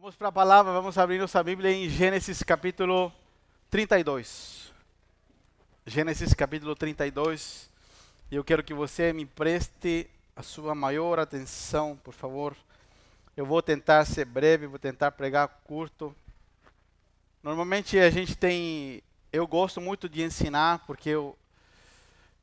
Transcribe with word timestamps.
Vamos 0.00 0.14
para 0.14 0.28
a 0.28 0.32
palavra, 0.32 0.72
vamos 0.72 0.96
abrir 0.96 1.18
nossa 1.18 1.42
Bíblia 1.42 1.72
em 1.72 1.88
Gênesis 1.88 2.40
capítulo 2.44 3.12
32. 3.68 4.72
Gênesis 5.84 6.32
capítulo 6.32 6.76
32. 6.76 7.68
E 8.30 8.36
eu 8.36 8.44
quero 8.44 8.62
que 8.62 8.72
você 8.72 9.12
me 9.12 9.26
preste 9.26 10.08
a 10.36 10.42
sua 10.44 10.72
maior 10.72 11.18
atenção, 11.18 11.98
por 12.04 12.14
favor. 12.14 12.56
Eu 13.36 13.44
vou 13.44 13.60
tentar 13.60 14.04
ser 14.04 14.24
breve, 14.24 14.68
vou 14.68 14.78
tentar 14.78 15.10
pregar 15.10 15.48
curto. 15.64 16.14
Normalmente 17.42 17.98
a 17.98 18.08
gente 18.08 18.36
tem. 18.36 19.02
Eu 19.32 19.48
gosto 19.48 19.80
muito 19.80 20.08
de 20.08 20.22
ensinar, 20.22 20.84
porque 20.86 21.10
eu, 21.10 21.36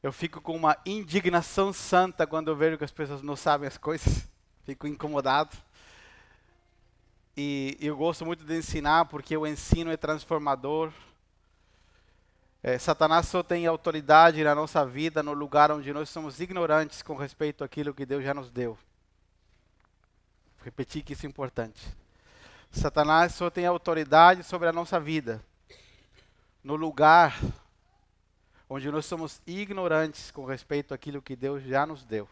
eu 0.04 0.12
fico 0.12 0.42
com 0.42 0.58
uma 0.58 0.78
indignação 0.86 1.72
santa 1.72 2.28
quando 2.28 2.50
eu 2.50 2.56
vejo 2.58 2.78
que 2.78 2.84
as 2.84 2.92
pessoas 2.92 3.22
não 3.22 3.38
sabem 3.38 3.66
as 3.66 3.78
coisas. 3.78 4.28
Fico 4.66 4.86
incomodado. 4.88 5.56
E 7.38 7.78
eu 7.82 7.98
gosto 7.98 8.26
muito 8.26 8.46
de 8.46 8.58
ensinar 8.58 9.06
porque 9.06 9.36
o 9.36 9.46
ensino 9.46 9.92
é 9.92 9.98
transformador. 9.98 10.94
É, 12.64 12.78
Satanás 12.78 13.28
só 13.28 13.44
tem 13.44 13.68
autoridade 13.68 14.42
na 14.42 14.56
nossa 14.56 14.86
vida 14.86 15.22
no 15.22 15.34
lugar 15.34 15.70
onde 15.70 15.92
nós 15.92 16.10
somos 16.10 16.40
ignorantes 16.40 17.02
com 17.02 17.16
respeito 17.16 17.64
àquilo 17.64 17.94
que 17.94 18.06
Deus 18.06 18.24
já 18.24 18.34
nos 18.34 18.50
deu. 18.50 18.78
Repetir 20.64 21.04
que 21.04 21.12
isso 21.14 21.26
é 21.26 21.30
importante. 21.30 21.86
Satanás 22.72 23.36
só 23.36 23.50
tem 23.50 23.66
autoridade 23.66 24.42
sobre 24.44 24.70
a 24.70 24.74
nossa 24.74 25.00
vida 25.00 25.44
no 26.64 26.76
lugar 26.76 27.38
onde 28.70 28.90
nós 28.90 29.06
somos 29.06 29.42
ignorantes 29.46 30.32
com 30.32 30.46
respeito 30.46 30.94
àquilo 30.94 31.22
que 31.22 31.36
Deus 31.36 31.64
já 31.64 31.86
nos 31.86 32.04
deu. 32.06 32.28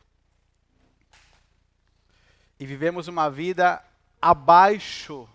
E 2.59 2.65
vivemos 2.65 3.07
uma 3.07 3.29
vida 3.29 3.84
abaixo 4.23 5.27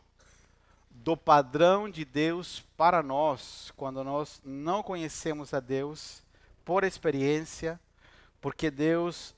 do 0.90 1.14
padrão 1.14 1.90
de 1.90 2.06
Deus 2.06 2.64
para 2.74 3.02
nós, 3.02 3.70
quando 3.76 4.02
nós 4.02 4.40
não 4.42 4.82
conhecemos 4.82 5.52
a 5.52 5.60
Deus 5.60 6.22
por 6.64 6.84
experiência, 6.84 7.78
porque 8.40 8.70
Deus 8.70 9.34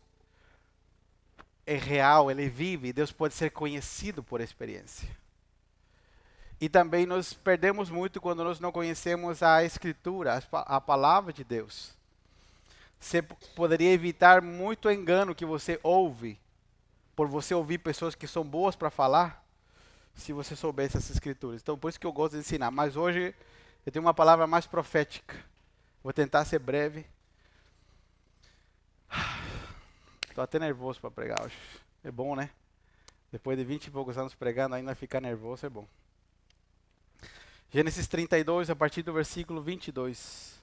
é 1.66 1.74
real, 1.74 2.30
ele 2.30 2.48
vive, 2.48 2.92
Deus 2.92 3.10
pode 3.10 3.34
ser 3.34 3.50
conhecido 3.50 4.22
por 4.22 4.40
experiência. 4.40 5.08
E 6.60 6.68
também 6.68 7.04
nós 7.04 7.32
perdemos 7.32 7.90
muito 7.90 8.20
quando 8.20 8.44
nós 8.44 8.60
não 8.60 8.70
conhecemos 8.70 9.42
a 9.42 9.64
Escritura, 9.64 10.40
a 10.52 10.80
palavra 10.80 11.32
de 11.32 11.42
Deus. 11.42 11.92
Você 13.00 13.20
poderia 13.56 13.92
evitar 13.92 14.42
muito 14.42 14.88
engano 14.88 15.34
que 15.34 15.44
você 15.44 15.80
ouve 15.82 16.38
por 17.14 17.28
você 17.28 17.54
ouvir 17.54 17.78
pessoas 17.78 18.14
que 18.14 18.26
são 18.26 18.44
boas 18.44 18.76
para 18.76 18.90
falar, 18.90 19.44
se 20.14 20.32
você 20.32 20.54
soubesse 20.54 20.96
essas 20.96 21.10
escrituras. 21.10 21.60
Então, 21.62 21.78
por 21.78 21.88
isso 21.88 22.00
que 22.00 22.06
eu 22.06 22.12
gosto 22.12 22.34
de 22.34 22.40
ensinar. 22.40 22.70
Mas 22.70 22.96
hoje 22.96 23.34
eu 23.84 23.92
tenho 23.92 24.04
uma 24.04 24.14
palavra 24.14 24.46
mais 24.46 24.66
profética. 24.66 25.36
Vou 26.02 26.12
tentar 26.12 26.44
ser 26.44 26.58
breve. 26.58 27.06
Estou 30.28 30.44
até 30.44 30.58
nervoso 30.58 31.00
para 31.00 31.10
pregar 31.10 31.44
hoje. 31.44 31.56
É 32.04 32.10
bom, 32.10 32.34
né? 32.34 32.50
Depois 33.32 33.56
de 33.56 33.64
20 33.64 33.86
e 33.86 33.90
poucos 33.90 34.18
anos 34.18 34.34
pregando, 34.34 34.74
ainda 34.74 34.94
ficar 34.94 35.20
nervoso 35.20 35.64
é 35.64 35.68
bom. 35.68 35.86
Gênesis 37.72 38.08
32, 38.08 38.68
a 38.68 38.76
partir 38.76 39.02
do 39.02 39.12
versículo 39.12 39.62
22. 39.62 40.59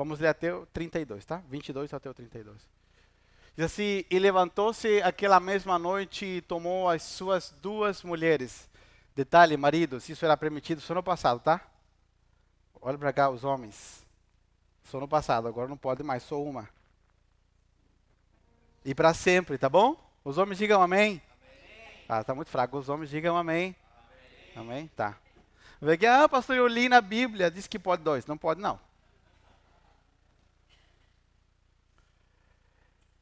Vamos 0.00 0.18
ler 0.18 0.28
até 0.28 0.54
o 0.54 0.64
32, 0.64 1.26
tá? 1.26 1.42
22 1.50 1.92
até 1.92 2.08
o 2.08 2.14
32. 2.14 2.56
Diz 3.54 3.66
assim: 3.66 4.02
E 4.10 4.18
levantou-se 4.18 5.02
aquela 5.02 5.38
mesma 5.38 5.78
noite 5.78 6.24
e 6.24 6.40
tomou 6.40 6.88
as 6.88 7.02
suas 7.02 7.50
duas 7.60 8.02
mulheres. 8.02 8.66
Detalhe, 9.14 9.58
maridos, 9.58 10.08
isso 10.08 10.24
era 10.24 10.38
permitido 10.38 10.80
só 10.80 10.94
no 10.94 11.02
passado, 11.02 11.38
tá? 11.40 11.60
Olha 12.80 12.96
para 12.96 13.12
cá, 13.12 13.28
os 13.28 13.44
homens. 13.44 14.02
Só 14.84 14.98
no 14.98 15.06
passado, 15.06 15.46
agora 15.46 15.68
não 15.68 15.76
pode 15.76 16.02
mais, 16.02 16.22
só 16.22 16.42
uma. 16.42 16.66
E 18.82 18.94
para 18.94 19.12
sempre, 19.12 19.58
tá 19.58 19.68
bom? 19.68 19.94
Os 20.24 20.38
homens 20.38 20.56
digam 20.56 20.80
amém. 20.80 21.20
amém. 21.42 22.04
Ah, 22.08 22.24
tá 22.24 22.34
muito 22.34 22.50
fraco. 22.50 22.78
Os 22.78 22.88
homens 22.88 23.10
digam 23.10 23.36
amém. 23.36 23.76
Amém, 24.56 24.76
amém? 24.76 24.90
tá. 24.96 25.18
Vê 25.78 25.98
que, 25.98 26.06
ah, 26.06 26.26
pastor, 26.26 26.56
eu 26.56 26.66
li 26.66 26.88
na 26.88 27.02
Bíblia, 27.02 27.50
diz 27.50 27.66
que 27.66 27.78
pode 27.78 28.02
dois. 28.02 28.24
Não 28.24 28.38
pode, 28.38 28.62
não. 28.62 28.80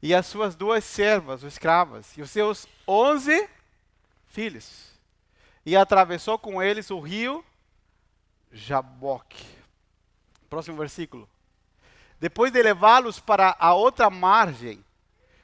E 0.02 0.14
as 0.14 0.26
suas 0.26 0.54
duas 0.54 0.84
servas, 0.84 1.42
ou 1.42 1.48
escravas, 1.48 2.16
e 2.16 2.22
os 2.22 2.30
seus 2.30 2.66
onze 2.86 3.48
filhos. 4.26 4.92
E 5.66 5.76
atravessou 5.76 6.38
com 6.38 6.62
eles 6.62 6.90
o 6.90 7.00
rio 7.00 7.44
Jaboque. 8.52 9.44
Próximo 10.48 10.76
versículo. 10.76 11.28
Depois 12.20 12.52
de 12.52 12.62
levá-los 12.62 13.20
para 13.20 13.56
a 13.58 13.74
outra 13.74 14.08
margem, 14.08 14.84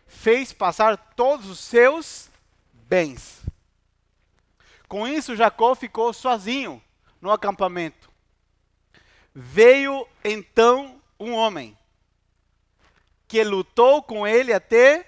fez 0.07 0.53
passar 0.53 0.97
todos 1.15 1.47
os 1.47 1.59
seus 1.59 2.31
bens. 2.73 3.43
Com 4.89 5.07
isso, 5.07 5.37
Jacó 5.37 5.75
ficou 5.75 6.13
sozinho 6.13 6.83
no 7.21 7.31
acampamento. 7.31 8.11
Veio 9.35 10.07
então 10.23 11.01
um 11.19 11.33
homem 11.33 11.77
que 13.35 13.43
lutou 13.43 14.01
com 14.01 14.25
ele 14.25 14.53
até 14.53 15.05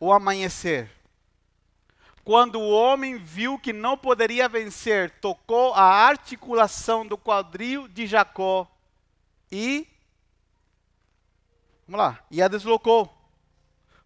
o 0.00 0.12
amanhecer. 0.12 0.90
Quando 2.24 2.58
o 2.58 2.68
homem 2.68 3.16
viu 3.16 3.56
que 3.60 3.72
não 3.72 3.96
poderia 3.96 4.48
vencer, 4.48 5.08
tocou 5.20 5.72
a 5.72 5.84
articulação 5.84 7.06
do 7.06 7.16
quadril 7.16 7.86
de 7.86 8.08
Jacó 8.08 8.68
e 9.52 9.86
Vamos 11.86 12.04
lá, 12.04 12.18
e 12.28 12.42
a 12.42 12.48
deslocou. 12.48 13.08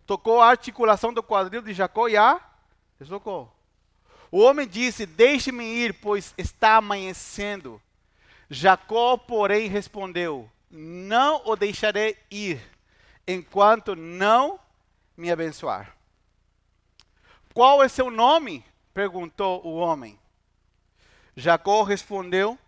Tocou 0.05 0.43
a 0.43 0.51
articulação 0.51 1.11
do 1.11 1.23
quadril 1.23 1.63
de 1.63 1.73
Jacó 1.73 2.09
e 2.09 2.19
a 2.19 2.39
deslocou. 3.01 3.51
O 4.31 4.41
homem 4.41 4.69
disse: 4.69 5.07
Deixe-me 5.07 5.65
ir, 5.65 5.95
pois 6.03 6.35
está 6.37 6.77
amanhecendo. 6.77 7.81
Jacó, 8.51 9.17
porém, 9.17 9.69
respondeu: 9.69 10.51
Não 10.71 11.41
o 11.47 11.57
deixarei 11.57 12.19
ir 12.31 12.72
enquanto 13.27 13.95
não 13.95 14.59
me 15.17 15.31
abençoar. 15.31 15.97
Qual 17.55 17.83
é 17.83 17.89
seu 17.89 18.11
nome? 18.11 18.65
perguntou 18.95 19.65
o 19.67 19.77
homem. 19.77 20.19
Jacó 21.35 21.83
respondeu. 21.83 22.59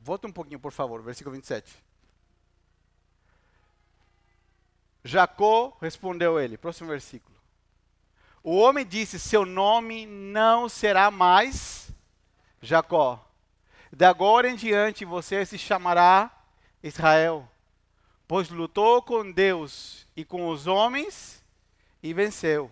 Volta 0.00 0.26
um 0.26 0.32
pouquinho, 0.32 0.60
por 0.60 0.72
favor, 0.72 1.02
versículo 1.02 1.34
27. 1.34 1.84
Jacó 5.04 5.76
respondeu 5.80 6.40
ele, 6.40 6.56
próximo 6.56 6.88
versículo. 6.88 7.36
O 8.42 8.56
homem 8.56 8.86
disse: 8.86 9.18
Seu 9.18 9.44
nome 9.44 10.06
não 10.06 10.68
será 10.68 11.10
mais 11.10 11.90
Jacó. 12.60 13.22
De 13.92 14.04
agora 14.04 14.48
em 14.48 14.56
diante 14.56 15.04
você 15.04 15.44
se 15.44 15.58
chamará 15.58 16.30
Israel 16.82 17.48
pois 18.28 18.48
lutou 18.48 19.02
com 19.02 19.30
Deus 19.30 20.06
e 20.16 20.24
com 20.24 20.48
os 20.48 20.66
homens 20.66 21.44
e 22.02 22.12
venceu. 22.12 22.70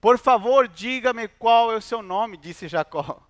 Por 0.00 0.18
favor, 0.18 0.68
diga-me 0.68 1.28
qual 1.28 1.72
é 1.72 1.76
o 1.76 1.82
seu 1.82 2.02
nome, 2.02 2.36
disse 2.36 2.68
Jacó. 2.68 3.22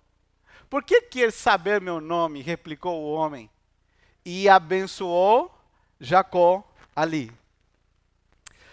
Por 0.69 0.83
que 0.83 1.01
quer 1.01 1.31
saber 1.31 1.81
meu 1.81 1.99
nome? 1.99 2.41
replicou 2.41 3.01
o 3.01 3.11
homem. 3.11 3.49
E 4.23 4.47
abençoou 4.47 5.51
Jacó 5.99 6.63
ali. 6.95 7.31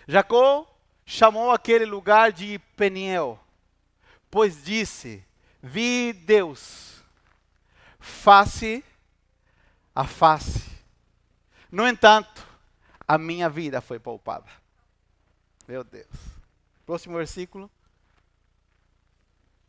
Jacó 0.06 0.66
chamou 1.04 1.50
aquele 1.50 1.86
lugar 1.86 2.32
de 2.32 2.58
Peniel, 2.76 3.38
pois 4.30 4.62
disse: 4.62 5.24
Vi 5.62 6.12
Deus 6.12 7.02
face 7.98 8.84
a 9.94 10.04
face 10.04 10.75
no 11.76 11.86
entanto, 11.86 12.48
a 13.06 13.18
minha 13.18 13.50
vida 13.50 13.82
foi 13.82 13.98
poupada. 13.98 14.46
Meu 15.68 15.84
Deus. 15.84 16.08
Próximo 16.86 17.18
versículo. 17.18 17.70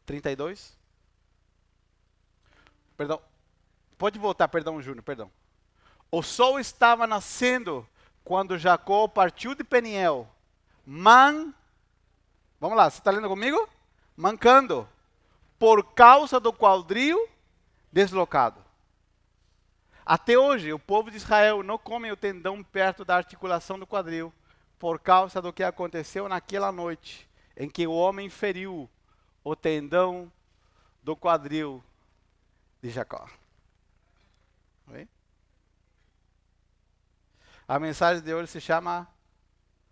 32. 0.06 0.78
Perdão. 2.96 3.22
Pode 3.98 4.18
voltar, 4.18 4.48
perdão, 4.48 4.82
Júnior, 4.82 5.04
perdão. 5.04 5.30
O 6.10 6.24
sol 6.24 6.58
estava 6.58 7.06
nascendo 7.06 7.86
quando 8.24 8.58
Jacó 8.58 9.10
partiu 9.10 9.54
de 9.54 9.66
Peniel. 9.66 10.30
Man. 10.86 11.54
Vamos 12.58 12.78
lá, 12.78 12.90
você 12.90 13.00
está 13.00 13.12
lendo 13.12 13.28
comigo? 13.28 13.68
Mancando. 14.16 14.88
Por 15.60 15.94
causa 15.94 16.40
do 16.40 16.54
quadril 16.54 17.28
deslocado. 17.92 18.64
Até 20.10 20.38
hoje, 20.38 20.72
o 20.72 20.80
povo 20.80 21.12
de 21.12 21.18
Israel 21.18 21.62
não 21.62 21.78
come 21.78 22.10
o 22.10 22.16
tendão 22.16 22.64
perto 22.64 23.04
da 23.04 23.18
articulação 23.18 23.78
do 23.78 23.86
quadril, 23.86 24.34
por 24.80 25.02
causa 25.02 25.42
do 25.42 25.52
que 25.52 25.62
aconteceu 25.62 26.30
naquela 26.30 26.72
noite, 26.72 27.28
em 27.58 27.70
que 27.70 27.86
o 27.86 27.92
homem 27.92 28.30
feriu 28.30 28.90
o 29.44 29.54
tendão 29.54 30.32
do 31.04 31.14
quadril 31.14 31.84
de 32.82 32.90
Jacó. 32.90 33.28
A 37.68 37.78
mensagem 37.78 38.24
de 38.24 38.34
hoje 38.34 38.50
se 38.50 38.62
chama 38.62 39.06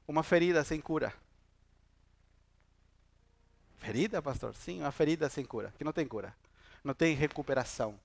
Uma 0.07 0.23
ferida 0.23 0.63
sem 0.63 0.79
cura. 0.79 1.13
Ferida, 3.79 4.21
pastor? 4.21 4.55
Sim, 4.55 4.79
uma 4.79 4.93
ferida 4.93 5.27
sem 5.29 5.43
cura, 5.43 5.73
que 5.77 5.83
não 5.83 5.91
tem 5.91 6.07
cura, 6.07 6.33
não 6.81 6.93
tem 6.93 7.13
recuperação. 7.13 7.99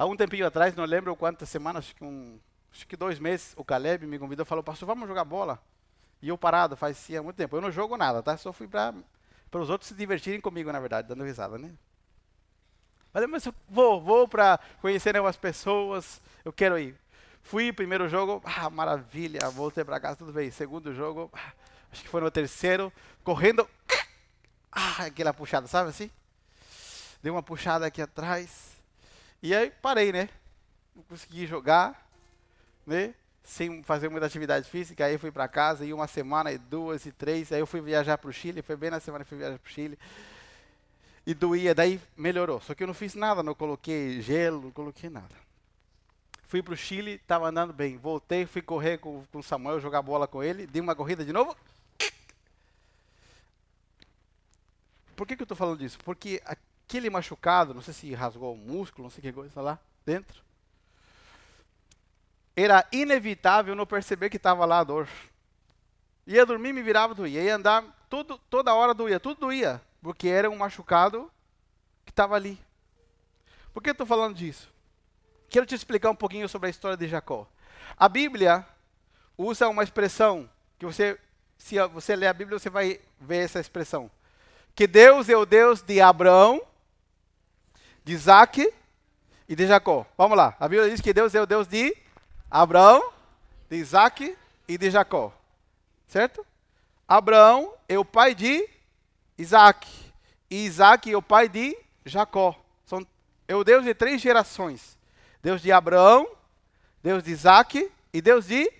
Há 0.00 0.06
um 0.06 0.16
tempinho 0.16 0.46
atrás, 0.46 0.74
não 0.74 0.86
lembro 0.86 1.14
quantas 1.14 1.46
semanas, 1.50 1.84
acho 1.84 1.94
que, 1.94 2.02
um, 2.02 2.40
acho 2.72 2.86
que 2.86 2.96
dois 2.96 3.18
meses, 3.18 3.52
o 3.54 3.62
Caleb 3.62 4.06
me 4.06 4.18
convidou 4.18 4.44
e 4.44 4.46
falou, 4.46 4.64
pastor, 4.64 4.86
vamos 4.86 5.06
jogar 5.06 5.26
bola. 5.26 5.62
E 6.22 6.30
eu 6.30 6.38
parado, 6.38 6.74
faz 6.74 7.06
muito 7.22 7.36
tempo. 7.36 7.54
Eu 7.54 7.60
não 7.60 7.70
jogo 7.70 7.98
nada, 7.98 8.22
tá? 8.22 8.34
Só 8.38 8.50
fui 8.50 8.66
para 8.66 8.94
os 9.52 9.68
outros 9.68 9.88
se 9.88 9.94
divertirem 9.94 10.40
comigo, 10.40 10.72
na 10.72 10.80
verdade, 10.80 11.06
dando 11.06 11.22
risada, 11.22 11.58
né? 11.58 11.70
Mas, 13.12 13.28
mas 13.28 13.44
eu 13.44 13.54
vou, 13.68 14.00
vou 14.00 14.26
para 14.26 14.58
conhecer 14.80 15.14
novas 15.14 15.36
pessoas, 15.36 16.18
eu 16.46 16.50
quero 16.50 16.78
ir. 16.78 16.96
Fui, 17.42 17.70
primeiro 17.70 18.08
jogo, 18.08 18.40
ah, 18.42 18.70
maravilha, 18.70 19.50
voltei 19.50 19.84
para 19.84 20.00
casa, 20.00 20.16
tudo 20.16 20.32
bem. 20.32 20.50
Segundo 20.50 20.94
jogo, 20.94 21.28
ah, 21.30 21.52
acho 21.92 22.04
que 22.04 22.08
foi 22.08 22.22
no 22.22 22.30
terceiro, 22.30 22.90
correndo, 23.22 23.68
ah, 24.72 25.04
aquela 25.04 25.34
puxada, 25.34 25.66
sabe 25.66 25.90
assim? 25.90 26.10
Dei 27.22 27.30
uma 27.30 27.42
puxada 27.42 27.84
aqui 27.84 28.00
atrás, 28.00 28.69
e 29.42 29.54
aí 29.54 29.70
parei, 29.70 30.12
né? 30.12 30.28
Não 30.94 31.02
consegui 31.02 31.46
jogar, 31.46 32.08
né? 32.86 33.14
Sem 33.42 33.82
fazer 33.82 34.08
muita 34.08 34.26
atividade 34.26 34.68
física. 34.68 35.04
Aí 35.04 35.16
fui 35.16 35.30
para 35.30 35.48
casa, 35.48 35.84
e 35.84 35.92
uma 35.92 36.06
semana, 36.06 36.52
e 36.52 36.58
duas, 36.58 37.06
e 37.06 37.12
três. 37.12 37.50
Aí 37.52 37.60
eu 37.60 37.66
fui 37.66 37.80
viajar 37.80 38.18
para 38.18 38.28
o 38.28 38.32
Chile, 38.32 38.62
foi 38.62 38.76
bem 38.76 38.90
na 38.90 39.00
semana 39.00 39.24
que 39.24 39.28
fui 39.28 39.38
viajar 39.38 39.58
para 39.58 39.68
o 39.68 39.72
Chile. 39.72 39.98
E 41.26 41.34
doía, 41.34 41.74
daí 41.74 42.00
melhorou. 42.16 42.60
Só 42.60 42.74
que 42.74 42.82
eu 42.82 42.86
não 42.86 42.94
fiz 42.94 43.14
nada, 43.14 43.42
não 43.42 43.54
coloquei 43.54 44.20
gelo, 44.20 44.62
não 44.62 44.70
coloquei 44.70 45.08
nada. 45.08 45.34
Fui 46.46 46.62
para 46.62 46.74
o 46.74 46.76
Chile, 46.76 47.12
estava 47.12 47.48
andando 47.48 47.72
bem. 47.72 47.96
Voltei, 47.96 48.44
fui 48.44 48.60
correr 48.60 48.98
com 48.98 49.24
o 49.32 49.42
Samuel, 49.42 49.80
jogar 49.80 50.02
bola 50.02 50.26
com 50.26 50.42
ele. 50.42 50.66
Dei 50.66 50.82
uma 50.82 50.96
corrida 50.96 51.24
de 51.24 51.32
novo. 51.32 51.56
Por 55.14 55.26
que, 55.26 55.36
que 55.36 55.42
eu 55.42 55.44
estou 55.44 55.56
falando 55.56 55.78
disso? 55.78 55.98
Porque 56.04 56.42
aquele 56.90 57.08
machucado, 57.08 57.72
não 57.72 57.80
sei 57.80 57.94
se 57.94 58.12
rasgou 58.14 58.52
o 58.52 58.56
músculo, 58.56 59.04
não 59.04 59.10
sei 59.10 59.22
que 59.22 59.32
coisa 59.32 59.60
lá 59.60 59.78
dentro, 60.04 60.42
era 62.56 62.84
inevitável 62.90 63.76
não 63.76 63.86
perceber 63.86 64.28
que 64.28 64.36
estava 64.36 64.64
lá 64.64 64.80
a 64.80 64.84
dor. 64.84 65.08
Ia 66.26 66.44
dormir, 66.44 66.72
me 66.72 66.82
virava, 66.82 67.14
doía. 67.14 67.42
Ia 67.42 67.54
andar, 67.54 67.84
tudo, 68.10 68.38
toda 68.50 68.74
hora 68.74 68.92
doía, 68.92 69.20
tudo 69.20 69.40
doía, 69.40 69.80
porque 70.02 70.26
era 70.26 70.50
um 70.50 70.56
machucado 70.56 71.30
que 72.04 72.10
estava 72.10 72.34
ali. 72.34 72.58
Por 73.72 73.84
que 73.84 73.90
eu 73.90 73.92
estou 73.92 74.06
falando 74.06 74.34
disso? 74.34 74.68
Quero 75.48 75.66
te 75.66 75.76
explicar 75.76 76.10
um 76.10 76.16
pouquinho 76.16 76.48
sobre 76.48 76.66
a 76.66 76.70
história 76.70 76.96
de 76.96 77.06
Jacó. 77.06 77.48
A 77.96 78.08
Bíblia 78.08 78.66
usa 79.38 79.68
uma 79.68 79.84
expressão 79.84 80.50
que 80.76 80.84
você, 80.84 81.16
se 81.56 81.80
você 81.88 82.16
ler 82.16 82.26
a 82.26 82.32
Bíblia, 82.32 82.58
você 82.58 82.68
vai 82.68 83.00
ver 83.20 83.44
essa 83.44 83.60
expressão. 83.60 84.10
Que 84.74 84.88
Deus 84.88 85.28
é 85.28 85.36
o 85.36 85.46
Deus 85.46 85.82
de 85.82 86.00
Abraão, 86.00 86.60
de 88.04 88.12
Isaac 88.12 88.72
e 89.48 89.56
de 89.56 89.66
Jacó. 89.66 90.06
Vamos 90.16 90.36
lá. 90.36 90.56
A 90.58 90.68
Bíblia 90.68 90.90
diz 90.90 91.00
que 91.00 91.12
Deus 91.12 91.34
é 91.34 91.40
o 91.40 91.46
Deus 91.46 91.66
de 91.66 91.96
Abraão, 92.50 93.02
de 93.68 93.76
Isaac 93.76 94.36
e 94.68 94.78
de 94.78 94.90
Jacó. 94.90 95.32
Certo? 96.06 96.46
Abraão 97.06 97.72
é 97.88 97.98
o 97.98 98.04
pai 98.04 98.34
de 98.34 98.68
Isaac. 99.36 99.88
E 100.50 100.64
Isaac 100.64 101.10
é 101.10 101.16
o 101.16 101.22
pai 101.22 101.48
de 101.48 101.76
Jacó. 102.04 102.56
São, 102.86 103.06
é 103.46 103.54
o 103.54 103.64
Deus 103.64 103.84
de 103.84 103.94
três 103.94 104.20
gerações. 104.20 104.98
Deus 105.42 105.62
de 105.62 105.72
Abraão, 105.72 106.28
Deus 107.02 107.22
de 107.22 107.30
Isaac 107.30 107.90
e 108.12 108.20
Deus 108.20 108.46
de 108.46 108.70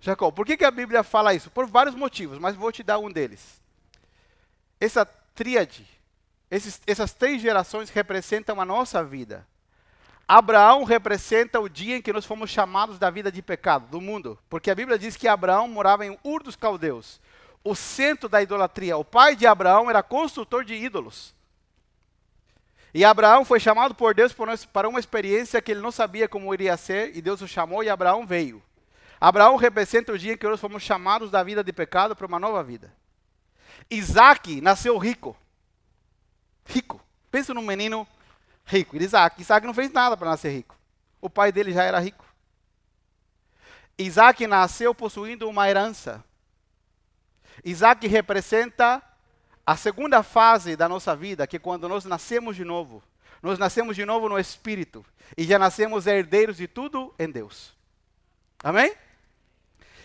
Jacó. 0.00 0.30
Por 0.30 0.46
que, 0.46 0.56
que 0.56 0.64
a 0.64 0.70
Bíblia 0.70 1.02
fala 1.02 1.34
isso? 1.34 1.50
Por 1.50 1.66
vários 1.66 1.94
motivos, 1.94 2.38
mas 2.38 2.54
vou 2.54 2.70
te 2.70 2.82
dar 2.82 2.98
um 2.98 3.10
deles. 3.10 3.60
Essa 4.80 5.04
tríade 5.04 5.95
esses, 6.50 6.80
essas 6.86 7.12
três 7.12 7.42
gerações 7.42 7.90
representam 7.90 8.60
a 8.60 8.64
nossa 8.64 9.02
vida. 9.02 9.46
Abraão 10.28 10.84
representa 10.84 11.60
o 11.60 11.68
dia 11.68 11.96
em 11.96 12.02
que 12.02 12.12
nós 12.12 12.24
fomos 12.24 12.50
chamados 12.50 12.98
da 12.98 13.10
vida 13.10 13.30
de 13.30 13.42
pecado, 13.42 13.86
do 13.88 14.00
mundo. 14.00 14.38
Porque 14.48 14.70
a 14.70 14.74
Bíblia 14.74 14.98
diz 14.98 15.16
que 15.16 15.28
Abraão 15.28 15.68
morava 15.68 16.04
em 16.04 16.18
Ur 16.24 16.42
dos 16.42 16.56
Caldeus, 16.56 17.20
o 17.62 17.74
centro 17.74 18.28
da 18.28 18.42
idolatria. 18.42 18.96
O 18.96 19.04
pai 19.04 19.36
de 19.36 19.46
Abraão 19.46 19.88
era 19.88 20.02
construtor 20.02 20.64
de 20.64 20.74
ídolos. 20.74 21.34
E 22.92 23.04
Abraão 23.04 23.44
foi 23.44 23.60
chamado 23.60 23.94
por 23.94 24.14
Deus 24.14 24.34
para 24.72 24.88
uma 24.88 24.98
experiência 24.98 25.60
que 25.60 25.70
ele 25.70 25.80
não 25.80 25.92
sabia 25.92 26.28
como 26.28 26.52
iria 26.54 26.76
ser, 26.76 27.16
e 27.16 27.20
Deus 27.20 27.42
o 27.42 27.48
chamou 27.48 27.84
e 27.84 27.90
Abraão 27.90 28.26
veio. 28.26 28.62
Abraão 29.20 29.56
representa 29.56 30.12
o 30.12 30.18
dia 30.18 30.32
em 30.32 30.36
que 30.36 30.46
nós 30.46 30.60
fomos 30.60 30.82
chamados 30.82 31.30
da 31.30 31.42
vida 31.42 31.62
de 31.62 31.72
pecado 31.72 32.16
para 32.16 32.26
uma 32.26 32.40
nova 32.40 32.62
vida. 32.64 32.92
Isaac 33.90 34.60
nasceu 34.60 34.96
rico 34.96 35.36
rico. 36.66 37.00
Pensa 37.30 37.54
num 37.54 37.62
menino 37.62 38.06
rico, 38.64 38.96
Isaac. 38.96 39.40
Isaac 39.40 39.66
não 39.66 39.74
fez 39.74 39.90
nada 39.90 40.16
para 40.16 40.30
nascer 40.30 40.50
rico. 40.50 40.76
O 41.20 41.30
pai 41.30 41.50
dele 41.50 41.72
já 41.72 41.82
era 41.82 41.98
rico. 41.98 42.24
Isaac 43.98 44.46
nasceu 44.46 44.94
possuindo 44.94 45.48
uma 45.48 45.68
herança. 45.68 46.22
Isaac 47.64 48.06
representa 48.06 49.02
a 49.64 49.76
segunda 49.76 50.22
fase 50.22 50.76
da 50.76 50.88
nossa 50.88 51.16
vida, 51.16 51.46
que 51.46 51.56
é 51.56 51.60
quando 51.60 51.88
nós 51.88 52.04
nascemos 52.04 52.54
de 52.54 52.64
novo. 52.64 53.02
Nós 53.42 53.58
nascemos 53.58 53.96
de 53.96 54.04
novo 54.04 54.28
no 54.28 54.38
Espírito 54.38 55.04
e 55.36 55.44
já 55.44 55.58
nascemos 55.58 56.06
herdeiros 56.06 56.56
de 56.56 56.68
tudo 56.68 57.14
em 57.18 57.30
Deus. 57.30 57.74
Amém? 58.62 58.94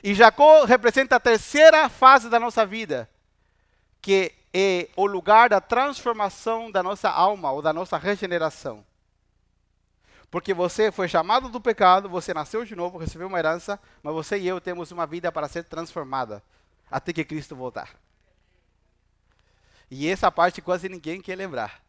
E 0.03 0.13
Jacó 0.13 0.63
representa 0.65 1.15
a 1.15 1.19
terceira 1.19 1.87
fase 1.89 2.29
da 2.29 2.39
nossa 2.39 2.65
vida, 2.65 3.09
que 4.01 4.33
é 4.53 4.89
o 4.95 5.06
lugar 5.06 5.50
da 5.50 5.62
transformação 5.62 6.71
da 6.71 6.83
nossa 6.83 7.09
alma 7.09 7.51
ou 7.51 7.62
da 7.62 7.71
nossa 7.71 7.98
regeneração. 7.98 8.86
Porque 10.30 10.53
você 10.53 10.92
foi 10.92 11.07
chamado 11.07 11.50
do 11.50 11.59
pecado, 11.59 12.07
você 12.07 12.33
nasceu 12.33 12.63
de 12.63 12.75
novo, 12.75 12.98
recebeu 12.98 13.27
uma 13.27 13.38
herança, 13.38 13.80
mas 14.01 14.13
você 14.13 14.38
e 14.38 14.48
eu 14.48 14.62
temos 14.62 14.92
uma 14.92 15.06
vida 15.06 15.31
para 15.31 15.48
ser 15.48 15.63
transformada 15.65 16.42
até 16.89 17.12
que 17.12 17.25
Cristo 17.25 17.56
voltar. 17.56 17.95
E 19.90 20.07
essa 20.07 20.31
parte 20.31 20.61
quase 20.61 20.87
ninguém 20.87 21.21
quer 21.21 21.35
lembrar. 21.35 21.81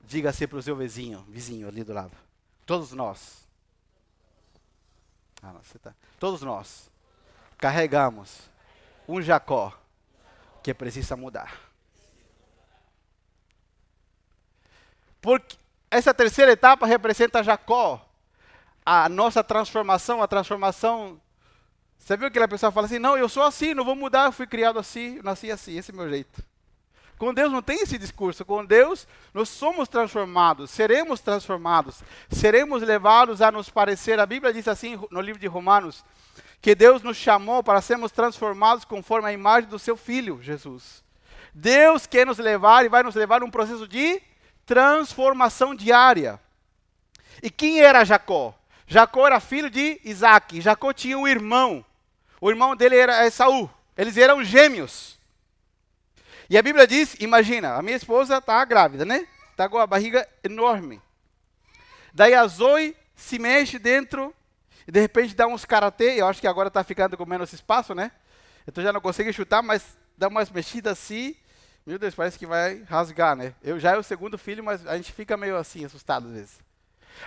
Diga-se 0.00 0.46
para 0.46 0.58
o 0.58 0.62
seu 0.62 0.74
vizinho, 0.74 1.24
vizinho 1.28 1.68
ali 1.68 1.84
do 1.84 1.92
lado. 1.92 2.16
Todos 2.64 2.92
nós. 2.92 3.46
Ah, 5.42 5.52
não, 5.52 5.60
tá. 5.80 5.94
Todos 6.18 6.40
nós 6.40 6.90
carregamos 7.58 8.50
um 9.06 9.20
Jacó 9.20 9.78
que 10.62 10.72
precisa 10.72 11.16
mudar. 11.16 11.52
Porque 15.20 15.56
essa 15.90 16.14
terceira 16.14 16.52
etapa 16.52 16.86
representa 16.86 17.42
Jacó, 17.42 18.04
a 18.84 19.08
nossa 19.08 19.44
transformação, 19.44 20.22
a 20.22 20.26
transformação. 20.26 21.20
Você 21.98 22.16
viu 22.16 22.30
que 22.30 22.38
a 22.38 22.48
pessoa 22.48 22.72
fala 22.72 22.86
assim: 22.86 22.98
não, 22.98 23.16
eu 23.16 23.28
sou 23.28 23.44
assim, 23.44 23.74
não 23.74 23.84
vou 23.84 23.94
mudar, 23.94 24.26
eu 24.26 24.32
fui 24.32 24.46
criado 24.46 24.78
assim, 24.78 25.16
eu 25.16 25.22
nasci 25.22 25.50
assim, 25.50 25.78
esse 25.78 25.92
é 25.92 25.94
meu 25.94 26.08
jeito. 26.08 26.42
Com 27.18 27.32
Deus 27.32 27.52
não 27.52 27.62
tem 27.62 27.80
esse 27.82 27.96
discurso. 27.98 28.44
Com 28.44 28.64
Deus 28.64 29.06
nós 29.32 29.48
somos 29.48 29.88
transformados, 29.88 30.70
seremos 30.70 31.20
transformados, 31.20 32.02
seremos 32.28 32.82
levados 32.82 33.40
a 33.40 33.52
nos 33.52 33.70
parecer. 33.70 34.18
A 34.18 34.26
Bíblia 34.26 34.52
diz 34.52 34.66
assim 34.66 34.98
no 35.08 35.20
livro 35.20 35.40
de 35.40 35.46
Romanos: 35.46 36.04
que 36.62 36.76
Deus 36.76 37.02
nos 37.02 37.16
chamou 37.16 37.60
para 37.60 37.80
sermos 37.80 38.12
transformados 38.12 38.84
conforme 38.84 39.28
a 39.28 39.32
imagem 39.32 39.68
do 39.68 39.80
seu 39.80 39.96
Filho, 39.96 40.40
Jesus. 40.40 41.02
Deus 41.52 42.06
quer 42.06 42.24
nos 42.24 42.38
levar 42.38 42.84
e 42.84 42.88
vai 42.88 43.02
nos 43.02 43.16
levar 43.16 43.42
um 43.42 43.50
processo 43.50 43.88
de 43.88 44.22
transformação 44.64 45.74
diária. 45.74 46.40
E 47.42 47.50
quem 47.50 47.80
era 47.80 48.04
Jacó? 48.04 48.54
Jacó 48.86 49.26
era 49.26 49.40
filho 49.40 49.68
de 49.68 50.00
Isaac. 50.04 50.60
Jacó 50.60 50.92
tinha 50.92 51.18
um 51.18 51.26
irmão. 51.26 51.84
O 52.40 52.48
irmão 52.48 52.76
dele 52.76 52.96
era 52.96 53.26
Esaú. 53.26 53.68
Eles 53.96 54.16
eram 54.16 54.44
gêmeos. 54.44 55.18
E 56.48 56.56
a 56.56 56.62
Bíblia 56.62 56.86
diz: 56.86 57.16
imagina, 57.18 57.74
a 57.74 57.82
minha 57.82 57.96
esposa 57.96 58.38
está 58.38 58.64
grávida, 58.64 59.04
né? 59.04 59.26
Está 59.50 59.68
com 59.68 59.78
a 59.78 59.86
barriga 59.86 60.28
enorme. 60.44 61.02
Daí 62.14 62.34
a 62.34 62.46
Zoe 62.46 62.96
se 63.16 63.38
mexe 63.38 63.80
dentro 63.80 64.32
e 64.86 64.92
de 64.92 65.00
repente 65.00 65.34
dá 65.34 65.46
uns 65.46 65.64
karatê, 65.64 66.20
eu 66.20 66.26
acho 66.26 66.40
que 66.40 66.46
agora 66.46 66.68
está 66.68 66.82
ficando 66.82 67.16
com 67.16 67.26
menos 67.26 67.52
espaço, 67.52 67.94
né? 67.94 68.10
Então 68.66 68.82
já 68.82 68.92
não 68.92 69.00
consegue 69.00 69.32
chutar, 69.32 69.62
mas 69.62 69.96
dá 70.16 70.28
umas 70.28 70.50
mexidas 70.50 70.92
assim. 70.92 71.36
Meu 71.84 71.98
Deus, 71.98 72.14
parece 72.14 72.38
que 72.38 72.46
vai 72.46 72.82
rasgar, 72.84 73.34
né? 73.34 73.54
Eu 73.62 73.78
já 73.78 73.92
é 73.92 73.98
o 73.98 74.02
segundo 74.02 74.38
filho, 74.38 74.62
mas 74.62 74.86
a 74.86 74.96
gente 74.96 75.12
fica 75.12 75.36
meio 75.36 75.56
assim, 75.56 75.84
assustado 75.84 76.28
às 76.28 76.32
vezes. 76.32 76.60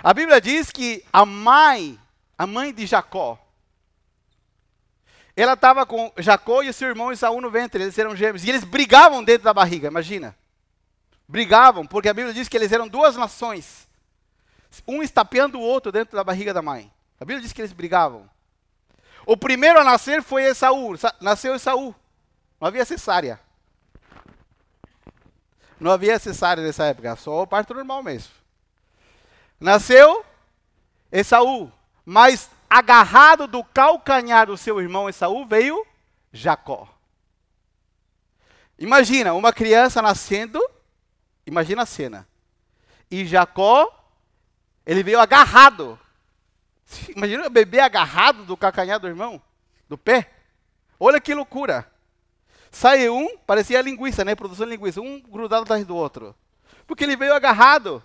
A 0.04 0.14
Bíblia 0.14 0.40
diz 0.40 0.72
que 0.72 1.04
a 1.12 1.26
mãe, 1.26 2.00
a 2.38 2.48
mãe 2.48 2.74
de 2.74 2.86
Jacó, 2.86 3.40
ela 5.36 5.54
estava 5.54 5.86
com 5.86 6.12
Jacó 6.18 6.62
e 6.62 6.72
seu 6.72 6.88
irmão 6.88 7.12
Esaú 7.12 7.42
no 7.42 7.52
ventre, 7.52 7.84
eles 7.84 7.98
eram 7.98 8.16
gêmeos, 8.16 8.46
e 8.46 8.50
eles 8.50 8.64
brigavam 8.64 9.24
dentro 9.24 9.44
da 9.44 9.54
barriga, 9.54 9.90
imagina. 9.90 10.36
Brigavam, 11.28 11.86
porque 11.86 12.08
a 12.08 12.14
Bíblia 12.14 12.34
diz 12.34 12.48
que 12.48 12.56
eles 12.56 12.72
eram 12.72 12.88
duas 12.88 13.18
nações, 13.18 13.88
um 14.88 15.04
estapeando 15.04 15.60
o 15.60 15.62
outro 15.62 15.92
dentro 15.92 16.16
da 16.16 16.24
barriga 16.24 16.54
da 16.54 16.62
mãe. 16.62 16.92
A 17.20 17.26
Bíblia 17.26 17.42
diz 17.42 17.54
que 17.54 17.62
eles 17.62 17.74
brigavam. 17.74 18.30
O 19.26 19.36
primeiro 19.36 19.80
a 19.80 19.84
nascer 19.84 20.22
foi 20.22 20.44
Esaú, 20.44 20.96
nasceu 21.20 21.56
Esaú, 21.56 21.96
não 22.60 22.68
havia 22.68 22.86
cesárea. 22.86 23.40
Não 25.80 25.92
havia 25.92 26.18
cesárea 26.20 26.64
nessa 26.64 26.86
época, 26.86 27.16
só 27.16 27.42
o 27.42 27.48
parto 27.48 27.74
normal 27.74 28.04
mesmo. 28.04 28.32
Nasceu 29.60 30.26
Esaú, 31.12 31.72
mas 32.06 32.50
agarrado 32.70 33.48
do 33.48 33.64
calcanhar 33.64 34.48
do 34.48 34.58
seu 34.58 34.82
irmão 34.82 35.10
Esaú 35.10 35.46
veio 35.46 35.86
Jacó. 36.32 36.88
Imagina 38.78 39.34
uma 39.34 39.54
criança 39.54 40.02
nascendo, 40.02 40.60
imagina 41.46 41.84
a 41.84 41.86
cena. 41.86 42.28
E 43.10 43.26
Jacó, 43.26 43.92
ele 44.86 45.02
veio 45.04 45.20
agarrado. 45.20 46.00
Imagina 47.16 47.48
o 47.48 47.50
bebê 47.50 47.80
agarrado 47.80 48.46
do 48.46 48.58
calcanhar 48.58 49.00
do 49.00 49.08
irmão, 49.08 49.42
do 49.88 49.98
pé. 49.98 50.32
Olha 51.00 51.20
que 51.20 51.34
loucura. 51.34 51.92
Sai 52.72 53.10
um, 53.10 53.38
parecia 53.38 53.82
linguiça, 53.82 54.26
né? 54.26 54.36
Produção 54.36 54.66
de 54.66 54.74
linguiça, 54.74 55.02
um 55.02 55.22
grudado 55.22 55.64
atrás 55.64 55.86
do 55.86 55.96
outro. 55.96 56.36
Porque 56.86 57.04
ele 57.04 57.16
veio 57.16 57.34
agarrado 57.34 58.04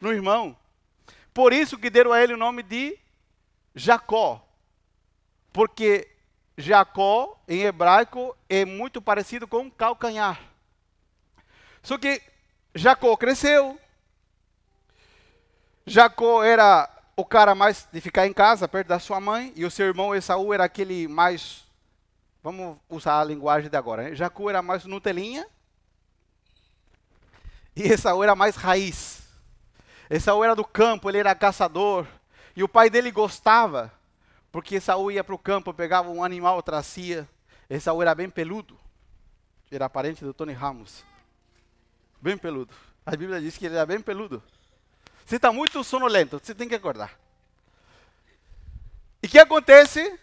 no 0.00 0.12
irmão. 0.12 0.56
Por 1.32 1.52
isso 1.52 1.78
que 1.78 1.88
deram 1.88 2.12
a 2.12 2.22
ele 2.22 2.34
o 2.34 2.38
nome 2.38 2.62
de 2.62 2.98
Jacó. 3.74 4.44
Porque 5.52 6.08
Jacó, 6.56 7.40
em 7.48 7.62
hebraico, 7.62 8.36
é 8.48 8.64
muito 8.64 9.00
parecido 9.00 9.46
com 9.48 9.70
calcanhar. 9.70 10.40
Só 11.82 11.96
que 11.96 12.20
Jacó 12.74 13.16
cresceu. 13.16 13.78
Jacó 15.86 16.42
era 16.44 16.88
o 17.22 17.24
cara 17.24 17.54
mais 17.54 17.88
de 17.92 18.00
ficar 18.00 18.26
em 18.26 18.32
casa, 18.32 18.66
perto 18.66 18.88
da 18.88 18.98
sua 18.98 19.20
mãe, 19.20 19.52
e 19.54 19.64
o 19.64 19.70
seu 19.70 19.86
irmão 19.86 20.12
Esaú 20.12 20.52
era 20.52 20.64
aquele 20.64 21.06
mais 21.06 21.64
Vamos 22.42 22.76
usar 22.88 23.20
a 23.20 23.24
linguagem 23.24 23.70
de 23.70 23.76
agora. 23.76 24.02
Né? 24.02 24.16
Jacó 24.16 24.50
era 24.50 24.60
mais 24.60 24.84
Nutelinha 24.84 25.46
e 27.76 27.84
Esaú 27.84 28.24
era 28.24 28.34
mais 28.34 28.56
raiz. 28.56 29.22
Esaú 30.10 30.42
era 30.42 30.56
do 30.56 30.64
campo, 30.64 31.08
ele 31.08 31.18
era 31.18 31.32
caçador. 31.36 32.04
E 32.56 32.64
o 32.64 32.68
pai 32.68 32.90
dele 32.90 33.12
gostava, 33.12 33.92
porque 34.50 34.74
Esaú 34.74 35.08
ia 35.12 35.22
para 35.22 35.36
o 35.36 35.38
campo, 35.38 35.72
pegava 35.72 36.10
um 36.10 36.24
animal, 36.24 36.60
trazia. 36.64 37.28
Esaú 37.70 38.02
era 38.02 38.12
bem 38.12 38.28
peludo. 38.28 38.76
Era 39.70 39.88
parente 39.88 40.24
do 40.24 40.34
Tony 40.34 40.52
Ramos. 40.52 41.04
Bem 42.20 42.36
peludo. 42.36 42.74
A 43.06 43.14
Bíblia 43.14 43.40
diz 43.40 43.56
que 43.56 43.66
ele 43.66 43.76
era 43.76 43.86
bem 43.86 44.00
peludo. 44.00 44.42
Você 45.32 45.36
está 45.36 45.50
muito 45.50 45.82
sonolento, 45.82 46.38
você 46.38 46.54
tem 46.54 46.68
que 46.68 46.74
acordar. 46.74 47.18
E 49.22 49.26
o 49.26 49.30
que 49.30 49.38
acontece? 49.38 50.20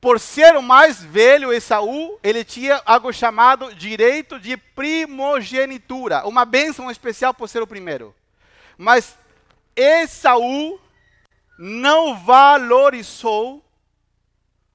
por 0.00 0.18
ser 0.18 0.56
o 0.56 0.62
mais 0.62 1.02
velho, 1.04 1.52
Esaú, 1.52 2.18
ele 2.22 2.42
tinha 2.44 2.80
algo 2.86 3.12
chamado 3.12 3.74
direito 3.74 4.40
de 4.40 4.56
primogenitura, 4.56 6.26
uma 6.26 6.46
bênção 6.46 6.90
especial 6.90 7.34
por 7.34 7.46
ser 7.46 7.60
o 7.60 7.66
primeiro. 7.66 8.14
Mas 8.78 9.18
Esaú 9.76 10.80
não 11.58 12.16
valorizou 12.16 13.62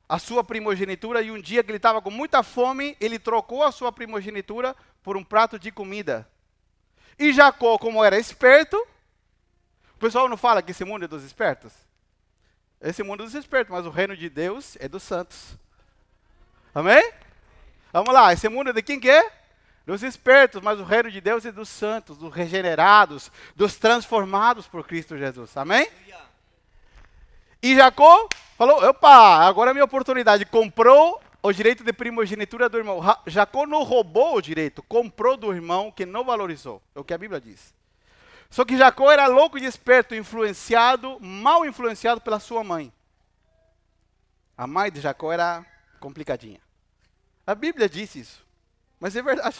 a 0.07 0.19
sua 0.19 0.43
primogenitura 0.43 1.19
e 1.23 1.31
um 1.31 1.41
dia 1.41 1.63
que 1.63 1.71
ele 1.71 1.77
estava 1.77 1.99
com 1.99 2.11
muita 2.11 2.43
fome, 2.43 2.95
ele 3.01 3.17
trocou 3.17 3.63
a 3.63 3.71
sua 3.71 3.91
primogenitura 3.91 4.75
por 5.01 5.17
um 5.17 5.23
prato 5.23 5.57
de 5.57 5.71
comida. 5.71 6.29
E 7.17 7.33
Jacó, 7.33 7.79
como 7.79 8.03
era 8.03 8.19
esperto, 8.19 8.77
pessoal 10.03 10.27
não 10.27 10.35
fala 10.35 10.61
que 10.61 10.71
esse 10.71 10.83
mundo 10.83 11.05
é 11.05 11.07
dos 11.07 11.23
espertos? 11.23 11.71
Esse 12.81 13.01
mundo 13.01 13.23
é 13.23 13.25
dos 13.25 13.35
espertos, 13.35 13.73
mas 13.73 13.85
o 13.85 13.89
reino 13.89 14.17
de 14.17 14.29
Deus 14.29 14.75
é 14.81 14.89
dos 14.89 15.01
santos. 15.01 15.57
Amém? 16.75 17.11
Vamos 17.93 18.13
lá, 18.13 18.33
esse 18.33 18.49
mundo 18.49 18.71
é 18.71 18.73
de 18.73 18.81
quem 18.81 18.99
que 18.99 19.09
é? 19.09 19.31
Dos 19.85 20.03
espertos, 20.03 20.61
mas 20.61 20.77
o 20.77 20.83
reino 20.83 21.09
de 21.09 21.21
Deus 21.21 21.45
é 21.45 21.51
dos 21.51 21.69
santos, 21.69 22.17
dos 22.17 22.33
regenerados, 22.33 23.31
dos 23.55 23.77
transformados 23.77 24.67
por 24.67 24.85
Cristo 24.85 25.17
Jesus. 25.17 25.55
Amém? 25.55 25.89
E 27.61 27.73
Jacó 27.75 28.27
falou: 28.57 28.83
opa, 28.83 29.45
agora 29.45 29.71
é 29.71 29.73
minha 29.73 29.85
oportunidade. 29.85 30.45
Comprou 30.45 31.21
o 31.41 31.53
direito 31.53 31.83
de 31.83 31.93
primogenitura 31.93 32.67
do 32.67 32.77
irmão. 32.77 32.99
Jacó 33.27 33.65
não 33.65 33.83
roubou 33.83 34.35
o 34.35 34.41
direito, 34.41 34.83
comprou 34.83 35.37
do 35.37 35.53
irmão 35.53 35.91
que 35.91 36.05
não 36.05 36.25
valorizou. 36.25 36.81
É 36.93 36.99
o 36.99 37.03
que 37.05 37.13
a 37.13 37.17
Bíblia 37.17 37.39
diz. 37.39 37.73
Só 38.53 38.63
que 38.63 38.77
Jacó 38.77 39.11
era 39.11 39.25
louco 39.25 39.57
e 39.57 39.65
esperto, 39.65 40.13
influenciado, 40.13 41.19
mal 41.19 41.65
influenciado 41.65 42.21
pela 42.21 42.39
sua 42.39 42.63
mãe. 42.63 42.93
A 44.55 44.67
mãe 44.67 44.91
de 44.91 45.01
Jacó 45.01 45.33
era 45.33 45.65
complicadinha. 45.99 46.61
A 47.47 47.55
Bíblia 47.55 47.89
diz 47.89 48.13
isso. 48.13 48.45
Mas 48.99 49.15
é 49.15 49.23
verdade. 49.23 49.59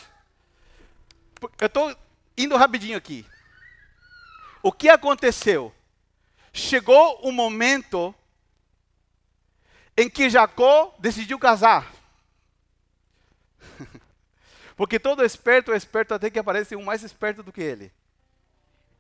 Eu 1.60 1.66
estou 1.66 1.98
indo 2.38 2.56
rapidinho 2.56 2.96
aqui. 2.96 3.26
O 4.62 4.72
que 4.72 4.90
aconteceu? 4.90 5.74
Chegou 6.54 7.20
o 7.24 7.30
um 7.30 7.32
momento 7.32 8.14
em 9.98 10.08
que 10.08 10.30
Jacó 10.30 10.94
decidiu 11.00 11.40
casar. 11.40 11.92
Porque 14.78 15.00
todo 15.00 15.26
esperto 15.26 15.74
é 15.74 15.78
esperto 15.78 16.14
até 16.14 16.30
que 16.30 16.38
aparece 16.38 16.76
um 16.76 16.84
mais 16.84 17.02
esperto 17.02 17.42
do 17.42 17.52
que 17.52 17.64
ele. 17.64 17.92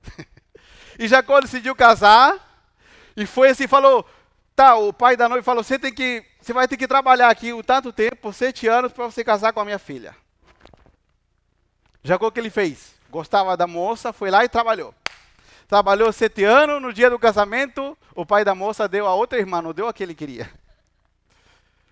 e 1.00 1.08
Jacó 1.08 1.40
decidiu 1.40 1.76
casar 1.76 2.54
e 3.16 3.26
foi 3.26 3.50
assim, 3.50 3.68
falou, 3.68 4.08
tá, 4.56 4.76
o 4.76 4.92
pai 4.92 5.16
da 5.16 5.30
noiva 5.30 5.44
falou, 5.44 5.64
você 5.64 5.78
tem 5.78 5.94
que, 5.94 6.26
você 6.42 6.54
vai 6.54 6.68
ter 6.68 6.78
que 6.78 6.88
trabalhar 6.88 7.30
aqui 7.30 7.54
um 7.54 7.62
tanto 7.62 7.92
tempo, 7.94 8.34
sete 8.34 8.68
anos, 8.68 8.92
para 8.92 9.06
você 9.06 9.24
casar 9.24 9.54
com 9.54 9.60
a 9.60 9.66
minha 9.66 9.80
filha. 9.80 10.16
Jacó 12.04 12.28
o 12.28 12.32
que 12.32 12.40
ele 12.40 12.50
fez? 12.50 12.96
Gostava 13.10 13.56
da 13.56 13.68
moça, 13.68 14.12
foi 14.12 14.30
lá 14.30 14.44
e 14.44 14.50
trabalhou. 14.50 14.94
Trabalhou 15.68 16.12
sete 16.12 16.44
anos, 16.44 16.82
no 16.82 16.92
dia 16.92 17.10
do 17.10 17.18
casamento, 17.18 17.98
o 18.16 18.26
pai 18.26 18.44
da 18.44 18.54
moça 18.54 18.88
deu 18.88 19.08
a 19.08 19.14
outra 19.14 19.40
irmã, 19.40 19.62
não 19.62 19.74
deu 19.74 19.88
a 19.88 19.94
que 19.94 20.04
ele 20.04 20.16
queria. 20.16 20.50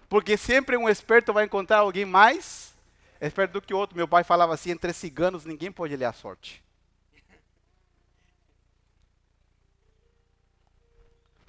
Porque 0.09 0.35
sempre 0.35 0.75
um 0.75 0.89
esperto 0.89 1.31
vai 1.31 1.45
encontrar 1.45 1.77
alguém 1.77 2.05
mais 2.05 2.75
esperto 3.21 3.53
do 3.53 3.61
que 3.61 3.73
o 3.73 3.77
outro. 3.77 3.95
Meu 3.95 4.07
pai 4.07 4.23
falava 4.23 4.53
assim, 4.53 4.71
entre 4.71 4.91
ciganos 4.91 5.45
ninguém 5.45 5.71
pode 5.71 5.95
ler 5.95 6.05
a 6.05 6.13
sorte. 6.13 6.61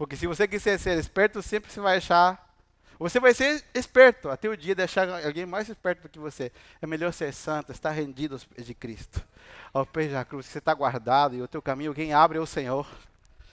Porque 0.03 0.17
se 0.17 0.27
você 0.27 0.49
quiser 0.49 0.81
ser 0.81 0.99
esperto, 0.99 1.41
sempre 1.41 1.71
você 1.71 1.79
vai 1.79 1.99
achar. 1.99 2.53
Você 2.99 3.21
vai 3.21 3.33
ser 3.33 3.65
esperto 3.73 4.31
até 4.31 4.49
o 4.49 4.57
dia 4.57 4.75
de 4.75 4.83
achar 4.83 5.09
alguém 5.09 5.47
mais 5.47 5.69
esperto 5.69 6.03
do 6.03 6.09
que 6.09 6.19
você. 6.19 6.51
É 6.81 6.89
melhor 6.89 7.13
ser 7.13 7.33
santo, 7.33 7.71
estar 7.71 7.93
rendido 7.93 8.35
aos 8.35 8.43
pés 8.43 8.67
de 8.67 8.75
Cristo. 8.75 9.25
Ao 9.73 9.87
pé 9.87 10.09
da 10.09 10.25
cruz, 10.25 10.47
você 10.47 10.59
está 10.59 10.75
guardado 10.75 11.37
e 11.37 11.41
o 11.41 11.47
teu 11.47 11.63
caminho 11.63 11.95
quem 11.95 12.13
abre 12.13 12.37
é 12.37 12.41
o 12.41 12.47
Senhor. 12.47 12.85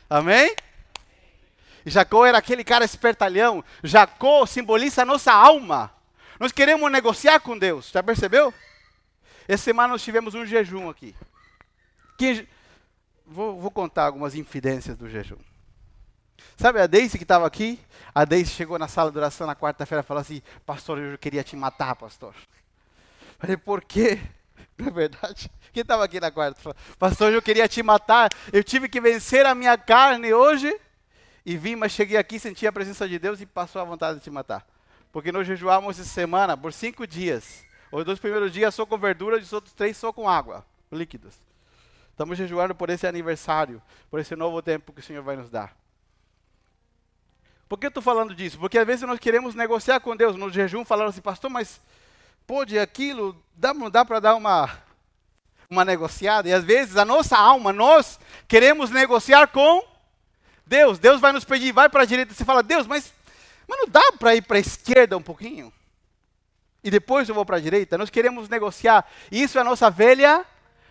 Amém? 0.10 0.56
Jacó 1.86 2.25
era 2.25 2.39
aquele 2.39 2.63
cara 2.63 2.84
espertalhão. 2.84 3.63
Jacó 3.84 4.44
simboliza 4.48 5.03
a 5.03 5.06
nossa 5.06 5.32
alma. 5.32 5.94
Nós 6.39 6.51
queremos 6.51 6.91
negociar 6.91 7.39
com 7.41 7.56
Deus, 7.56 7.91
já 7.91 8.01
percebeu? 8.01 8.51
Essa 9.48 9.65
semana 9.65 9.89
nós 9.89 10.03
tivemos 10.03 10.34
um 10.34 10.48
jejum 10.48 10.89
aqui. 10.89 11.15
Vou, 13.24 13.62
vou 13.62 13.70
contar 13.70 14.06
algumas 14.06 14.34
infidências 14.34 14.98
do 14.98 15.08
jejum. 15.08 15.38
Sabe 16.60 16.82
a 16.82 16.88
Deise 16.88 17.18
que 17.18 17.24
estava 17.24 17.48
aqui? 17.48 17.80
A 18.13 18.25
Deise 18.25 18.51
chegou 18.51 18.78
na 18.78 18.89
sala 18.89 19.10
de 19.10 19.18
oração 19.18 19.48
na 19.48 19.56
quarta-feira 19.56 20.01
e 20.01 20.06
falou 20.06 20.20
assim: 20.20 20.42
Pastor, 20.66 20.98
eu 20.98 21.18
queria 21.18 21.42
te 21.42 21.56
matar, 21.56 21.96
pastor. 21.96 22.36
Falei, 23.39 23.56
por 23.56 23.82
quê? 23.82 24.20
É 24.78 24.89
verdade? 24.89 25.51
Quem 25.74 25.82
estava 25.82 26.06
aqui 26.06 26.22
na 26.22 26.32
quarta? 26.32 26.60
Falou, 26.62 26.75
pastor, 26.98 27.34
eu 27.34 27.42
queria 27.42 27.68
te 27.68 27.84
matar. 27.84 28.30
Eu 28.51 28.63
tive 28.63 28.88
que 28.88 29.01
vencer 29.01 29.46
a 29.46 29.54
minha 29.54 29.78
carne 29.78 30.34
hoje. 30.34 30.74
E 31.46 31.58
vim, 31.58 31.75
mas 31.75 31.92
cheguei 31.92 32.18
aqui, 32.18 32.39
senti 32.39 32.66
a 32.66 32.72
presença 32.72 33.08
de 33.08 33.20
Deus 33.20 33.42
e 33.42 33.46
passou 33.46 33.82
a 33.82 33.86
vontade 33.86 34.20
de 34.20 34.24
te 34.24 34.30
matar. 34.30 34.66
Porque 35.12 35.34
nós 35.34 35.46
jejuamos 35.46 36.00
essa 36.00 36.10
semana 36.10 36.56
por 36.56 36.72
cinco 36.72 37.06
dias. 37.06 37.66
Os 37.92 38.06
dois 38.06 38.20
primeiros 38.20 38.54
dias 38.54 38.74
só 38.74 38.86
com 38.86 38.98
verdura, 38.98 39.38
os 39.38 39.51
outros 39.51 39.74
três 39.74 39.98
só 39.98 40.13
com 40.13 40.30
água, 40.30 40.66
líquidos. 40.92 41.36
Estamos 42.12 42.38
jejuando 42.38 42.74
por 42.74 42.89
esse 42.89 43.06
aniversário, 43.06 43.82
por 44.10 44.20
esse 44.20 44.36
novo 44.36 44.62
tempo 44.62 44.94
que 44.94 45.01
o 45.01 45.04
Senhor 45.04 45.24
vai 45.24 45.36
nos 45.36 45.50
dar. 45.50 45.78
Por 47.70 47.78
que 47.78 47.86
eu 47.86 47.90
estou 47.90 48.02
falando 48.02 48.34
disso? 48.34 48.58
Porque 48.58 48.80
às 48.80 48.88
vezes 48.88 49.08
nós 49.08 49.20
queremos 49.20 49.54
negociar 49.54 50.00
com 50.00 50.16
Deus 50.16 50.36
no 50.36 50.50
jejum, 50.50 50.84
falando 50.84 51.10
assim, 51.10 51.22
pastor, 51.22 51.52
mas 51.52 51.80
pode 52.48 52.80
aquilo, 52.80 53.40
dá, 53.54 53.72
dá 53.92 54.04
para 54.04 54.20
dar 54.20 54.34
uma, 54.34 54.76
uma 55.70 55.86
negociada? 55.86 56.50
E 56.50 56.54
às 56.54 56.64
vezes 56.64 56.98
a 56.98 57.06
nossa 57.06 57.38
alma, 57.38 57.72
nós 57.72 58.20
queremos 58.48 58.90
negociar 58.90 59.50
com 59.50 59.84
Deus. 60.66 60.98
Deus 60.98 61.22
vai 61.22 61.32
nos 61.32 61.46
pedir, 61.46 61.72
vai 61.72 61.88
para 61.88 62.02
a 62.02 62.06
direita, 62.06 62.34
você 62.34 62.44
fala, 62.44 62.64
Deus, 62.64 62.88
mas, 62.88 63.14
Mas 63.68 63.78
não 63.78 63.88
dá 63.88 64.14
para 64.14 64.34
ir 64.34 64.42
para 64.42 64.58
a 64.58 64.62
esquerda 64.62 65.16
um 65.16 65.22
pouquinho? 65.22 65.72
E 66.84 66.90
depois 66.90 67.30
eu 67.30 67.36
vou 67.36 67.46
para 67.46 67.58
a 67.58 67.62
direita? 67.62 68.00
Nós 68.00 68.10
queremos 68.10 68.50
negociar. 68.50 69.08
Isso 69.32 69.60
é 69.60 69.62
a 69.62 69.66
nossa 69.66 69.92
velha 69.92 70.44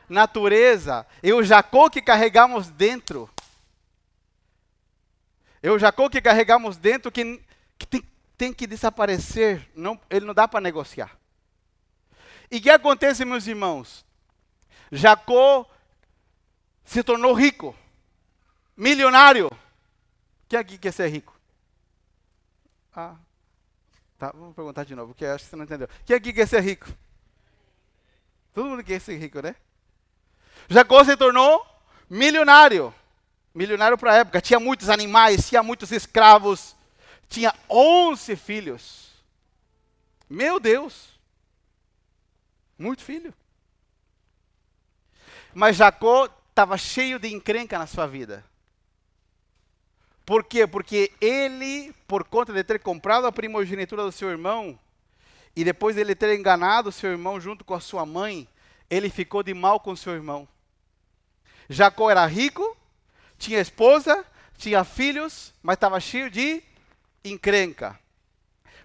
natureza. 0.08 1.04
E 1.24 1.32
o 1.32 1.42
Jacó 1.42 1.90
que 1.90 2.00
carregamos 2.00 2.68
dentro. 2.68 3.28
O 5.62 5.78
Jacó 5.78 6.08
que 6.08 6.20
carregamos 6.20 6.76
dentro 6.76 7.10
que, 7.10 7.42
que 7.78 7.86
tem, 7.86 8.02
tem, 8.36 8.52
que 8.52 8.66
desaparecer. 8.66 9.68
Não, 9.74 10.00
ele 10.08 10.26
não 10.26 10.34
dá 10.34 10.46
para 10.46 10.60
negociar. 10.60 11.16
E 12.50 12.58
o 12.58 12.60
que 12.60 12.70
acontece, 12.70 13.24
meus 13.24 13.46
irmãos? 13.46 14.04
Jacó 14.90 15.68
se 16.84 17.02
tornou 17.02 17.34
rico, 17.34 17.76
milionário. 18.76 19.50
Quem 20.48 20.58
aqui 20.58 20.78
quer 20.78 20.92
ser 20.92 21.08
rico? 21.08 21.38
Ah, 22.94 23.16
tá, 24.16 24.32
vou 24.34 24.54
perguntar 24.54 24.84
de 24.84 24.94
novo, 24.94 25.12
porque 25.12 25.26
acho 25.26 25.44
que 25.44 25.50
você 25.50 25.56
não 25.56 25.64
entendeu. 25.64 25.88
Quem 26.06 26.16
aqui 26.16 26.32
quer 26.32 26.48
ser 26.48 26.60
rico? 26.60 26.88
Todo 28.54 28.70
mundo 28.70 28.82
quer 28.82 29.00
ser 29.00 29.18
rico, 29.18 29.42
né? 29.42 29.54
Jacó 30.68 31.04
se 31.04 31.16
tornou 31.16 31.64
milionário. 32.08 32.94
Milionário 33.54 33.98
para 33.98 34.12
a 34.12 34.16
época. 34.16 34.40
Tinha 34.40 34.60
muitos 34.60 34.88
animais, 34.88 35.48
tinha 35.48 35.62
muitos 35.62 35.92
escravos. 35.92 36.76
Tinha 37.28 37.54
11 37.68 38.36
filhos. 38.36 39.12
Meu 40.28 40.60
Deus. 40.60 41.18
Muito 42.78 43.02
filho. 43.02 43.34
Mas 45.54 45.76
Jacó 45.76 46.28
estava 46.50 46.76
cheio 46.76 47.18
de 47.18 47.32
encrenca 47.32 47.78
na 47.78 47.86
sua 47.86 48.06
vida. 48.06 48.44
Por 50.24 50.44
quê? 50.44 50.66
Porque 50.66 51.10
ele, 51.20 51.94
por 52.06 52.22
conta 52.24 52.52
de 52.52 52.62
ter 52.62 52.80
comprado 52.80 53.26
a 53.26 53.32
primogenitura 53.32 54.02
do 54.02 54.12
seu 54.12 54.28
irmão, 54.28 54.78
e 55.56 55.64
depois 55.64 55.96
de 55.96 56.02
ele 56.02 56.14
ter 56.14 56.38
enganado 56.38 56.90
o 56.90 56.92
seu 56.92 57.10
irmão 57.10 57.40
junto 57.40 57.64
com 57.64 57.74
a 57.74 57.80
sua 57.80 58.04
mãe, 58.04 58.46
ele 58.90 59.08
ficou 59.10 59.42
de 59.42 59.54
mal 59.54 59.80
com 59.80 59.96
seu 59.96 60.12
irmão. 60.12 60.46
Jacó 61.68 62.10
era 62.10 62.26
rico, 62.26 62.76
tinha 63.38 63.60
esposa, 63.60 64.24
tinha 64.56 64.84
filhos, 64.84 65.54
mas 65.62 65.74
estava 65.74 66.00
cheio 66.00 66.30
de 66.30 66.62
encrenca. 67.24 67.98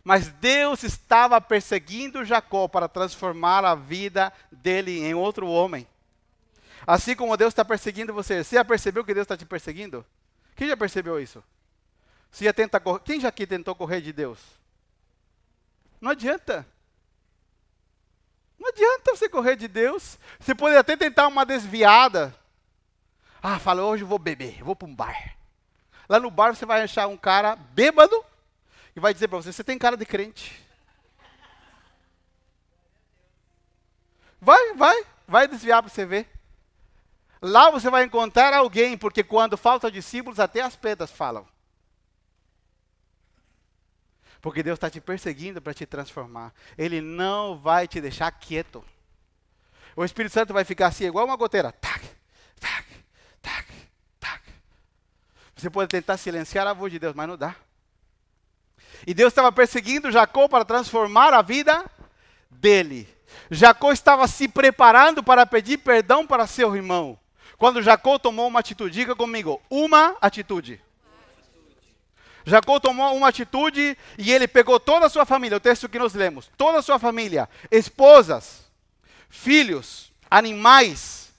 Mas 0.03 0.27
Deus 0.27 0.83
estava 0.83 1.39
perseguindo 1.39 2.25
Jacó 2.25 2.67
para 2.67 2.88
transformar 2.88 3.65
a 3.65 3.74
vida 3.74 4.31
dele 4.51 5.00
em 5.00 5.13
outro 5.13 5.48
homem. 5.48 5.88
Assim 6.86 7.15
como 7.15 7.38
Deus 7.38 7.51
está 7.51 7.63
perseguindo 7.63 8.13
você. 8.13 8.43
Você 8.43 8.57
já 8.57 8.65
percebeu 8.65 9.05
que 9.05 9.13
Deus 9.13 9.24
está 9.24 9.38
te 9.38 9.45
perseguindo? 9.45 10.05
Quem 10.55 10.67
já 10.67 10.75
percebeu 10.75 11.19
isso? 11.19 11.41
Você 12.29 12.45
já 12.45 12.53
tenta 12.53 12.81
Quem 13.00 13.19
já 13.19 13.29
aqui 13.29 13.48
tentou 13.48 13.74
correr 13.74 14.01
de 14.01 14.12
Deus? 14.12 14.39
Não 16.01 16.12
adianta. 16.12 16.67
Não 18.60 18.67
adianta 18.67 19.15
você 19.15 19.29
correr 19.29 19.55
de 19.55 19.69
Deus. 19.69 20.19
Você 20.39 20.53
pode 20.53 20.75
até 20.75 20.98
tentar 20.98 21.27
uma 21.27 21.45
desviada. 21.45 22.36
Ah, 23.44 23.60
fala, 23.60 23.84
hoje 23.84 24.04
eu 24.04 24.08
vou 24.08 24.18
beber, 24.18 24.64
vou 24.64 24.74
para 24.76 24.88
um 24.88 24.96
bar. 24.96 25.36
Lá 26.08 26.18
no 26.18 26.32
bar 26.32 26.56
você 26.56 26.66
vai 26.66 26.82
achar 26.82 27.08
um 27.08 27.18
cara 27.18 27.56
bêbado 27.58 28.24
e 28.96 29.00
vai 29.00 29.14
dizer 29.14 29.28
para 29.28 29.38
você: 29.38 29.52
você 29.52 29.64
tem 29.64 29.78
cara 29.78 29.98
de 29.98 30.06
crente. 30.06 30.64
Vai, 34.40 34.74
vai, 34.74 35.06
vai 35.28 35.48
desviar 35.48 35.82
para 35.82 35.92
você 35.92 36.06
ver. 36.06 36.30
Lá 37.42 37.70
você 37.70 37.90
vai 37.90 38.06
encontrar 38.06 38.54
alguém, 38.54 38.98
porque 38.98 39.24
quando 39.24 39.58
falta 39.58 39.92
discípulos, 39.92 40.40
até 40.40 40.62
as 40.62 40.76
pedras 40.76 41.12
falam. 41.12 41.46
Porque 44.42 44.64
Deus 44.64 44.78
está 44.78 44.90
te 44.90 45.00
perseguindo 45.00 45.62
para 45.62 45.74
te 45.74 45.86
transformar. 45.86 46.54
Ele 46.78 47.00
não 47.02 47.58
vai 47.58 47.88
te 47.88 48.02
deixar 48.02 48.32
quieto. 48.32 48.84
O 49.96 50.04
Espírito 50.04 50.34
Santo 50.34 50.54
vai 50.54 50.66
ficar 50.66 50.88
assim, 50.88 51.06
igual 51.06 51.25
uma 51.25 51.38
goteira. 51.38 51.72
Tac, 51.72 52.03
tac, 52.60 52.86
tac. 53.42 53.68
Você 55.64 55.70
pode 55.70 55.88
tentar 55.88 56.18
silenciar 56.18 56.68
a 56.68 56.74
voz 56.74 56.92
de 56.92 57.00
Deus, 57.00 57.16
mas 57.16 57.26
não 57.26 57.38
dá. 57.38 57.56
E 59.08 59.14
Deus 59.14 59.32
estava 59.32 59.50
perseguindo 59.50 60.12
Jacó 60.12 60.50
para 60.50 60.66
transformar 60.66 61.34
a 61.34 61.42
vida 61.42 61.90
dele. 62.52 63.08
Jacó 63.50 63.94
estava 63.94 64.28
se 64.28 64.50
preparando 64.50 65.24
para 65.24 65.46
pedir 65.46 65.78
perdão 65.78 66.28
para 66.28 66.48
seu 66.48 66.76
irmão. 66.76 67.18
Quando 67.58 67.82
Jacó 67.82 68.20
tomou 68.20 68.46
uma 68.46 68.60
atitude, 68.60 68.94
diga 68.94 69.16
comigo, 69.16 69.62
uma 69.70 70.18
atitude. 70.20 70.82
Jacó 72.46 72.78
tomou 72.78 73.16
uma 73.16 73.30
atitude 73.30 73.98
e 74.18 74.34
ele 74.34 74.50
pegou 74.50 74.82
toda 74.82 75.06
a 75.06 75.10
sua 75.10 75.26
família, 75.26 75.56
o 75.56 75.62
texto 75.62 75.88
que 75.88 75.98
nós 75.98 76.14
lemos, 76.14 76.52
toda 76.58 76.80
a 76.80 76.82
sua 76.82 77.00
família, 77.00 77.48
esposas, 77.72 78.70
filhos, 79.30 80.12
animais, 80.30 81.32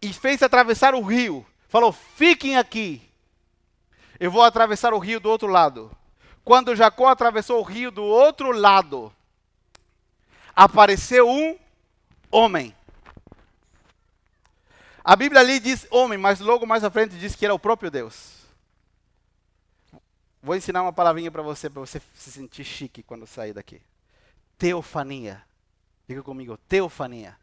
e 0.00 0.14
fez 0.14 0.42
atravessar 0.42 0.94
o 0.94 1.02
rio. 1.02 1.44
Falou: 1.68 1.92
fiquem 1.92 2.56
aqui, 2.56 3.03
eu 4.18 4.30
vou 4.30 4.42
atravessar 4.42 4.94
o 4.94 4.98
rio 4.98 5.20
do 5.20 5.28
outro 5.28 5.48
lado. 5.48 5.90
Quando 6.44 6.76
Jacó 6.76 7.08
atravessou 7.08 7.60
o 7.60 7.62
rio 7.62 7.90
do 7.90 8.02
outro 8.02 8.52
lado, 8.52 9.12
apareceu 10.54 11.28
um 11.28 11.58
homem. 12.30 12.74
A 15.02 15.16
Bíblia 15.16 15.40
ali 15.40 15.58
diz 15.60 15.86
homem, 15.90 16.18
mas 16.18 16.40
logo 16.40 16.66
mais 16.66 16.84
à 16.84 16.90
frente 16.90 17.16
diz 17.16 17.34
que 17.34 17.44
era 17.44 17.54
o 17.54 17.58
próprio 17.58 17.90
Deus. 17.90 18.44
Vou 20.42 20.54
ensinar 20.54 20.82
uma 20.82 20.92
palavrinha 20.92 21.30
para 21.30 21.42
você, 21.42 21.70
para 21.70 21.80
você 21.80 22.00
se 22.14 22.30
sentir 22.30 22.64
chique 22.64 23.02
quando 23.02 23.26
sair 23.26 23.54
daqui. 23.54 23.80
Teofania. 24.58 25.42
Diga 26.06 26.22
comigo, 26.22 26.58
teofania. 26.68 27.36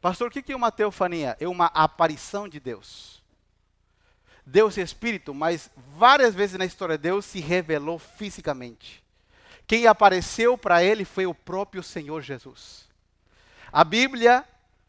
Pastor, 0.00 0.26
o 0.26 0.30
que 0.30 0.52
é 0.52 0.56
uma 0.56 0.72
teofania? 0.72 1.36
É 1.38 1.46
uma 1.46 1.66
aparição 1.66 2.48
de 2.48 2.58
Deus. 2.58 3.21
Deus 4.44 4.76
é 4.76 4.82
espírito, 4.82 5.32
mas 5.32 5.70
várias 5.96 6.34
vezes 6.34 6.58
na 6.58 6.64
história 6.64 6.98
Deus 6.98 7.24
se 7.24 7.40
revelou 7.40 7.98
fisicamente. 7.98 9.02
Quem 9.66 9.86
apareceu 9.86 10.58
para 10.58 10.82
ele 10.82 11.04
foi 11.04 11.26
o 11.26 11.34
próprio 11.34 11.82
Senhor 11.82 12.20
Jesus. 12.22 12.88
A 13.72 13.84
Bíblia 13.84 14.44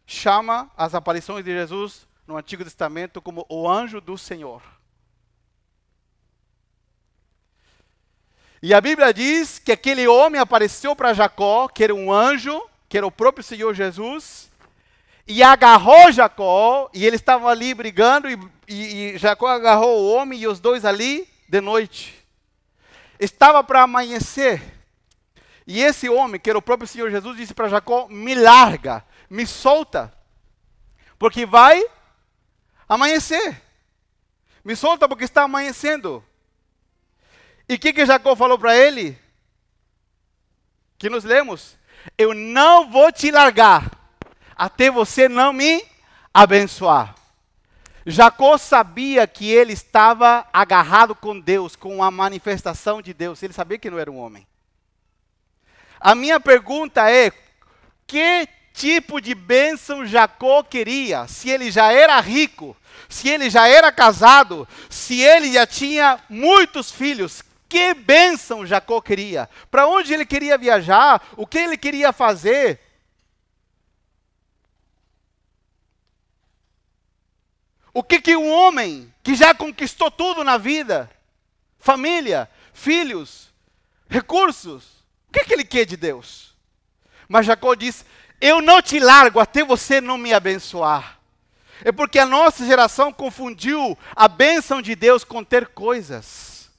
chama 0.06 0.70
as 0.76 0.96
aparições 0.96 1.46
de 1.46 1.52
Jesus 1.52 2.08
no 2.28 2.38
Antigo 2.38 2.64
Testamento 2.64 3.22
como 3.22 3.46
o 3.48 3.70
anjo 3.70 4.02
do 4.02 4.18
Senhor. 4.18 4.62
E 8.62 8.74
a 8.74 8.80
Bíblia 8.80 9.14
diz 9.14 9.60
que 9.60 9.74
aquele 9.74 10.08
homem 10.08 10.40
apareceu 10.40 10.96
para 10.96 11.14
Jacó, 11.14 11.68
que 11.68 11.84
era 11.84 11.94
um 11.94 12.12
anjo, 12.12 12.62
que 12.88 12.98
era 12.98 13.06
o 13.06 13.12
próprio 13.12 13.44
Senhor 13.44 13.74
Jesus, 13.74 14.50
e 15.28 15.42
agarrou 15.42 16.12
Jacó, 16.12 16.90
e 16.94 17.06
eles 17.06 17.22
estavam 17.22 17.48
ali 17.48 17.74
brigando, 17.74 18.30
e, 18.30 18.38
e, 18.68 19.14
e 19.14 19.18
Jacó 19.18 19.48
agarrou 19.48 20.02
o 20.02 20.14
homem 20.14 20.40
e 20.40 20.48
os 20.48 20.60
dois 20.60 20.84
ali 20.84 21.28
de 21.48 21.62
noite. 21.62 22.26
Estava 23.20 23.64
para 23.64 23.84
amanhecer. 23.84 24.62
E 25.66 25.82
esse 25.82 26.10
homem, 26.10 26.40
que 26.40 26.50
era 26.50 26.60
o 26.60 26.62
próprio 26.62 26.88
Senhor 26.88 27.10
Jesus, 27.10 27.38
disse 27.38 27.54
para 27.54 27.70
Jacó: 27.70 28.08
Me 28.10 28.36
larga, 28.36 29.06
me 29.30 29.48
solta, 29.48 30.14
porque 31.18 31.46
vai 31.46 31.82
amanhecer. 32.88 33.62
Me 34.64 34.76
solta 34.76 35.08
porque 35.08 35.24
está 35.24 35.44
amanhecendo. 35.44 36.24
E 37.68 37.76
o 37.76 37.80
que, 37.80 37.94
que 37.94 38.06
Jacó 38.06 38.36
falou 38.36 38.60
para 38.60 38.76
ele? 38.76 39.18
Que 40.98 41.10
nos 41.10 41.24
lemos: 41.24 41.78
Eu 42.18 42.34
não 42.34 42.92
vou 42.92 43.10
te 43.10 43.32
largar 43.32 44.03
até 44.56 44.90
você 44.90 45.28
não 45.28 45.54
me 45.54 45.84
abençoar. 46.34 47.16
Jacó 48.06 48.58
sabia 48.58 49.26
que 49.26 49.50
ele 49.50 49.74
estava 49.74 50.46
agarrado 50.52 51.16
com 51.16 51.40
Deus, 51.40 51.76
com 51.76 52.04
a 52.04 52.12
manifestação 52.12 53.02
de 53.02 53.14
Deus. 53.14 53.42
Ele 53.42 53.54
sabia 53.54 53.78
que 53.78 53.90
não 53.90 54.00
era 54.00 54.12
um 54.12 54.18
homem. 54.18 54.46
A 56.00 56.14
minha 56.14 56.40
pergunta 56.40 57.10
é: 57.10 57.32
que 58.06 58.48
tipo 58.74 59.22
de 59.22 59.34
bênção 59.34 60.06
Jacó 60.06 60.64
queria? 60.64 61.28
Se 61.28 61.50
ele 61.50 61.72
já 61.72 61.94
era 61.94 62.20
rico, 62.20 62.76
se 63.08 63.30
ele 63.30 63.50
já 63.50 63.68
era 63.68 63.92
casado, 63.92 64.68
se 64.90 65.22
ele 65.22 65.54
já 65.54 65.66
tinha 65.66 66.20
muitos 66.28 66.92
filhos, 66.92 67.42
que 67.70 67.94
bênção 67.94 68.66
Jacó 68.66 69.00
queria? 69.00 69.50
Para 69.72 69.88
onde 69.88 70.14
ele 70.14 70.26
queria 70.26 70.58
viajar? 70.58 71.22
O 71.38 71.48
que 71.48 71.58
ele 71.58 71.78
queria 71.78 72.12
fazer? 72.12 72.80
O 77.94 78.02
que, 78.02 78.20
que 78.20 78.36
um 78.36 78.52
homem 78.52 79.14
que 79.22 79.36
já 79.36 79.54
conquistou 79.54 80.10
tudo 80.10 80.44
na 80.44 80.58
vida, 80.58 81.10
família, 81.78 82.50
filhos, 82.74 83.54
recursos, 84.10 84.84
o 85.30 85.34
que, 85.34 85.44
que 85.44 85.54
ele 85.54 85.64
quer 85.64 85.86
de 85.86 85.96
Deus? 85.96 86.56
Mas 87.28 87.46
Jacó 87.46 87.76
diz: 87.76 88.04
Eu 88.42 88.62
não 88.62 88.82
te 88.82 89.00
largo 89.00 89.40
até 89.40 89.64
você 89.64 90.02
não 90.02 90.18
me 90.18 90.34
abençoar. 90.34 91.20
É 91.84 91.92
porque 91.92 92.18
a 92.18 92.26
nossa 92.26 92.66
geração 92.66 93.12
confundiu 93.12 93.98
a 94.16 94.28
bênção 94.28 94.82
de 94.82 94.96
Deus 94.96 95.24
com 95.24 95.44
ter 95.44 95.68
coisas. 95.68 96.72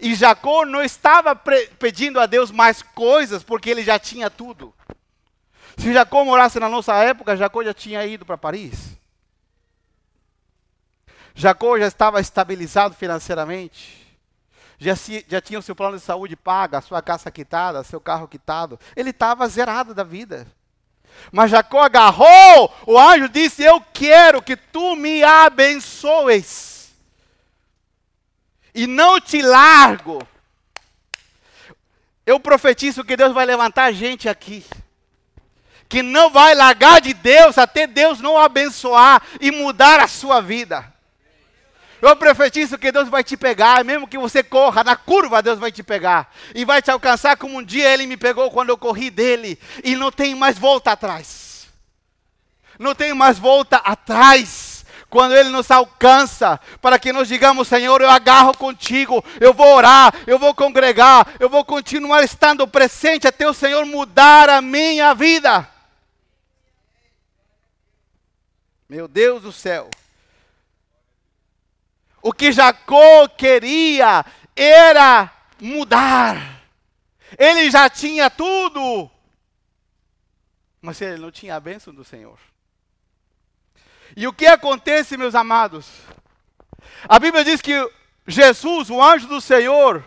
E 0.00 0.14
Jacó 0.14 0.64
não 0.64 0.82
estava 0.82 1.34
pedindo 1.34 2.18
a 2.18 2.26
Deus 2.26 2.50
mais 2.50 2.82
coisas, 2.82 3.42
porque 3.42 3.68
ele 3.68 3.82
já 3.82 3.98
tinha 3.98 4.30
tudo. 4.30 4.74
Se 5.76 5.92
Jacó 5.92 6.24
morasse 6.24 6.60
na 6.60 6.68
nossa 6.68 6.94
época, 6.94 7.36
Jacó 7.36 7.62
já 7.62 7.74
tinha 7.74 8.04
ido 8.06 8.24
para 8.24 8.38
Paris. 8.38 8.91
Jacó 11.34 11.78
já 11.78 11.86
estava 11.86 12.20
estabilizado 12.20 12.94
financeiramente. 12.94 14.02
Já, 14.78 14.96
se, 14.96 15.24
já 15.28 15.40
tinha 15.40 15.58
o 15.58 15.62
seu 15.62 15.76
plano 15.76 15.96
de 15.96 16.02
saúde 16.02 16.34
pago, 16.34 16.76
a 16.76 16.80
sua 16.80 17.00
casa 17.00 17.30
quitada, 17.30 17.84
seu 17.84 18.00
carro 18.00 18.26
quitado. 18.26 18.78
Ele 18.96 19.10
estava 19.10 19.48
zerado 19.48 19.94
da 19.94 20.02
vida. 20.02 20.46
Mas 21.30 21.50
Jacó 21.50 21.82
agarrou, 21.82 22.74
o 22.86 22.98
anjo 22.98 23.28
disse: 23.28 23.62
Eu 23.62 23.80
quero 23.92 24.42
que 24.42 24.56
tu 24.56 24.96
me 24.96 25.22
abençoes, 25.22 26.92
e 28.74 28.86
não 28.86 29.20
te 29.20 29.40
largo. 29.40 30.26
Eu 32.24 32.38
profetizo 32.38 33.04
que 33.04 33.16
Deus 33.16 33.32
vai 33.32 33.44
levantar 33.44 33.92
gente 33.92 34.28
aqui, 34.28 34.64
que 35.88 36.02
não 36.02 36.30
vai 36.30 36.54
largar 36.54 37.00
de 37.00 37.12
Deus 37.12 37.58
até 37.58 37.86
Deus 37.86 38.20
não 38.20 38.38
abençoar 38.38 39.22
e 39.40 39.50
mudar 39.50 40.00
a 40.00 40.08
sua 40.08 40.40
vida. 40.40 40.91
Eu 42.02 42.16
profetizo 42.16 42.76
que 42.76 42.90
Deus 42.90 43.08
vai 43.08 43.22
te 43.22 43.36
pegar, 43.36 43.84
mesmo 43.84 44.08
que 44.08 44.18
você 44.18 44.42
corra 44.42 44.82
na 44.82 44.96
curva, 44.96 45.40
Deus 45.40 45.60
vai 45.60 45.70
te 45.70 45.84
pegar 45.84 46.34
e 46.52 46.64
vai 46.64 46.82
te 46.82 46.90
alcançar 46.90 47.36
como 47.36 47.56
um 47.56 47.62
dia 47.62 47.94
Ele 47.94 48.06
me 48.06 48.16
pegou 48.16 48.50
quando 48.50 48.70
eu 48.70 48.76
corri 48.76 49.08
dele 49.08 49.56
e 49.84 49.94
não 49.94 50.10
tem 50.10 50.34
mais 50.34 50.58
volta 50.58 50.90
atrás. 50.90 51.68
Não 52.76 52.92
tem 52.92 53.14
mais 53.14 53.38
volta 53.38 53.76
atrás. 53.76 54.84
Quando 55.08 55.36
Ele 55.36 55.50
nos 55.50 55.70
alcança, 55.70 56.58
para 56.80 56.98
que 56.98 57.12
nós 57.12 57.28
digamos, 57.28 57.68
Senhor, 57.68 58.00
eu 58.00 58.10
agarro 58.10 58.56
contigo, 58.56 59.24
eu 59.38 59.54
vou 59.54 59.72
orar, 59.72 60.12
eu 60.26 60.40
vou 60.40 60.52
congregar, 60.52 61.34
eu 61.38 61.48
vou 61.48 61.64
continuar 61.64 62.24
estando 62.24 62.66
presente 62.66 63.28
até 63.28 63.48
o 63.48 63.54
Senhor 63.54 63.86
mudar 63.86 64.48
a 64.48 64.60
minha 64.60 65.14
vida. 65.14 65.68
Meu 68.88 69.06
Deus 69.06 69.42
do 69.42 69.52
céu. 69.52 69.88
O 72.22 72.32
que 72.32 72.52
Jacó 72.52 73.26
queria 73.26 74.24
era 74.54 75.28
mudar. 75.60 76.62
Ele 77.36 77.68
já 77.68 77.90
tinha 77.90 78.30
tudo. 78.30 79.10
Mas 80.80 81.00
ele 81.00 81.20
não 81.20 81.32
tinha 81.32 81.56
a 81.56 81.60
bênção 81.60 81.92
do 81.92 82.04
Senhor. 82.04 82.38
E 84.16 84.26
o 84.28 84.32
que 84.32 84.46
acontece, 84.46 85.16
meus 85.16 85.34
amados? 85.34 85.88
A 87.08 87.18
Bíblia 87.18 87.44
diz 87.44 87.60
que 87.60 87.72
Jesus, 88.26 88.88
o 88.88 89.02
anjo 89.02 89.26
do 89.26 89.40
Senhor, 89.40 90.04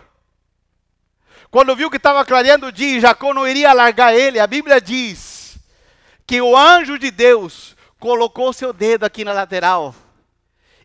quando 1.50 1.76
viu 1.76 1.90
que 1.90 1.98
estava 1.98 2.24
clareando 2.24 2.66
o 2.66 2.72
dia 2.72 2.96
e 2.96 3.00
Jacó 3.00 3.34
não 3.34 3.46
iria 3.46 3.74
largar 3.74 4.14
ele, 4.14 4.38
a 4.38 4.46
Bíblia 4.46 4.80
diz 4.80 5.58
que 6.26 6.40
o 6.40 6.56
anjo 6.56 6.98
de 6.98 7.10
Deus 7.10 7.76
colocou 7.98 8.52
seu 8.52 8.72
dedo 8.72 9.04
aqui 9.04 9.24
na 9.24 9.32
lateral 9.32 9.94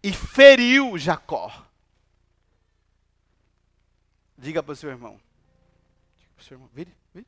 e 0.04 0.12
feriu 0.12 0.98
Jacó. 0.98 1.66
Diga 4.38 4.64
para 4.64 4.74
o 4.74 4.76
seu 4.76 4.90
irmão. 4.90 5.20
Diga 6.18 6.32
para 6.36 6.42
o 6.42 6.46
seu 6.46 6.56
irmão, 6.56 6.70
vire, 6.74 6.94
vire. 7.14 7.28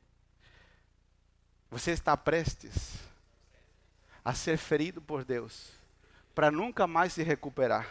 Você 1.70 1.92
está 1.92 2.16
prestes 2.16 2.98
a 4.24 4.34
ser 4.34 4.56
ferido 4.56 5.00
por 5.00 5.24
Deus 5.24 5.72
para 6.34 6.50
nunca 6.50 6.86
mais 6.86 7.12
se 7.12 7.22
recuperar. 7.22 7.88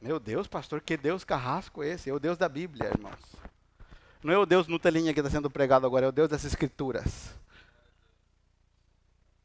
Meu 0.00 0.18
Deus, 0.18 0.46
pastor, 0.46 0.80
que 0.80 0.96
Deus 0.96 1.24
carrasco 1.24 1.82
esse? 1.82 2.10
É 2.10 2.12
o 2.12 2.18
Deus 2.18 2.36
da 2.36 2.48
Bíblia, 2.48 2.88
irmãos. 2.88 3.36
Não 4.22 4.32
é 4.32 4.38
o 4.38 4.46
Deus 4.46 4.66
Nutelinha 4.66 5.14
que 5.14 5.20
está 5.20 5.30
sendo 5.30 5.50
pregado 5.50 5.86
agora, 5.86 6.06
é 6.06 6.08
o 6.08 6.12
Deus 6.12 6.28
das 6.28 6.44
Escrituras. 6.44 7.34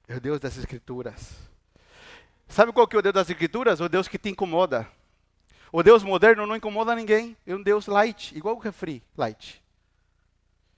É 0.08 0.16
o 0.16 0.22
Deus 0.22 0.40
das 0.40 0.58
Escrituras. 0.58 1.36
Sabe 2.48 2.72
qual 2.72 2.88
que 2.88 2.96
é 2.96 3.00
o 3.00 3.02
Deus 3.02 3.14
das 3.14 3.30
Escrituras? 3.30 3.80
O 3.80 3.90
Deus 3.90 4.08
que 4.08 4.18
te 4.18 4.30
incomoda. 4.30 4.88
O 5.72 5.82
Deus 5.82 6.04
moderno 6.04 6.46
não 6.46 6.56
incomoda 6.56 6.96
ninguém. 6.96 7.36
É 7.48 7.56
um 7.56 7.62
Deus 7.62 7.88
light, 7.88 8.36
igual 8.38 8.56
o 8.56 8.60
refri 8.60 9.02
light. 9.18 9.64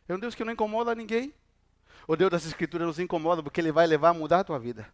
É 0.08 0.14
um 0.14 0.20
Deus 0.20 0.36
que 0.36 0.44
não 0.44 0.54
incomoda 0.54 0.96
ninguém. 0.96 1.34
O 2.08 2.16
Deus 2.16 2.32
das 2.32 2.46
Escrituras 2.46 2.88
nos 2.88 3.00
incomoda 3.00 3.42
porque 3.42 3.60
Ele 3.60 3.72
vai 3.72 3.88
levar 3.88 4.10
a 4.10 4.14
mudar 4.14 4.40
a 4.40 4.44
tua 4.44 4.60
vida, 4.60 4.88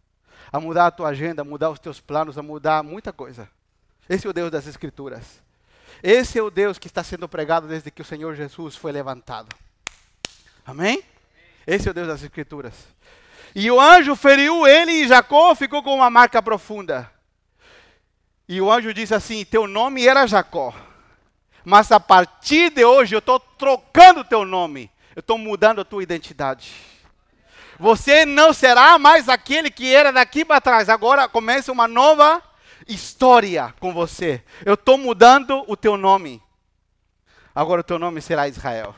a 0.51 0.59
mudar 0.59 0.87
a 0.87 0.91
tua 0.91 1.09
agenda, 1.09 1.41
a 1.41 1.45
mudar 1.45 1.69
os 1.69 1.79
teus 1.79 1.99
planos, 1.99 2.37
a 2.37 2.41
mudar 2.41 2.81
muita 2.83 3.11
coisa. 3.11 3.49
Esse 4.09 4.25
é 4.25 4.29
o 4.29 4.33
Deus 4.33 4.49
das 4.49 4.65
Escrituras. 4.65 5.41
Esse 6.01 6.39
é 6.39 6.41
o 6.41 6.49
Deus 6.49 6.79
que 6.79 6.87
está 6.87 7.03
sendo 7.03 7.27
pregado 7.27 7.67
desde 7.67 7.91
que 7.91 8.01
o 8.01 8.05
Senhor 8.05 8.33
Jesus 8.33 8.75
foi 8.75 8.91
levantado. 8.91 9.55
Amém? 10.65 11.03
Esse 11.67 11.87
é 11.87 11.91
o 11.91 11.93
Deus 11.93 12.07
das 12.07 12.23
Escrituras. 12.23 12.73
E 13.53 13.69
o 13.69 13.79
anjo 13.79 14.15
feriu 14.15 14.65
ele 14.65 14.91
e 14.91 15.07
Jacó 15.07 15.53
ficou 15.53 15.83
com 15.83 15.95
uma 15.95 16.09
marca 16.09 16.41
profunda. 16.41 17.11
E 18.47 18.61
o 18.61 18.71
anjo 18.71 18.93
disse 18.93 19.13
assim: 19.13 19.43
Teu 19.43 19.67
nome 19.67 20.05
era 20.05 20.27
Jacó, 20.27 20.73
mas 21.63 21.91
a 21.91 21.99
partir 21.99 22.69
de 22.69 22.83
hoje 22.85 23.15
eu 23.15 23.19
estou 23.19 23.39
trocando 23.39 24.23
teu 24.23 24.45
nome, 24.45 24.91
eu 25.15 25.19
estou 25.19 25.37
mudando 25.37 25.81
a 25.81 25.85
tua 25.85 26.03
identidade. 26.03 26.73
Você 27.79 28.25
não 28.25 28.53
será 28.53 28.99
mais 28.99 29.27
aquele 29.27 29.71
que 29.71 29.93
era 29.93 30.11
daqui 30.11 30.45
para 30.45 30.61
trás, 30.61 30.87
agora 30.87 31.27
começa 31.27 31.71
uma 31.71 31.87
nova 31.87 32.41
história 32.87 33.73
com 33.79 33.93
você. 33.93 34.43
Eu 34.65 34.75
estou 34.75 34.97
mudando 34.97 35.63
o 35.67 35.75
teu 35.75 35.97
nome. 35.97 36.41
Agora 37.53 37.81
o 37.81 37.83
teu 37.83 37.99
nome 37.99 38.21
será 38.21 38.47
Israel. 38.47 38.95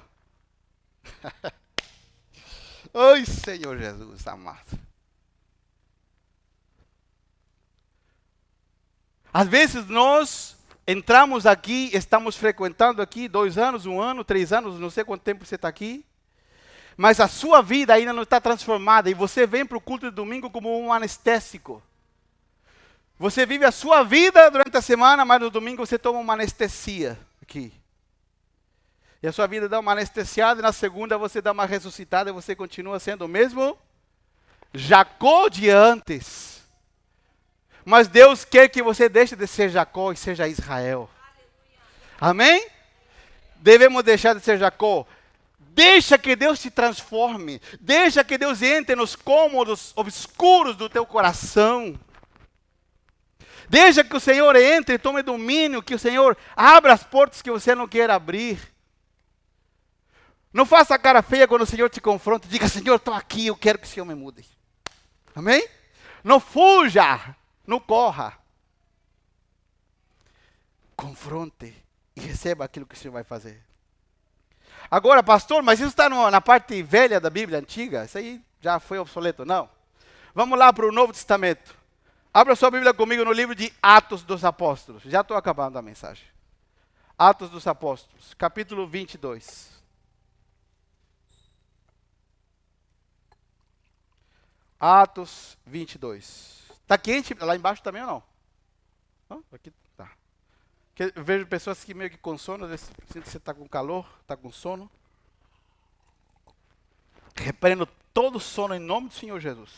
Ai, 2.93 3.25
Senhor 3.25 3.77
Jesus 3.77 4.27
amado. 4.27 4.79
Às 9.33 9.47
vezes 9.47 9.87
nós 9.87 10.55
entramos 10.85 11.47
aqui, 11.47 11.89
estamos 11.91 12.35
frequentando 12.35 13.01
aqui 13.01 13.27
dois 13.27 13.57
anos, 13.57 13.87
um 13.87 13.99
ano, 13.99 14.23
três 14.23 14.53
anos, 14.53 14.79
não 14.79 14.91
sei 14.91 15.03
quanto 15.03 15.23
tempo 15.23 15.43
você 15.43 15.55
está 15.55 15.67
aqui, 15.67 16.05
mas 16.95 17.19
a 17.19 17.27
sua 17.27 17.63
vida 17.63 17.95
ainda 17.95 18.13
não 18.13 18.21
está 18.21 18.39
transformada 18.39 19.09
e 19.09 19.15
você 19.15 19.47
vem 19.47 19.65
para 19.65 19.77
o 19.77 19.81
culto 19.81 20.09
de 20.09 20.15
domingo 20.15 20.51
como 20.51 20.79
um 20.79 20.93
anestésico. 20.93 21.81
Você 23.17 23.43
vive 23.43 23.65
a 23.65 23.71
sua 23.71 24.03
vida 24.03 24.51
durante 24.51 24.77
a 24.77 24.81
semana, 24.81 25.25
mas 25.25 25.41
no 25.41 25.49
domingo 25.49 25.83
você 25.83 25.97
toma 25.97 26.19
uma 26.19 26.33
anestesia 26.33 27.17
aqui. 27.41 27.73
E 29.23 29.27
a 29.27 29.31
sua 29.31 29.47
vida 29.47 29.69
dá 29.69 29.79
uma 29.79 29.93
anestesiada, 29.93 30.59
e 30.59 30.61
na 30.61 30.73
segunda 30.73 31.17
você 31.17 31.41
dá 31.41 31.53
uma 31.53 31.65
ressuscitada 31.65 32.29
e 32.29 32.33
você 32.33 32.53
continua 32.53 32.99
sendo 32.99 33.23
o 33.23 33.27
mesmo 33.29 33.77
Jacó 34.73 35.47
de 35.47 35.69
antes. 35.69 36.61
Mas 37.85 38.09
Deus 38.09 38.43
quer 38.43 38.67
que 38.67 38.83
você 38.83 39.07
deixe 39.07 39.33
de 39.33 39.47
ser 39.47 39.69
Jacó 39.69 40.11
e 40.11 40.17
seja 40.17 40.45
Israel. 40.45 41.09
Amém? 42.19 42.67
Devemos 43.55 44.03
deixar 44.03 44.35
de 44.35 44.41
ser 44.41 44.57
Jacó. 44.57 45.07
Deixa 45.57 46.17
que 46.17 46.35
Deus 46.35 46.59
te 46.59 46.69
transforme. 46.69 47.61
Deixa 47.79 48.25
que 48.25 48.37
Deus 48.37 48.61
entre 48.61 48.93
nos 48.93 49.15
cômodos 49.15 49.93
obscuros 49.95 50.75
do 50.75 50.89
teu 50.89 51.05
coração. 51.05 51.97
Deixa 53.69 54.03
que 54.03 54.17
o 54.17 54.19
Senhor 54.19 54.53
entre 54.57 54.95
e 54.95 54.99
tome 54.99 55.23
domínio, 55.23 55.81
que 55.81 55.95
o 55.95 55.99
Senhor 55.99 56.35
abra 56.57 56.91
as 56.91 57.03
portas 57.03 57.41
que 57.41 57.49
você 57.49 57.73
não 57.73 57.87
quer 57.87 58.09
abrir. 58.09 58.72
Não 60.53 60.65
faça 60.67 60.99
cara 60.99 61.23
feia 61.23 61.47
quando 61.47 61.63
o 61.63 61.65
Senhor 61.65 61.89
te 61.89 61.99
confronta. 61.99 62.47
Diga, 62.47 62.67
Senhor, 62.69 62.95
estou 62.95 63.13
aqui, 63.13 63.47
eu 63.47 63.55
quero 63.55 63.79
que 63.79 63.87
o 63.87 63.89
Senhor 63.89 64.05
me 64.05 64.13
mude. 64.13 64.45
Amém? 65.35 65.67
Não 66.23 66.39
fuja, 66.39 67.35
não 67.65 67.79
corra. 67.79 68.37
Confronte 70.95 71.75
e 72.15 72.21
receba 72.21 72.63
aquilo 72.63 72.85
que 72.85 72.93
o 72.93 72.97
Senhor 72.97 73.11
vai 73.11 73.23
fazer. 73.23 73.63
Agora, 74.91 75.23
pastor, 75.23 75.63
mas 75.63 75.79
isso 75.79 75.89
está 75.89 76.07
na 76.07 76.39
parte 76.39 76.81
velha 76.83 77.19
da 77.19 77.31
Bíblia 77.31 77.57
antiga? 77.57 78.05
Isso 78.05 78.19
aí 78.19 78.39
já 78.61 78.79
foi 78.79 78.99
obsoleto? 78.99 79.43
Não. 79.43 79.67
Vamos 80.35 80.57
lá 80.57 80.71
para 80.71 80.85
o 80.85 80.91
Novo 80.91 81.13
Testamento. 81.13 81.75
Abra 82.31 82.55
sua 82.55 82.69
Bíblia 82.69 82.93
comigo 82.93 83.25
no 83.25 83.31
livro 83.31 83.55
de 83.55 83.73
Atos 83.81 84.23
dos 84.23 84.45
Apóstolos. 84.45 85.03
Já 85.03 85.21
estou 85.21 85.35
acabando 85.35 85.79
a 85.79 85.81
mensagem. 85.81 86.25
Atos 87.17 87.49
dos 87.49 87.65
Apóstolos, 87.65 88.33
capítulo 88.35 88.87
22. 88.87 89.82
Atos 94.83 95.57
22. 95.65 96.61
Está 96.81 96.97
quente 96.97 97.33
lá 97.35 97.55
embaixo 97.55 97.81
também 97.81 98.01
ou 98.01 98.07
não? 98.07 98.23
não? 99.29 99.43
Aqui 99.53 99.71
tá. 99.95 100.11
Eu 100.99 101.23
vejo 101.23 101.47
pessoas 101.47 101.81
que 101.85 101.93
meio 101.93 102.09
que 102.09 102.17
com 102.17 102.37
sono, 102.37 102.67
sinto 102.77 103.21
que 103.21 103.29
você 103.29 103.37
está 103.37 103.53
com 103.53 103.65
calor, 103.65 104.05
está 104.19 104.35
com 104.35 104.51
sono. 104.51 104.91
Repreendo 107.33 107.87
todo 108.13 108.41
sono 108.41 108.75
em 108.75 108.79
nome 108.79 109.07
do 109.07 109.13
Senhor 109.13 109.39
Jesus. 109.39 109.71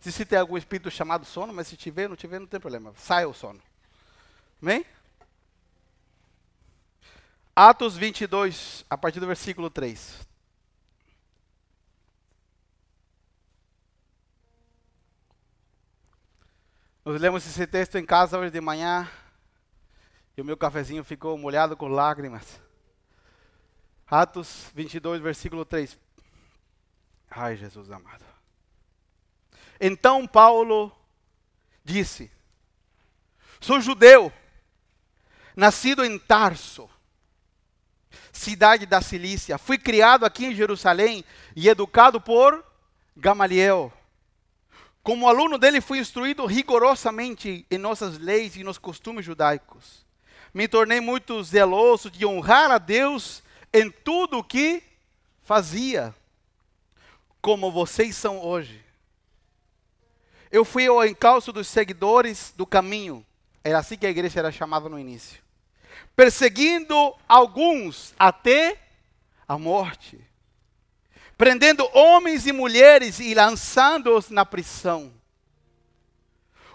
Se, 0.00 0.10
se 0.10 0.26
tem 0.26 0.40
algum 0.40 0.58
espírito 0.58 0.90
chamado 0.90 1.24
sono, 1.24 1.52
mas 1.52 1.68
se 1.68 1.76
tiver, 1.76 2.08
não 2.08 2.16
tiver, 2.16 2.40
não 2.40 2.46
tem 2.48 2.58
problema. 2.58 2.92
Saia 2.96 3.28
o 3.28 3.32
sono. 3.32 3.62
Amém? 4.60 4.84
Atos 7.54 7.96
22, 7.96 8.84
a 8.90 8.98
partir 8.98 9.20
do 9.20 9.26
versículo 9.28 9.70
3. 9.70 10.31
Nós 17.04 17.20
lemos 17.20 17.44
esse 17.44 17.66
texto 17.66 17.98
em 17.98 18.06
casa 18.06 18.38
hoje 18.38 18.52
de 18.52 18.60
manhã 18.60 19.10
e 20.36 20.40
o 20.40 20.44
meu 20.44 20.56
cafezinho 20.56 21.02
ficou 21.02 21.36
molhado 21.36 21.76
com 21.76 21.88
lágrimas. 21.88 22.60
Atos 24.06 24.70
22, 24.72 25.20
versículo 25.20 25.64
3. 25.64 25.98
Ai, 27.28 27.56
Jesus 27.56 27.90
amado. 27.90 28.24
Então 29.80 30.28
Paulo 30.28 30.96
disse: 31.82 32.30
Sou 33.60 33.80
judeu, 33.80 34.32
nascido 35.56 36.04
em 36.04 36.16
Tarso, 36.20 36.88
cidade 38.32 38.86
da 38.86 39.00
Cilícia. 39.00 39.58
Fui 39.58 39.76
criado 39.76 40.24
aqui 40.24 40.46
em 40.46 40.54
Jerusalém 40.54 41.24
e 41.56 41.68
educado 41.68 42.20
por 42.20 42.64
Gamaliel. 43.16 43.92
Como 45.02 45.28
aluno 45.28 45.58
dele, 45.58 45.80
fui 45.80 45.98
instruído 45.98 46.46
rigorosamente 46.46 47.66
em 47.68 47.78
nossas 47.78 48.18
leis 48.18 48.54
e 48.56 48.62
nos 48.62 48.78
costumes 48.78 49.24
judaicos. 49.24 50.06
Me 50.54 50.68
tornei 50.68 51.00
muito 51.00 51.42
zeloso 51.42 52.10
de 52.10 52.24
honrar 52.24 52.70
a 52.70 52.78
Deus 52.78 53.42
em 53.72 53.90
tudo 53.90 54.38
o 54.38 54.44
que 54.44 54.82
fazia, 55.42 56.14
como 57.40 57.72
vocês 57.72 58.14
são 58.14 58.38
hoje. 58.38 58.80
Eu 60.52 60.64
fui 60.64 60.86
ao 60.86 61.04
encalço 61.04 61.52
dos 61.52 61.66
seguidores 61.66 62.52
do 62.56 62.66
caminho, 62.66 63.26
era 63.64 63.78
assim 63.78 63.96
que 63.96 64.06
a 64.06 64.10
igreja 64.10 64.38
era 64.38 64.52
chamada 64.52 64.88
no 64.88 64.98
início, 64.98 65.42
perseguindo 66.14 66.94
alguns 67.26 68.14
até 68.18 68.78
a 69.48 69.58
morte 69.58 70.20
prendendo 71.42 71.90
homens 71.92 72.46
e 72.46 72.52
mulheres 72.52 73.18
e 73.18 73.34
lançando-os 73.34 74.30
na 74.30 74.46
prisão. 74.46 75.12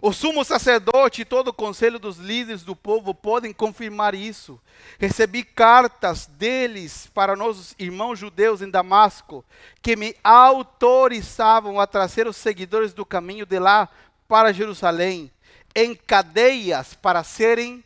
O 0.02 0.12
sumo 0.12 0.44
sacerdote 0.44 1.22
e 1.22 1.26
todo 1.26 1.48
o 1.48 1.54
conselho 1.54 1.98
dos 1.98 2.18
líderes 2.18 2.64
do 2.64 2.76
povo 2.76 3.16
podem 3.16 3.54
confirmar 3.54 4.14
isso. 4.14 4.60
Recebi 5.00 5.42
cartas 5.46 6.26
deles 6.26 7.08
para 7.14 7.34
nossos 7.34 7.76
irmãos 7.80 8.20
judeus 8.20 8.62
em 8.62 8.70
Damasco, 8.70 9.46
que 9.82 9.96
me 9.96 10.14
autorizavam 10.22 11.80
a 11.80 11.88
trazer 11.88 12.28
os 12.28 12.36
seguidores 12.36 12.94
do 12.94 13.06
caminho 13.06 13.46
de 13.46 13.60
lá 13.60 13.88
para 14.28 14.52
Jerusalém, 14.52 15.32
em 15.74 15.96
cadeias 15.96 16.94
para 16.94 17.24
serem 17.24 17.82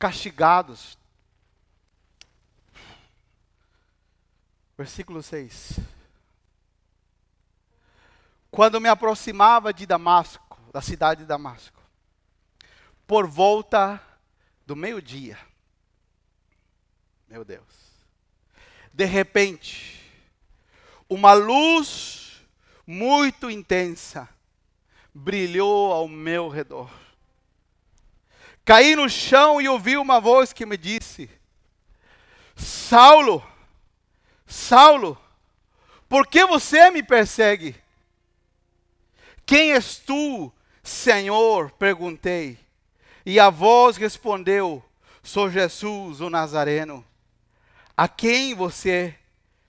castigados. 0.00 0.98
Versículo 4.76 5.22
6. 5.22 5.93
Quando 8.54 8.80
me 8.80 8.88
aproximava 8.88 9.74
de 9.74 9.84
Damasco, 9.84 10.60
da 10.72 10.80
cidade 10.80 11.22
de 11.22 11.26
Damasco, 11.26 11.82
por 13.04 13.26
volta 13.26 14.00
do 14.64 14.76
meio-dia, 14.76 15.36
meu 17.26 17.44
Deus, 17.44 17.66
de 18.92 19.04
repente, 19.06 20.08
uma 21.08 21.32
luz 21.32 22.46
muito 22.86 23.50
intensa 23.50 24.28
brilhou 25.12 25.92
ao 25.92 26.06
meu 26.06 26.48
redor. 26.48 26.90
Caí 28.64 28.94
no 28.94 29.08
chão 29.10 29.60
e 29.60 29.68
ouvi 29.68 29.96
uma 29.96 30.20
voz 30.20 30.52
que 30.52 30.64
me 30.64 30.76
disse: 30.76 31.28
Saulo, 32.54 33.44
Saulo, 34.46 35.20
por 36.08 36.28
que 36.28 36.46
você 36.46 36.88
me 36.92 37.02
persegue? 37.02 37.82
Quem 39.46 39.72
és 39.72 39.98
tu, 39.98 40.52
Senhor? 40.82 41.70
perguntei. 41.72 42.58
E 43.24 43.38
a 43.38 43.50
voz 43.50 43.96
respondeu: 43.96 44.82
Sou 45.22 45.50
Jesus, 45.50 46.20
o 46.20 46.30
Nazareno, 46.30 47.04
a 47.96 48.08
quem 48.08 48.54
você 48.54 49.16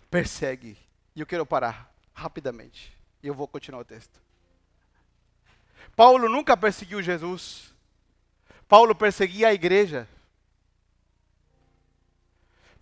persegue. 0.09 0.77
E 1.15 1.19
eu 1.19 1.25
quero 1.25 1.45
parar 1.45 1.91
rapidamente. 2.13 2.93
E 3.23 3.27
eu 3.27 3.33
vou 3.33 3.47
continuar 3.47 3.81
o 3.81 3.85
texto. 3.85 4.21
Paulo 5.95 6.27
nunca 6.27 6.57
perseguiu 6.57 7.01
Jesus. 7.01 7.73
Paulo 8.67 8.95
perseguia 8.95 9.49
a 9.49 9.53
igreja. 9.53 10.07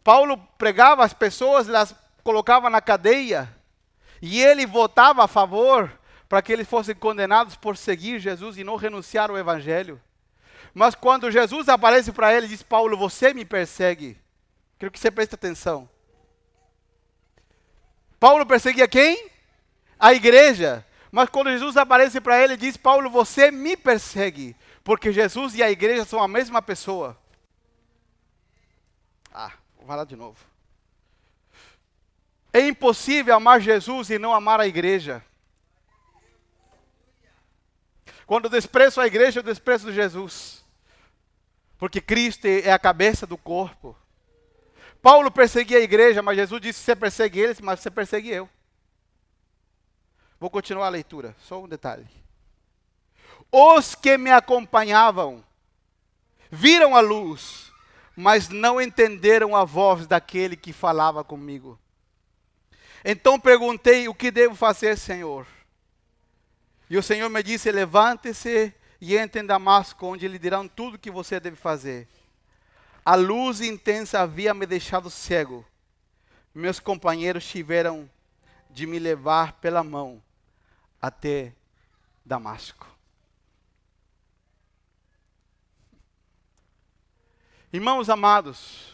Paulo 0.03 0.37
pregava 0.57 1.03
as 1.03 1.13
pessoas, 1.13 1.67
las 1.67 1.95
colocava 2.23 2.69
na 2.69 2.81
cadeia. 2.81 3.55
E 4.21 4.41
ele 4.41 4.65
votava 4.65 5.23
a 5.23 5.27
favor 5.27 5.91
para 6.33 6.41
que 6.41 6.51
eles 6.51 6.67
fossem 6.67 6.95
condenados 6.95 7.55
por 7.55 7.77
seguir 7.77 8.17
Jesus 8.17 8.57
e 8.57 8.63
não 8.63 8.75
renunciar 8.75 9.29
ao 9.29 9.37
Evangelho. 9.37 10.01
Mas 10.73 10.95
quando 10.95 11.29
Jesus 11.29 11.69
aparece 11.69 12.11
para 12.11 12.33
ele, 12.33 12.47
diz: 12.47 12.63
Paulo, 12.63 12.97
você 12.97 13.35
me 13.35 13.45
persegue. 13.45 14.19
Quero 14.79 14.91
que 14.91 14.97
você 14.97 15.11
preste 15.11 15.35
atenção. 15.35 15.87
Paulo 18.19 18.47
perseguia 18.47 18.87
quem? 18.87 19.29
A 19.99 20.11
igreja. 20.11 20.83
Mas 21.11 21.29
quando 21.29 21.51
Jesus 21.51 21.77
aparece 21.77 22.19
para 22.19 22.43
ele, 22.43 22.57
diz: 22.57 22.77
Paulo, 22.77 23.11
você 23.11 23.51
me 23.51 23.77
persegue. 23.77 24.55
Porque 24.83 25.13
Jesus 25.13 25.53
e 25.53 25.61
a 25.61 25.69
igreja 25.69 26.03
são 26.03 26.19
a 26.19 26.27
mesma 26.27 26.63
pessoa. 26.63 27.15
Ah, 29.31 29.51
vou 29.77 29.85
falar 29.85 30.05
de 30.05 30.15
novo. 30.15 30.43
É 32.51 32.61
impossível 32.61 33.35
amar 33.35 33.61
Jesus 33.61 34.09
e 34.09 34.17
não 34.17 34.33
amar 34.33 34.59
a 34.59 34.65
igreja. 34.65 35.23
Quando 38.25 38.49
desprezo 38.49 39.01
a 39.01 39.07
igreja, 39.07 39.39
eu 39.39 39.43
desprezo 39.43 39.91
Jesus. 39.91 40.63
Porque 41.77 41.99
Cristo 41.99 42.45
é 42.45 42.71
a 42.71 42.79
cabeça 42.79 43.27
do 43.27 43.37
corpo. 43.37 43.95
Paulo 45.01 45.29
perseguia 45.29 45.79
a 45.79 45.81
igreja, 45.81 46.21
mas 46.21 46.37
Jesus 46.37 46.61
disse: 46.61 46.79
você 46.79 46.95
persegue 46.95 47.39
eles, 47.39 47.59
mas 47.59 47.81
você 47.81 47.91
persegue 47.91 48.29
eu. 48.29 48.49
Vou 50.39 50.49
continuar 50.49 50.87
a 50.87 50.89
leitura, 50.89 51.35
só 51.39 51.61
um 51.61 51.67
detalhe. 51.67 52.07
Os 53.51 53.95
que 53.95 54.17
me 54.17 54.31
acompanhavam 54.31 55.43
viram 56.49 56.95
a 56.95 57.01
luz, 57.01 57.71
mas 58.15 58.49
não 58.49 58.79
entenderam 58.79 59.55
a 59.55 59.65
voz 59.65 60.07
daquele 60.07 60.55
que 60.55 60.71
falava 60.71 61.23
comigo. 61.23 61.77
Então 63.03 63.39
perguntei: 63.39 64.07
O 64.07 64.13
que 64.13 64.31
devo 64.31 64.55
fazer, 64.55 64.97
Senhor? 64.97 65.45
E 66.89 66.97
o 66.97 67.03
Senhor 67.03 67.29
me 67.29 67.41
disse: 67.41 67.71
Levante-se 67.71 68.73
e 68.99 69.17
entre 69.17 69.41
em 69.41 69.45
Damasco, 69.45 70.05
onde 70.05 70.27
lhe 70.27 70.39
dirão 70.39 70.67
tudo 70.67 70.95
o 70.95 70.99
que 70.99 71.11
você 71.11 71.39
deve 71.39 71.55
fazer. 71.55 72.07
A 73.05 73.15
luz 73.15 73.61
intensa 73.61 74.21
havia 74.21 74.53
me 74.53 74.65
deixado 74.65 75.09
cego. 75.09 75.65
Meus 76.53 76.79
companheiros 76.79 77.45
tiveram 77.45 78.09
de 78.69 78.85
me 78.85 78.99
levar 78.99 79.53
pela 79.53 79.83
mão 79.83 80.21
até 81.01 81.53
Damasco. 82.25 82.87
Irmãos 87.73 88.07
amados, 88.07 88.93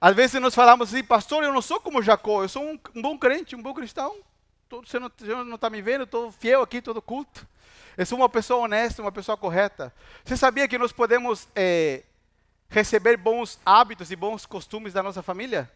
às 0.00 0.14
vezes 0.14 0.40
nós 0.40 0.54
falamos 0.54 0.92
assim, 0.92 1.02
pastor, 1.04 1.44
eu 1.44 1.52
não 1.52 1.62
sou 1.62 1.80
como 1.80 2.02
Jacó, 2.02 2.42
eu 2.42 2.48
sou 2.48 2.62
um, 2.62 2.78
um 2.94 3.00
bom 3.00 3.16
crente, 3.16 3.54
um 3.54 3.62
bom 3.62 3.72
cristão 3.72 4.20
você 4.82 4.98
não 4.98 5.54
está 5.54 5.68
me 5.70 5.82
vendo, 5.82 6.04
estou 6.04 6.32
fiel 6.32 6.62
aqui 6.62 6.80
todo 6.80 7.02
culto. 7.02 7.46
Eu 7.96 8.04
sou 8.04 8.18
uma 8.18 8.28
pessoa 8.28 8.64
honesta, 8.64 9.02
uma 9.02 9.12
pessoa 9.12 9.36
correta. 9.36 9.94
Você 10.24 10.36
sabia 10.36 10.66
que 10.66 10.78
nós 10.78 10.92
podemos 10.92 11.48
é, 11.54 12.02
receber 12.68 13.16
bons 13.16 13.60
hábitos 13.64 14.10
e 14.10 14.16
bons 14.16 14.46
costumes 14.46 14.92
da 14.92 15.02
nossa 15.02 15.22
família? 15.22 15.70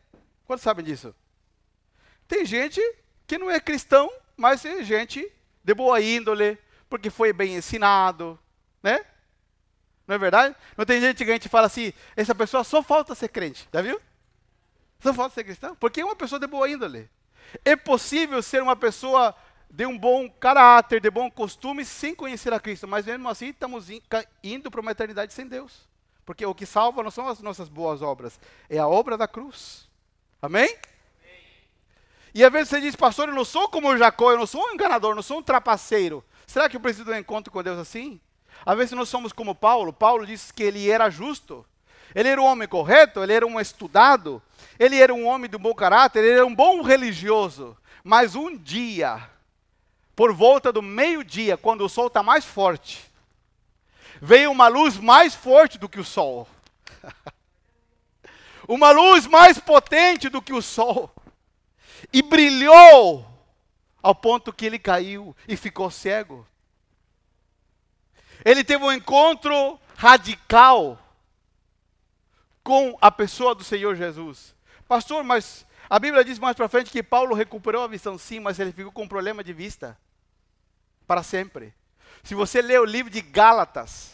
Quantos 0.44 0.64
sabem 0.64 0.84
disso? 0.84 1.14
Tem 2.26 2.44
gente 2.44 2.80
que 3.26 3.38
não 3.38 3.50
é 3.50 3.60
cristão, 3.60 4.10
mas 4.36 4.64
é 4.64 4.82
gente 4.82 5.30
de 5.62 5.74
boa 5.74 6.00
índole, 6.00 6.58
porque 6.88 7.10
foi 7.10 7.32
bem 7.32 7.54
ensinado, 7.54 8.38
né? 8.82 9.04
Não 10.06 10.14
é 10.14 10.18
verdade? 10.18 10.56
Não 10.76 10.86
tem 10.86 11.00
gente 11.00 11.24
que 11.24 11.30
a 11.30 11.34
gente 11.34 11.48
fala 11.48 11.66
assim, 11.66 11.92
essa 12.16 12.34
pessoa 12.34 12.64
só 12.64 12.82
falta 12.82 13.14
ser 13.14 13.28
crente, 13.28 13.68
já 13.72 13.82
viu? 13.82 14.00
Só 15.00 15.12
falta 15.12 15.34
ser 15.34 15.44
cristão, 15.44 15.76
porque 15.76 16.00
é 16.00 16.04
uma 16.04 16.16
pessoa 16.16 16.40
de 16.40 16.46
boa 16.46 16.68
índole. 16.68 17.08
É 17.64 17.76
possível 17.76 18.42
ser 18.42 18.62
uma 18.62 18.76
pessoa 18.76 19.34
de 19.70 19.86
um 19.86 19.98
bom 19.98 20.28
caráter, 20.28 21.00
de 21.00 21.10
bom 21.10 21.30
costume, 21.30 21.84
sem 21.84 22.14
conhecer 22.14 22.52
a 22.52 22.60
Cristo, 22.60 22.88
mas 22.88 23.06
mesmo 23.06 23.28
assim 23.28 23.48
estamos 23.48 23.88
indo 24.42 24.70
para 24.70 24.80
uma 24.80 24.92
eternidade 24.92 25.32
sem 25.32 25.46
Deus. 25.46 25.86
Porque 26.24 26.44
o 26.44 26.54
que 26.54 26.66
salva 26.66 27.02
não 27.02 27.10
são 27.10 27.28
as 27.28 27.40
nossas 27.40 27.68
boas 27.68 28.02
obras, 28.02 28.38
é 28.68 28.78
a 28.78 28.88
obra 28.88 29.16
da 29.16 29.28
cruz. 29.28 29.88
Amém? 30.40 30.76
E 32.34 32.44
às 32.44 32.52
vezes 32.52 32.68
você 32.68 32.80
diz, 32.80 32.94
pastor, 32.94 33.28
eu 33.28 33.34
não 33.34 33.44
sou 33.44 33.68
como 33.68 33.96
Jacó, 33.96 34.32
eu 34.32 34.38
não 34.38 34.46
sou 34.46 34.62
um 34.62 34.72
enganador, 34.72 35.12
eu 35.12 35.16
não 35.16 35.22
sou 35.22 35.38
um 35.38 35.42
trapaceiro. 35.42 36.24
Será 36.46 36.68
que 36.68 36.76
eu 36.76 36.80
preciso 36.80 37.04
de 37.04 37.10
um 37.10 37.16
encontro 37.16 37.52
com 37.52 37.62
Deus 37.62 37.78
assim? 37.78 38.20
Às 38.64 38.76
vezes 38.76 38.92
nós 38.92 39.08
somos 39.08 39.32
como 39.32 39.54
Paulo. 39.54 39.92
Paulo 39.92 40.26
disse 40.26 40.52
que 40.52 40.62
ele 40.62 40.90
era 40.90 41.10
justo. 41.10 41.64
Ele 42.14 42.28
era 42.28 42.40
um 42.40 42.44
homem 42.44 42.66
correto, 42.66 43.22
ele 43.22 43.32
era 43.32 43.46
um 43.46 43.60
estudado, 43.60 44.42
ele 44.78 44.96
era 44.96 45.12
um 45.12 45.26
homem 45.26 45.50
de 45.50 45.58
bom 45.58 45.74
caráter, 45.74 46.20
ele 46.20 46.34
era 46.34 46.46
um 46.46 46.54
bom 46.54 46.82
religioso. 46.82 47.76
Mas 48.02 48.34
um 48.34 48.56
dia, 48.56 49.28
por 50.16 50.32
volta 50.32 50.72
do 50.72 50.80
meio-dia, 50.80 51.56
quando 51.56 51.84
o 51.84 51.88
sol 51.88 52.06
está 52.06 52.22
mais 52.22 52.44
forte, 52.44 53.10
veio 54.20 54.50
uma 54.50 54.68
luz 54.68 54.96
mais 54.96 55.34
forte 55.34 55.78
do 55.78 55.88
que 55.88 56.00
o 56.00 56.04
sol. 56.04 56.48
uma 58.66 58.90
luz 58.90 59.26
mais 59.26 59.58
potente 59.58 60.28
do 60.28 60.42
que 60.42 60.52
o 60.52 60.62
sol. 60.62 61.12
E 62.12 62.22
brilhou 62.22 63.26
ao 64.02 64.14
ponto 64.14 64.52
que 64.52 64.64
ele 64.64 64.78
caiu 64.78 65.36
e 65.46 65.56
ficou 65.56 65.90
cego. 65.90 66.46
Ele 68.44 68.62
teve 68.62 68.84
um 68.84 68.92
encontro 68.92 69.78
radical 69.96 70.98
com 72.68 72.98
a 73.00 73.10
pessoa 73.10 73.54
do 73.54 73.64
Senhor 73.64 73.96
Jesus. 73.96 74.54
Pastor, 74.86 75.24
mas 75.24 75.64
a 75.88 75.98
Bíblia 75.98 76.22
diz 76.22 76.38
mais 76.38 76.54
para 76.54 76.68
frente 76.68 76.90
que 76.90 77.02
Paulo 77.02 77.34
recuperou 77.34 77.82
a 77.82 77.86
visão 77.86 78.18
sim, 78.18 78.40
mas 78.40 78.58
ele 78.58 78.72
ficou 78.72 78.92
com 78.92 79.08
problema 79.08 79.42
de 79.42 79.54
vista 79.54 79.98
para 81.06 81.22
sempre. 81.22 81.72
Se 82.22 82.34
você 82.34 82.60
ler 82.60 82.78
o 82.78 82.84
livro 82.84 83.10
de 83.10 83.22
Gálatas, 83.22 84.12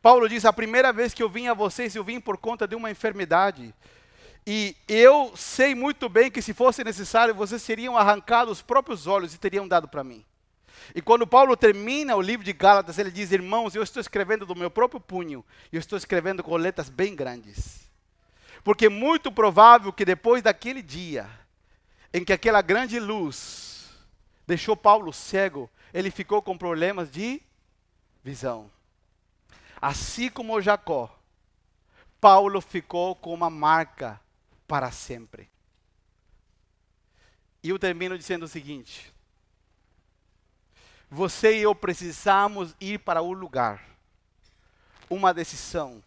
Paulo 0.00 0.30
diz: 0.30 0.46
A 0.46 0.52
primeira 0.52 0.94
vez 0.94 1.12
que 1.12 1.22
eu 1.22 1.28
vim 1.28 1.48
a 1.48 1.52
vocês, 1.52 1.94
eu 1.94 2.02
vim 2.02 2.18
por 2.18 2.38
conta 2.38 2.66
de 2.66 2.74
uma 2.74 2.90
enfermidade. 2.90 3.74
E 4.46 4.74
eu 4.88 5.36
sei 5.36 5.74
muito 5.74 6.08
bem 6.08 6.30
que 6.30 6.40
se 6.40 6.54
fosse 6.54 6.82
necessário, 6.82 7.34
vocês 7.34 7.60
seriam 7.60 7.98
arrancados 7.98 8.60
os 8.60 8.62
próprios 8.62 9.06
olhos 9.06 9.34
e 9.34 9.38
teriam 9.38 9.68
dado 9.68 9.86
para 9.86 10.02
mim. 10.02 10.24
E 10.94 11.02
quando 11.02 11.26
Paulo 11.26 11.54
termina 11.54 12.16
o 12.16 12.22
livro 12.22 12.46
de 12.46 12.54
Gálatas, 12.54 12.98
ele 12.98 13.10
diz: 13.10 13.30
Irmãos, 13.30 13.74
eu 13.74 13.82
estou 13.82 14.00
escrevendo 14.00 14.46
do 14.46 14.56
meu 14.56 14.70
próprio 14.70 14.98
punho, 14.98 15.44
e 15.70 15.76
eu 15.76 15.80
estou 15.80 15.98
escrevendo 15.98 16.42
com 16.42 16.56
letras 16.56 16.88
bem 16.88 17.14
grandes. 17.14 17.89
Porque 18.62 18.86
é 18.86 18.90
muito 18.90 19.32
provável 19.32 19.92
que 19.92 20.04
depois 20.04 20.42
daquele 20.42 20.82
dia, 20.82 21.28
em 22.12 22.24
que 22.24 22.32
aquela 22.32 22.60
grande 22.60 22.98
luz 22.98 23.90
deixou 24.46 24.76
Paulo 24.76 25.12
cego, 25.12 25.70
ele 25.92 26.10
ficou 26.10 26.42
com 26.42 26.58
problemas 26.58 27.10
de 27.10 27.40
visão. 28.22 28.70
Assim 29.80 30.28
como 30.28 30.60
Jacó, 30.60 31.16
Paulo 32.20 32.60
ficou 32.60 33.16
com 33.16 33.32
uma 33.32 33.48
marca 33.48 34.20
para 34.66 34.90
sempre. 34.90 35.48
E 37.62 37.70
eu 37.70 37.78
termino 37.78 38.16
dizendo 38.16 38.44
o 38.44 38.48
seguinte: 38.48 39.12
você 41.08 41.58
e 41.58 41.62
eu 41.62 41.74
precisamos 41.74 42.74
ir 42.80 42.98
para 42.98 43.22
um 43.22 43.32
lugar, 43.32 43.82
uma 45.08 45.32
decisão, 45.32 46.02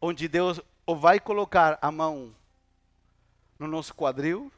onde 0.00 0.28
Deus 0.28 0.60
ou 0.86 0.96
vai 0.96 1.18
colocar 1.18 1.76
a 1.82 1.90
mão 1.90 2.32
no 3.58 3.66
nosso 3.66 3.92
quadril, 3.92 4.52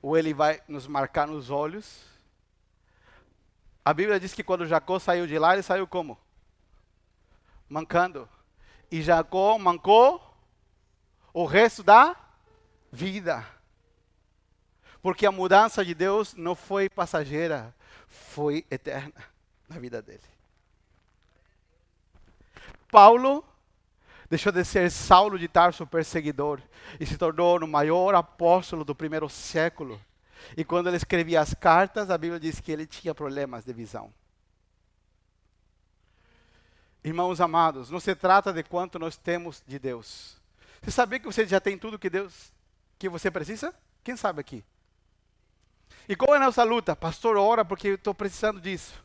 ou 0.00 0.16
Ele 0.16 0.32
vai 0.32 0.62
nos 0.66 0.86
marcar 0.86 1.26
nos 1.26 1.50
olhos. 1.50 2.02
A 3.84 3.92
Bíblia 3.92 4.18
diz 4.18 4.32
que 4.32 4.42
quando 4.42 4.66
Jacó 4.66 4.98
saiu 4.98 5.26
de 5.26 5.38
lá, 5.38 5.52
ele 5.52 5.62
saiu 5.62 5.86
como? 5.86 6.18
Mancando. 7.68 8.28
E 8.90 9.02
Jacó 9.02 9.58
mancou 9.58 10.34
o 11.32 11.44
resto 11.44 11.82
da 11.82 12.16
vida. 12.90 13.46
Porque 15.02 15.26
a 15.26 15.30
mudança 15.30 15.84
de 15.84 15.94
Deus 15.94 16.34
não 16.34 16.54
foi 16.54 16.88
passageira, 16.88 17.74
foi 18.08 18.66
eterna 18.70 19.22
na 19.68 19.78
vida 19.78 20.02
dele. 20.02 20.24
Paulo 22.90 23.44
deixou 24.28 24.52
de 24.52 24.64
ser 24.64 24.90
Saulo 24.90 25.38
de 25.38 25.48
Tarso, 25.48 25.86
perseguidor, 25.86 26.60
e 26.98 27.06
se 27.06 27.16
tornou 27.16 27.58
o 27.58 27.68
maior 27.68 28.14
apóstolo 28.14 28.84
do 28.84 28.94
primeiro 28.94 29.28
século. 29.28 30.00
E 30.56 30.64
quando 30.64 30.88
ele 30.88 30.96
escrevia 30.96 31.40
as 31.40 31.54
cartas, 31.54 32.10
a 32.10 32.18
Bíblia 32.18 32.40
diz 32.40 32.60
que 32.60 32.72
ele 32.72 32.86
tinha 32.86 33.14
problemas 33.14 33.64
de 33.64 33.72
visão. 33.72 34.12
Irmãos 37.02 37.40
amados, 37.40 37.90
não 37.90 38.00
se 38.00 38.14
trata 38.14 38.52
de 38.52 38.62
quanto 38.62 38.98
nós 38.98 39.16
temos 39.16 39.62
de 39.66 39.78
Deus. 39.78 40.36
Você 40.82 40.90
sabia 40.90 41.20
que 41.20 41.26
você 41.26 41.46
já 41.46 41.60
tem 41.60 41.78
tudo 41.78 41.98
que 41.98 42.10
Deus 42.10 42.52
que 42.98 43.08
você 43.08 43.30
precisa? 43.30 43.74
Quem 44.02 44.16
sabe 44.16 44.40
aqui? 44.40 44.64
E 46.08 46.16
qual 46.16 46.34
é 46.34 46.38
a 46.38 46.40
nossa 46.40 46.62
luta? 46.64 46.96
Pastor, 46.96 47.36
ora 47.36 47.64
porque 47.64 47.88
eu 47.88 47.94
estou 47.94 48.14
precisando 48.14 48.60
disso. 48.60 49.04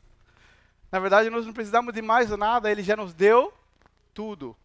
Na 0.91 0.99
verdade, 0.99 1.29
nós 1.29 1.45
não 1.45 1.53
precisamos 1.53 1.93
de 1.93 2.01
mais 2.01 2.29
nada, 2.31 2.71
Ele 2.71 2.83
já 2.83 2.95
nos 2.95 3.13
deu 3.13 3.53
tudo. 4.13 4.55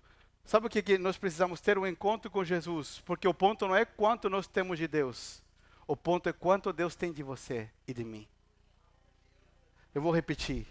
Sabe 0.46 0.68
o 0.68 0.70
que, 0.70 0.80
que 0.80 0.96
nós 0.96 1.18
precisamos 1.18 1.60
ter? 1.60 1.76
Um 1.76 1.86
encontro 1.86 2.30
com 2.30 2.44
Jesus. 2.44 3.02
Porque 3.04 3.26
o 3.26 3.34
ponto 3.34 3.66
não 3.66 3.74
é 3.74 3.84
quanto 3.84 4.30
nós 4.30 4.46
temos 4.46 4.78
de 4.78 4.86
Deus. 4.86 5.42
O 5.88 5.96
ponto 5.96 6.28
é 6.28 6.32
quanto 6.32 6.72
Deus 6.72 6.94
tem 6.94 7.12
de 7.12 7.22
você 7.22 7.68
e 7.86 7.92
de 7.92 8.04
mim. 8.04 8.26
Eu 9.92 10.00
vou 10.00 10.12
repetir. 10.12 10.64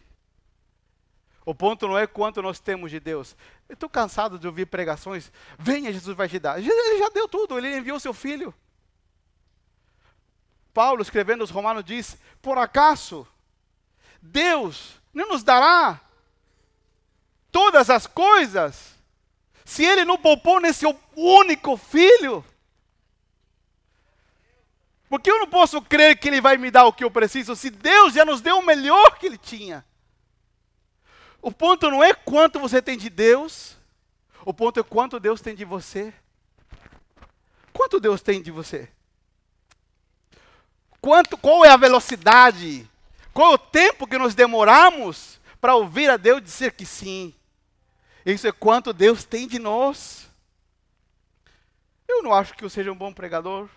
O 1.45 1.53
ponto 1.53 1.89
não 1.89 1.97
é 1.97 2.07
quanto 2.07 2.41
nós 2.41 2.57
temos 2.57 2.89
de 2.89 3.01
Deus. 3.01 3.35
Eu 3.67 3.73
estou 3.73 3.89
cansado 3.89 4.39
de 4.39 4.47
ouvir 4.47 4.65
pregações. 4.65 5.29
Venha, 5.59 5.91
Jesus 5.91 6.15
vai 6.15 6.29
te 6.29 6.39
dar. 6.39 6.57
Ele 6.57 6.97
já 6.97 7.09
deu 7.09 7.27
tudo, 7.27 7.57
ele 7.57 7.77
enviou 7.77 7.99
seu 7.99 8.13
filho. 8.13 8.53
Paulo, 10.73 11.01
escrevendo 11.01 11.41
aos 11.41 11.49
Romanos, 11.49 11.83
diz: 11.83 12.17
Por 12.41 12.57
acaso 12.57 13.27
Deus 14.21 15.01
não 15.13 15.27
nos 15.27 15.43
dará 15.43 16.01
todas 17.51 17.89
as 17.89 18.07
coisas 18.07 18.94
se 19.65 19.83
Ele 19.83 20.05
não 20.05 20.17
poupou 20.17 20.61
nesse 20.61 20.85
único 21.15 21.75
filho? 21.75 22.45
Porque 25.09 25.29
eu 25.29 25.39
não 25.39 25.47
posso 25.47 25.81
crer 25.81 26.17
que 26.17 26.29
Ele 26.29 26.39
vai 26.39 26.55
me 26.55 26.71
dar 26.71 26.85
o 26.85 26.93
que 26.93 27.03
eu 27.03 27.11
preciso 27.11 27.55
se 27.55 27.69
Deus 27.69 28.13
já 28.13 28.23
nos 28.23 28.39
deu 28.39 28.59
o 28.59 28.65
melhor 28.65 29.17
que 29.17 29.25
Ele 29.25 29.37
tinha. 29.37 29.85
O 31.41 31.51
ponto 31.51 31.91
não 31.91 32.01
é 32.01 32.13
quanto 32.13 32.59
você 32.59 32.81
tem 32.81 32.97
de 32.97 33.09
Deus, 33.09 33.75
o 34.45 34.53
ponto 34.53 34.79
é 34.79 34.83
quanto 34.83 35.19
Deus 35.19 35.41
tem 35.41 35.53
de 35.53 35.65
você. 35.65 36.13
Quanto 37.73 37.99
Deus 37.99 38.21
tem 38.21 38.41
de 38.41 38.51
você? 38.51 38.89
quanto, 41.05 41.37
qual 41.37 41.63
é 41.63 41.69
a 41.69 41.77
velocidade, 41.77 42.89
qual 43.31 43.51
é 43.51 43.53
o 43.53 43.59
tempo 43.59 44.07
que 44.07 44.17
nós 44.17 44.33
demoramos 44.33 45.39
para 45.61 45.75
ouvir 45.75 46.09
a 46.09 46.17
Deus 46.17 46.41
dizer 46.41 46.71
que 46.71 46.83
sim. 46.83 47.31
Isso 48.25 48.47
é 48.47 48.51
quanto 48.51 48.91
Deus 48.91 49.23
tem 49.23 49.47
de 49.47 49.59
nós. 49.59 50.27
Eu 52.07 52.23
não 52.23 52.33
acho 52.33 52.55
que 52.55 52.65
eu 52.65 52.69
seja 52.69 52.91
um 52.91 52.95
bom 52.95 53.13
pregador. 53.13 53.69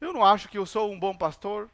Eu 0.00 0.12
não 0.12 0.22
acho 0.22 0.50
que 0.50 0.58
eu 0.58 0.66
sou 0.66 0.92
um 0.92 0.98
bom 1.00 1.16
pastor. 1.16 1.70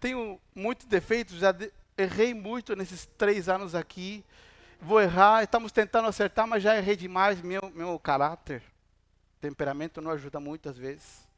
Tenho 0.00 0.40
muitos 0.54 0.86
defeitos, 0.86 1.36
já 1.36 1.52
de, 1.52 1.70
errei 1.98 2.32
muito 2.32 2.74
nesses 2.74 3.04
três 3.18 3.46
anos 3.48 3.74
aqui. 3.74 4.24
Vou 4.80 5.00
errar, 5.00 5.42
estamos 5.42 5.70
tentando 5.70 6.08
acertar, 6.08 6.46
mas 6.46 6.62
já 6.62 6.76
errei 6.76 6.96
demais. 6.96 7.42
Meu, 7.42 7.70
meu 7.74 7.98
caráter, 7.98 8.62
temperamento 9.38 10.00
não 10.00 10.10
ajuda 10.10 10.40
muitas 10.40 10.78
vezes. 10.78 11.28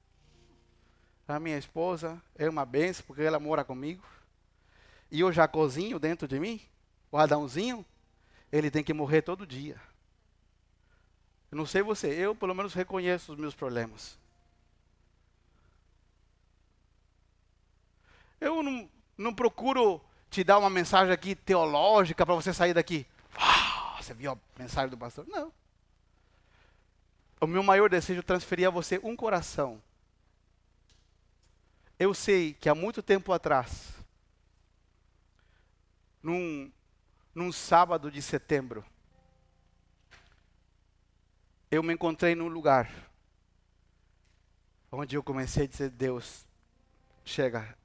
A 1.26 1.40
minha 1.40 1.58
esposa 1.58 2.22
é 2.36 2.48
uma 2.48 2.64
benção 2.64 3.04
porque 3.06 3.22
ela 3.22 3.40
mora 3.40 3.64
comigo. 3.64 4.04
E 5.10 5.24
o 5.24 5.32
Jacozinho 5.32 5.98
dentro 5.98 6.28
de 6.28 6.38
mim, 6.38 6.60
o 7.10 7.18
Adãozinho, 7.18 7.84
ele 8.56 8.70
tem 8.70 8.84
que 8.84 8.92
morrer 8.92 9.22
todo 9.22 9.46
dia. 9.46 9.80
Eu 11.50 11.58
não 11.58 11.66
sei 11.66 11.82
você, 11.82 12.08
eu 12.08 12.34
pelo 12.34 12.54
menos 12.54 12.74
reconheço 12.74 13.32
os 13.32 13.38
meus 13.38 13.54
problemas. 13.54 14.18
Eu 18.40 18.62
não, 18.62 18.90
não 19.16 19.34
procuro 19.34 20.00
te 20.30 20.42
dar 20.44 20.58
uma 20.58 20.70
mensagem 20.70 21.12
aqui 21.12 21.34
teológica 21.34 22.26
para 22.26 22.34
você 22.34 22.52
sair 22.52 22.74
daqui. 22.74 23.06
Você 23.98 24.12
viu 24.12 24.32
a 24.32 24.38
mensagem 24.58 24.90
do 24.90 24.98
pastor? 24.98 25.26
Não. 25.28 25.52
O 27.40 27.46
meu 27.46 27.62
maior 27.62 27.88
desejo 27.88 28.20
é 28.20 28.22
transferir 28.22 28.66
a 28.66 28.70
você 28.70 29.00
um 29.02 29.16
coração 29.16 29.80
eu 31.98 32.12
sei 32.12 32.54
que 32.54 32.68
há 32.68 32.74
muito 32.74 33.02
tempo 33.02 33.32
atrás, 33.32 33.92
num, 36.22 36.70
num 37.34 37.50
sábado 37.50 38.10
de 38.10 38.22
setembro, 38.22 38.84
eu 41.70 41.82
me 41.82 41.92
encontrei 41.92 42.34
num 42.34 42.48
lugar 42.48 42.90
onde 44.90 45.16
eu 45.16 45.22
comecei 45.22 45.64
a 45.64 45.66
dizer: 45.66 45.90
Deus, 45.90 46.46
chega, 47.24 47.76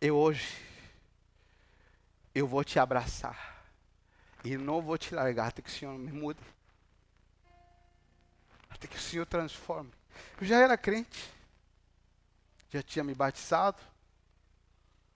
eu 0.00 0.16
hoje, 0.16 0.56
eu 2.34 2.46
vou 2.46 2.64
te 2.64 2.78
abraçar 2.78 3.64
e 4.44 4.56
não 4.56 4.82
vou 4.82 4.98
te 4.98 5.14
largar 5.14 5.48
até 5.48 5.62
que 5.62 5.68
o 5.68 5.72
Senhor 5.72 5.96
me 5.96 6.10
mude, 6.10 6.40
até 8.68 8.88
que 8.88 8.96
o 8.96 9.00
Senhor 9.00 9.26
transforme. 9.26 9.92
Eu 10.40 10.46
já 10.46 10.58
era 10.58 10.76
crente 10.76 11.32
já 12.72 12.82
tinha 12.82 13.04
me 13.04 13.14
batizado, 13.14 13.82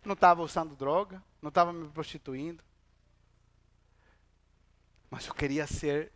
não 0.04 0.12
estava 0.12 0.42
usando 0.42 0.76
droga, 0.76 1.22
não 1.46 1.50
estava 1.50 1.72
me 1.72 1.88
prostituindo. 1.90 2.60
Mas 5.08 5.28
eu 5.28 5.34
queria 5.34 5.64
ser 5.64 6.10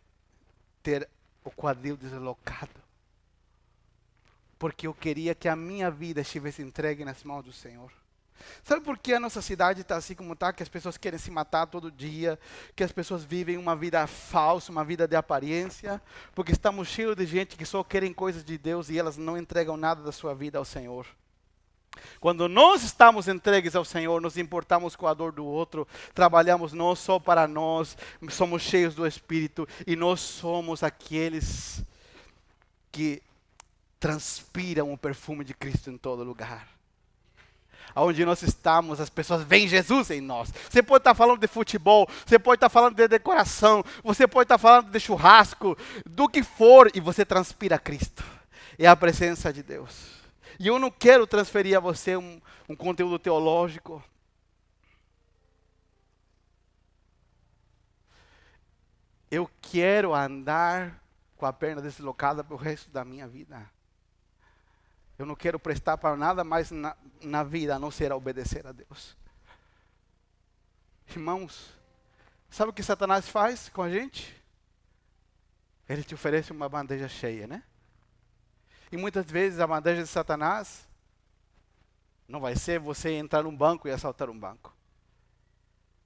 ter 0.83 1.09
o 1.41 1.49
quadril 1.49 1.95
deslocado. 1.95 2.81
Porque 4.59 4.85
eu 4.85 4.93
queria 4.93 5.33
que 5.33 5.47
a 5.47 5.55
minha 5.55 5.89
vida 5.89 6.19
estivesse 6.19 6.61
entregue 6.61 7.05
nas 7.05 7.23
mãos 7.23 7.45
do 7.45 7.53
Senhor. 7.53 7.89
Sabe 8.61 8.83
por 8.83 8.97
que 8.97 9.13
a 9.13 9.21
nossa 9.21 9.41
cidade 9.41 9.81
está 9.81 9.95
assim 9.95 10.15
como 10.15 10.33
está? 10.33 10.51
Que 10.51 10.63
as 10.63 10.69
pessoas 10.69 10.97
querem 10.97 11.17
se 11.17 11.31
matar 11.31 11.65
todo 11.65 11.89
dia, 11.89 12.37
que 12.75 12.83
as 12.83 12.91
pessoas 12.91 13.23
vivem 13.23 13.57
uma 13.57 13.73
vida 13.73 14.05
falsa, 14.07 14.69
uma 14.69 14.83
vida 14.83 15.07
de 15.07 15.15
aparência, 15.15 16.01
porque 16.35 16.51
estamos 16.51 16.89
cheios 16.89 17.15
de 17.15 17.25
gente 17.25 17.55
que 17.55 17.65
só 17.65 17.85
querem 17.85 18.11
coisas 18.11 18.43
de 18.43 18.57
Deus 18.57 18.89
e 18.89 18.99
elas 18.99 19.15
não 19.15 19.37
entregam 19.37 19.77
nada 19.77 20.03
da 20.03 20.11
sua 20.11 20.35
vida 20.35 20.57
ao 20.57 20.65
Senhor. 20.65 21.07
Quando 22.19 22.47
nós 22.47 22.83
estamos 22.83 23.27
entregues 23.27 23.75
ao 23.75 23.83
Senhor, 23.83 24.21
nos 24.21 24.37
importamos 24.37 24.95
com 24.95 25.07
a 25.07 25.13
dor 25.13 25.31
do 25.31 25.45
outro, 25.45 25.87
trabalhamos 26.13 26.73
não 26.73 26.95
só 26.95 27.19
para 27.19 27.47
nós, 27.47 27.97
somos 28.29 28.61
cheios 28.61 28.95
do 28.95 29.05
Espírito 29.05 29.67
e 29.85 29.95
nós 29.95 30.19
somos 30.19 30.83
aqueles 30.83 31.83
que 32.91 33.21
transpiram 33.99 34.91
o 34.91 34.97
perfume 34.97 35.43
de 35.43 35.53
Cristo 35.53 35.89
em 35.89 35.97
todo 35.97 36.23
lugar. 36.23 36.67
Onde 37.95 38.23
nós 38.23 38.41
estamos, 38.41 39.01
as 39.01 39.09
pessoas 39.09 39.43
veem 39.43 39.67
Jesus 39.67 40.11
em 40.11 40.21
nós. 40.21 40.53
Você 40.69 40.81
pode 40.81 41.01
estar 41.01 41.13
falando 41.13 41.39
de 41.39 41.47
futebol, 41.47 42.07
você 42.25 42.39
pode 42.39 42.57
estar 42.57 42.69
falando 42.69 42.95
de 42.95 43.07
decoração, 43.07 43.83
você 44.01 44.25
pode 44.27 44.45
estar 44.45 44.57
falando 44.57 44.89
de 44.89 44.99
churrasco, 44.99 45.77
do 46.05 46.29
que 46.29 46.41
for, 46.41 46.89
e 46.93 47.01
você 47.01 47.25
transpira 47.25 47.77
Cristo. 47.77 48.23
É 48.79 48.87
a 48.87 48.95
presença 48.95 49.51
de 49.51 49.61
Deus. 49.61 50.20
E 50.61 50.67
eu 50.67 50.77
não 50.77 50.91
quero 50.91 51.25
transferir 51.25 51.75
a 51.75 51.79
você 51.79 52.15
um, 52.15 52.39
um 52.69 52.75
conteúdo 52.75 53.17
teológico. 53.17 53.99
Eu 59.31 59.49
quero 59.59 60.13
andar 60.13 61.03
com 61.35 61.47
a 61.47 61.51
perna 61.51 61.81
deslocada 61.81 62.43
para 62.43 62.53
o 62.53 62.59
resto 62.59 62.91
da 62.91 63.03
minha 63.03 63.27
vida. 63.27 63.67
Eu 65.17 65.25
não 65.25 65.33
quero 65.33 65.59
prestar 65.59 65.97
para 65.97 66.15
nada 66.15 66.43
mais 66.43 66.69
na, 66.69 66.95
na 67.23 67.43
vida 67.43 67.77
a 67.77 67.79
não 67.79 67.89
ser 67.89 68.11
obedecer 68.11 68.67
a 68.67 68.71
Deus. 68.71 69.17
Irmãos, 71.09 71.73
sabe 72.51 72.69
o 72.69 72.73
que 72.73 72.83
Satanás 72.83 73.27
faz 73.27 73.67
com 73.67 73.81
a 73.81 73.89
gente? 73.89 74.39
Ele 75.89 76.03
te 76.03 76.13
oferece 76.13 76.51
uma 76.51 76.69
bandeja 76.69 77.09
cheia, 77.09 77.47
né? 77.47 77.63
E 78.91 78.97
muitas 78.97 79.25
vezes 79.25 79.59
a 79.59 79.67
bandeja 79.67 80.01
de 80.01 80.07
Satanás 80.07 80.87
não 82.27 82.39
vai 82.39 82.55
ser 82.55 82.79
você 82.79 83.11
entrar 83.11 83.43
num 83.43 83.55
banco 83.55 83.87
e 83.87 83.91
assaltar 83.91 84.29
um 84.29 84.37
banco. 84.37 84.73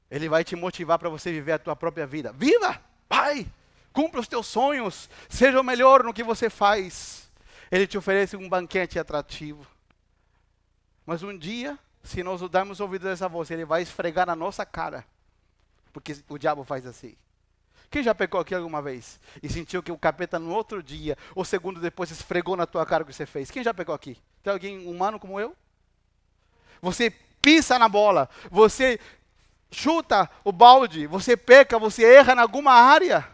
Ele 0.09 0.29
vai 0.29 0.43
te 0.43 0.55
motivar 0.55 0.99
para 0.99 1.09
você 1.09 1.31
viver 1.31 1.53
a 1.53 1.59
tua 1.59 1.75
própria 1.75 2.05
vida. 2.05 2.31
Viva! 2.31 2.79
Pai! 3.09 3.47
Cumpra 3.91 4.19
os 4.19 4.27
teus 4.27 4.45
sonhos. 4.45 5.09
Seja 5.29 5.59
o 5.59 5.63
melhor 5.63 6.03
no 6.03 6.13
que 6.13 6.23
você 6.23 6.49
faz. 6.49 7.31
Ele 7.71 7.87
te 7.87 7.97
oferece 7.97 8.35
um 8.35 8.47
banquete 8.47 8.99
atrativo. 8.99 9.65
Mas 11.05 11.23
um 11.23 11.35
dia, 11.35 11.77
se 12.03 12.21
nós 12.23 12.41
darmos 12.49 12.79
ouvido 12.79 13.07
a 13.07 13.11
essa 13.11 13.27
voz, 13.27 13.49
ele 13.49 13.65
vai 13.65 13.81
esfregar 13.81 14.27
na 14.27 14.35
nossa 14.35 14.65
cara. 14.65 15.05
Porque 15.93 16.17
o 16.27 16.37
diabo 16.37 16.63
faz 16.63 16.85
assim. 16.85 17.15
Quem 17.95 18.03
já 18.03 18.13
pecou 18.13 18.41
aqui 18.41 18.53
alguma 18.53 18.81
vez 18.81 19.21
e 19.41 19.47
sentiu 19.47 19.81
que 19.81 19.89
o 19.89 19.97
capeta 19.97 20.37
no 20.37 20.51
outro 20.51 20.83
dia 20.83 21.17
ou 21.33 21.45
segundo 21.45 21.79
depois 21.79 22.11
esfregou 22.11 22.57
na 22.57 22.65
tua 22.65 22.85
cara 22.85 23.03
o 23.03 23.05
que 23.05 23.13
você 23.13 23.25
fez? 23.25 23.49
Quem 23.49 23.63
já 23.63 23.73
pecou 23.73 23.95
aqui? 23.95 24.17
Tem 24.43 24.51
alguém 24.51 24.85
humano 24.85 25.17
como 25.17 25.39
eu? 25.39 25.55
Você 26.81 27.09
pisa 27.41 27.79
na 27.79 27.87
bola, 27.87 28.29
você 28.51 28.99
chuta 29.71 30.29
o 30.43 30.51
balde, 30.51 31.07
você 31.07 31.37
peca, 31.37 31.79
você 31.79 32.03
erra 32.03 32.33
em 32.33 32.39
alguma 32.39 32.73
área. 32.73 33.25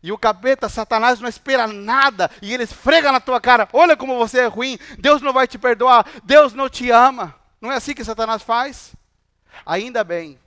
E 0.00 0.12
o 0.12 0.16
capeta, 0.16 0.68
Satanás, 0.68 1.18
não 1.18 1.28
espera 1.28 1.66
nada 1.66 2.30
e 2.40 2.54
ele 2.54 2.62
esfrega 2.62 3.10
na 3.10 3.18
tua 3.18 3.40
cara. 3.40 3.68
Olha 3.72 3.96
como 3.96 4.16
você 4.16 4.42
é 4.42 4.46
ruim, 4.46 4.78
Deus 4.96 5.20
não 5.20 5.32
vai 5.32 5.48
te 5.48 5.58
perdoar, 5.58 6.06
Deus 6.22 6.54
não 6.54 6.68
te 6.68 6.88
ama. 6.92 7.34
Não 7.60 7.72
é 7.72 7.74
assim 7.74 7.94
que 7.94 8.04
Satanás 8.04 8.44
faz? 8.44 8.94
Ainda 9.66 10.04
bem 10.04 10.38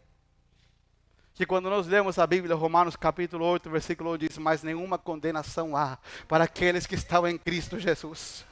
que 1.35 1.45
quando 1.45 1.69
nós 1.69 1.87
lemos 1.87 2.19
a 2.19 2.27
Bíblia, 2.27 2.55
Romanos 2.55 2.95
capítulo 2.95 3.45
8, 3.45 3.69
versículo 3.69 4.13
1 4.13 4.17
diz: 4.17 4.37
Mas 4.37 4.61
nenhuma 4.61 4.97
condenação 4.97 5.75
há 5.75 5.97
para 6.27 6.43
aqueles 6.43 6.85
que 6.85 6.95
estão 6.95 7.27
em 7.27 7.37
Cristo 7.37 7.79
Jesus. 7.79 8.45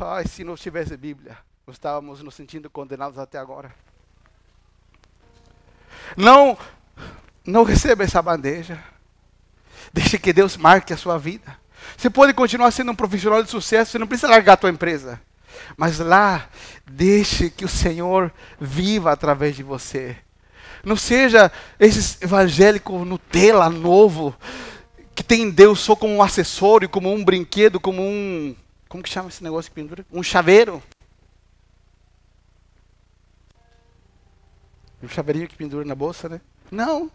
Ai, 0.00 0.26
se 0.26 0.42
não 0.44 0.56
tivesse 0.56 0.96
Bíblia, 0.96 1.36
nós 1.66 1.76
estávamos 1.76 2.22
nos 2.22 2.34
sentindo 2.34 2.70
condenados 2.70 3.18
até 3.18 3.38
agora. 3.38 3.74
Não, 6.16 6.56
não 7.44 7.64
receba 7.64 8.04
essa 8.04 8.22
bandeja. 8.22 8.82
Deixe 9.92 10.18
que 10.18 10.32
Deus 10.32 10.56
marque 10.56 10.92
a 10.92 10.96
sua 10.96 11.18
vida. 11.18 11.58
Você 11.96 12.08
pode 12.08 12.32
continuar 12.32 12.70
sendo 12.70 12.92
um 12.92 12.96
profissional 12.96 13.42
de 13.42 13.50
sucesso, 13.50 13.92
você 13.92 13.98
não 13.98 14.06
precisa 14.06 14.28
largar 14.28 14.54
a 14.54 14.56
tua 14.56 14.70
empresa. 14.70 15.20
Mas 15.76 15.98
lá, 15.98 16.48
deixe 16.86 17.50
que 17.50 17.64
o 17.64 17.68
Senhor 17.68 18.32
viva 18.58 19.12
através 19.12 19.54
de 19.54 19.62
você. 19.62 20.16
Não 20.84 20.96
seja 20.96 21.50
esse 21.80 22.22
evangélico 22.22 23.04
Nutella 23.04 23.70
novo, 23.70 24.34
que 25.14 25.22
tem 25.22 25.50
Deus 25.50 25.80
só 25.80 25.96
como 25.96 26.14
um 26.14 26.22
acessório, 26.22 26.88
como 26.88 27.12
um 27.12 27.24
brinquedo, 27.24 27.80
como 27.80 28.02
um. 28.02 28.54
Como 28.88 29.02
que 29.02 29.08
chama 29.08 29.28
esse 29.28 29.42
negócio 29.42 29.70
que 29.70 29.74
pendura? 29.74 30.04
Um 30.12 30.22
chaveiro. 30.22 30.82
Um 35.02 35.08
chaveirinho 35.08 35.48
que 35.48 35.56
pendura 35.56 35.84
na 35.84 35.94
bolsa, 35.94 36.28
né? 36.28 36.40
Não. 36.70 37.10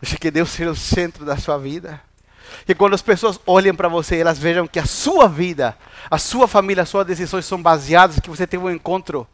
Deixa 0.00 0.18
que 0.18 0.30
Deus 0.30 0.50
seja 0.50 0.70
o 0.70 0.76
centro 0.76 1.24
da 1.24 1.36
sua 1.36 1.58
vida. 1.58 2.00
E 2.68 2.74
quando 2.74 2.94
as 2.94 3.02
pessoas 3.02 3.40
olhem 3.46 3.74
para 3.74 3.88
você, 3.88 4.18
elas 4.18 4.38
vejam 4.38 4.66
que 4.66 4.78
a 4.78 4.84
sua 4.84 5.28
vida, 5.28 5.76
a 6.10 6.18
sua 6.18 6.46
família, 6.46 6.82
as 6.82 6.88
suas 6.88 7.06
decisões 7.06 7.46
são 7.46 7.60
baseadas 7.60 8.20
que 8.20 8.28
você 8.28 8.46
teve 8.46 8.62
um 8.62 8.70
encontro 8.70 9.26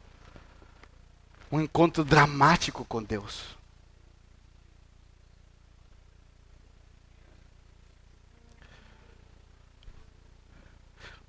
um 1.50 1.60
encontro 1.60 2.04
dramático 2.04 2.84
com 2.84 3.02
Deus. 3.02 3.56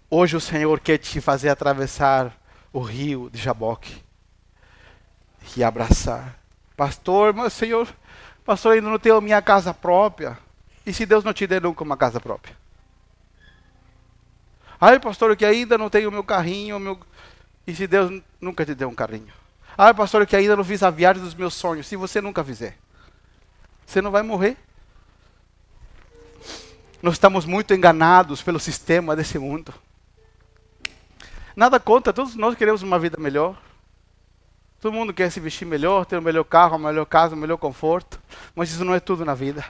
Hoje 0.09 0.35
o 0.35 0.41
Senhor 0.41 0.79
quer 0.79 0.97
te 0.97 1.21
fazer 1.21 1.49
atravessar 1.49 2.37
o 2.71 2.81
rio 2.81 3.29
de 3.29 3.41
Jaboque 3.41 4.03
e 5.55 5.63
abraçar. 5.63 6.37
Pastor, 6.75 7.33
mas 7.33 7.53
Senhor, 7.53 7.87
pastor, 8.45 8.73
ainda 8.73 8.89
não 8.89 8.99
tenho 8.99 9.21
minha 9.21 9.41
casa 9.41 9.73
própria. 9.73 10.37
E 10.85 10.93
se 10.93 11.05
Deus 11.05 11.23
não 11.23 11.33
te 11.33 11.47
der 11.47 11.61
nunca 11.61 11.83
uma 11.83 11.95
casa 11.95 12.19
própria? 12.19 12.57
Ai, 14.79 14.99
pastor, 14.99 15.35
que 15.35 15.45
ainda 15.45 15.77
não 15.77 15.89
tenho 15.89 16.11
meu 16.11 16.23
carrinho, 16.23 16.79
meu... 16.79 16.99
e 17.65 17.73
se 17.73 17.87
Deus 17.87 18.21
nunca 18.39 18.65
te 18.65 18.75
der 18.75 18.87
um 18.87 18.95
carrinho? 18.95 19.40
Ah, 19.77 19.93
pastor, 19.93 20.25
que 20.25 20.35
ainda 20.35 20.55
não 20.55 20.63
fiz 20.63 20.83
a 20.83 20.89
viagem 20.89 21.23
dos 21.23 21.33
meus 21.33 21.53
sonhos. 21.53 21.87
Se 21.87 21.95
você 21.95 22.21
nunca 22.21 22.43
fizer, 22.43 22.77
você 23.85 24.01
não 24.01 24.11
vai 24.11 24.21
morrer. 24.21 24.57
Nós 27.01 27.13
estamos 27.13 27.45
muito 27.45 27.73
enganados 27.73 28.41
pelo 28.41 28.59
sistema 28.59 29.15
desse 29.15 29.39
mundo. 29.39 29.73
Nada 31.55 31.79
contra, 31.79 32.13
todos 32.13 32.35
nós 32.35 32.55
queremos 32.55 32.83
uma 32.83 32.99
vida 32.99 33.17
melhor. 33.17 33.59
Todo 34.79 34.93
mundo 34.93 35.13
quer 35.13 35.31
se 35.31 35.39
vestir 35.39 35.65
melhor, 35.65 36.05
ter 36.05 36.15
o 36.15 36.19
um 36.19 36.23
melhor 36.23 36.43
carro, 36.43 36.75
a 36.75 36.79
melhor 36.79 37.05
casa, 37.05 37.35
o 37.35 37.37
um 37.37 37.41
melhor 37.41 37.57
conforto. 37.57 38.19
Mas 38.55 38.71
isso 38.71 38.85
não 38.85 38.93
é 38.93 38.99
tudo 38.99 39.25
na 39.25 39.33
vida. 39.33 39.65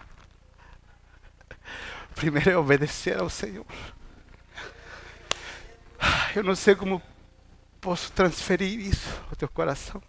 Primeiro 2.16 2.50
é 2.50 2.58
obedecer 2.58 3.20
ao 3.20 3.30
Senhor. 3.30 3.66
Eu 6.36 6.44
não 6.44 6.56
sei 6.56 6.76
como 6.76 7.02
posso 7.82 8.12
transferir 8.12 8.80
isso 8.80 9.10
ao 9.28 9.36
teu 9.36 9.50
coração. 9.50 10.02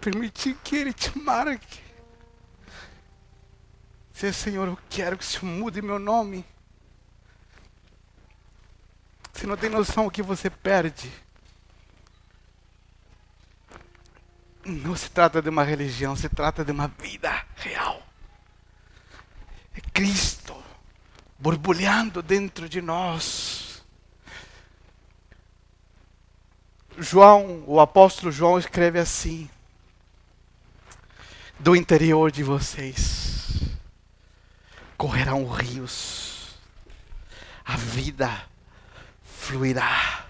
Permitir 0.00 0.56
que 0.64 0.74
Ele 0.74 0.92
te 0.92 1.16
marque. 1.18 1.82
Dizer, 4.12 4.32
Senhor, 4.32 4.66
eu 4.66 4.78
quero 4.88 5.16
que 5.18 5.24
Senhor 5.24 5.44
mude 5.44 5.82
meu 5.82 5.98
nome. 5.98 6.44
Você 9.32 9.46
não 9.46 9.56
tem 9.56 9.70
noção 9.70 10.06
o 10.06 10.10
que 10.10 10.22
você 10.22 10.48
perde. 10.48 11.12
Não 14.64 14.96
se 14.96 15.10
trata 15.10 15.42
de 15.42 15.48
uma 15.48 15.64
religião, 15.64 16.16
se 16.16 16.28
trata 16.28 16.64
de 16.64 16.70
uma 16.70 16.88
vida 16.88 17.44
real. 17.56 18.02
É 19.74 19.80
Cristo 19.92 20.54
borbulhando 21.38 22.22
dentro 22.22 22.68
de 22.68 22.80
nós. 22.80 23.61
João, 26.98 27.64
o 27.66 27.80
apóstolo 27.80 28.30
João 28.30 28.58
escreve 28.58 28.98
assim: 28.98 29.48
Do 31.58 31.74
interior 31.74 32.30
de 32.30 32.42
vocês 32.42 33.32
correrão 35.02 35.48
rios, 35.48 36.54
a 37.64 37.76
vida 37.76 38.30
fluirá. 39.24 40.26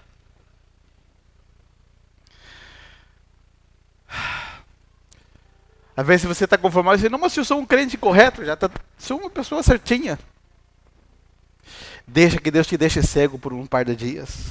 Às 5.95 6.07
vezes 6.07 6.25
você 6.25 6.45
está 6.45 6.57
conformado 6.57 6.97
e 6.97 7.01
diz, 7.01 7.11
não, 7.11 7.19
mas 7.19 7.37
eu 7.37 7.45
sou 7.45 7.59
um 7.59 7.65
crente 7.67 7.97
correto, 7.99 8.43
já 8.43 8.55
tá, 8.55 8.67
sou 8.97 9.19
uma 9.19 9.29
pessoa 9.29 9.61
certinha. 9.61 10.17
Deixa 12.07 12.39
que 12.39 12.49
Deus 12.49 12.65
te 12.65 12.75
deixe 12.75 13.03
cego 13.03 13.37
por 13.37 13.53
um 13.53 13.67
par 13.67 13.85
de 13.85 13.95
dias. 13.95 14.49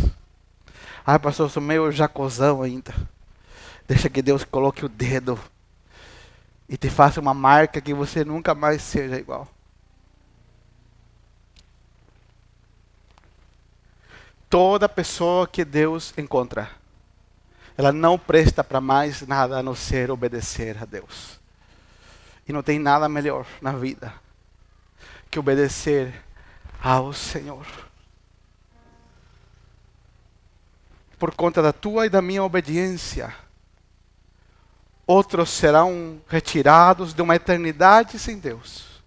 Ah, 1.04 1.18
pastor, 1.18 1.46
eu 1.46 1.50
sou 1.50 1.62
meio 1.62 1.90
jacozão 1.90 2.62
ainda. 2.62 2.94
Deixa 3.88 4.08
que 4.08 4.22
Deus 4.22 4.44
coloque 4.44 4.84
o 4.84 4.88
dedo 4.88 5.38
e 6.68 6.76
te 6.76 6.88
faça 6.88 7.20
uma 7.20 7.34
marca 7.34 7.80
que 7.80 7.92
você 7.92 8.24
nunca 8.24 8.54
mais 8.54 8.80
seja 8.82 9.18
igual. 9.18 9.48
Toda 14.48 14.88
pessoa 14.88 15.48
que 15.48 15.64
Deus 15.64 16.14
encontra, 16.16 16.70
ela 17.76 17.90
não 17.90 18.18
presta 18.18 18.62
para 18.62 18.80
mais 18.80 19.22
nada 19.22 19.58
a 19.58 19.62
não 19.62 19.74
ser 19.74 20.10
obedecer 20.10 20.80
a 20.80 20.84
Deus. 20.84 21.40
E 22.46 22.52
não 22.52 22.62
tem 22.62 22.78
nada 22.78 23.08
melhor 23.08 23.46
na 23.60 23.72
vida 23.72 24.12
que 25.30 25.38
obedecer 25.38 26.22
ao 26.80 27.12
Senhor. 27.12 27.66
Por 31.22 31.36
conta 31.36 31.62
da 31.62 31.72
tua 31.72 32.06
e 32.06 32.10
da 32.10 32.20
minha 32.20 32.42
obediência, 32.42 33.32
outros 35.06 35.50
serão 35.50 36.20
retirados 36.26 37.14
de 37.14 37.22
uma 37.22 37.36
eternidade 37.36 38.18
sem 38.18 38.40
Deus. 38.40 39.00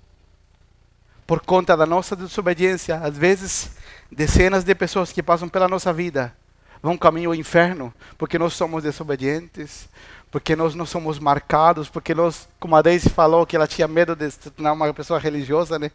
Por 1.28 1.41
conta 1.41 1.76
da 1.76 1.86
nossa 1.86 2.16
desobediência, 2.16 2.95
às 2.99 3.18
vezes, 3.18 3.72
dezenas 4.09 4.63
de 4.63 4.74
pessoas 4.74 5.11
que 5.11 5.22
passam 5.22 5.49
pela 5.49 5.68
nossa 5.68 5.91
vida 5.91 6.34
vão 6.82 6.97
caminho 6.97 7.32
ao 7.32 7.36
inferno, 7.36 7.93
porque 8.18 8.39
nós 8.39 8.53
somos 8.53 8.84
desobedientes, 8.84 9.89
porque 10.32 10.55
nós 10.55 10.74
não 10.74 10.86
somos 10.86 11.20
marcados, 11.20 11.89
porque 11.89 12.16
nós, 12.16 12.47
como 12.61 12.78
a 12.78 12.82
Daisy 12.82 13.09
falou, 13.09 13.45
que 13.45 13.57
ela 13.57 13.68
tinha 13.68 13.89
medo 13.89 14.16
de 14.16 14.32
se 14.32 14.49
tornar 14.51 14.72
uma 14.72 14.93
pessoa 14.93 15.20
religiosa, 15.20 15.78
né? 15.78 15.91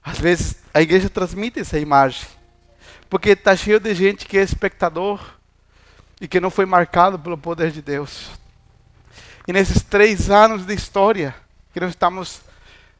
Às 0.00 0.20
vezes 0.20 0.58
a 0.72 0.80
igreja 0.80 1.10
transmite 1.10 1.58
essa 1.58 1.76
imagem, 1.76 2.24
porque 3.08 3.30
está 3.30 3.54
cheio 3.56 3.78
de 3.78 3.94
gente 3.94 4.26
que 4.26 4.38
é 4.38 4.42
espectador 4.42 5.20
e 6.20 6.28
que 6.28 6.40
não 6.40 6.50
foi 6.50 6.66
marcado 6.66 7.18
pelo 7.18 7.38
poder 7.38 7.70
de 7.70 7.82
Deus. 7.82 8.30
E 9.46 9.52
nesses 9.52 9.82
três 9.82 10.30
anos 10.30 10.64
de 10.64 10.74
história, 10.74 11.34
que 11.72 11.80
nós 11.80 11.90
estamos 11.90 12.40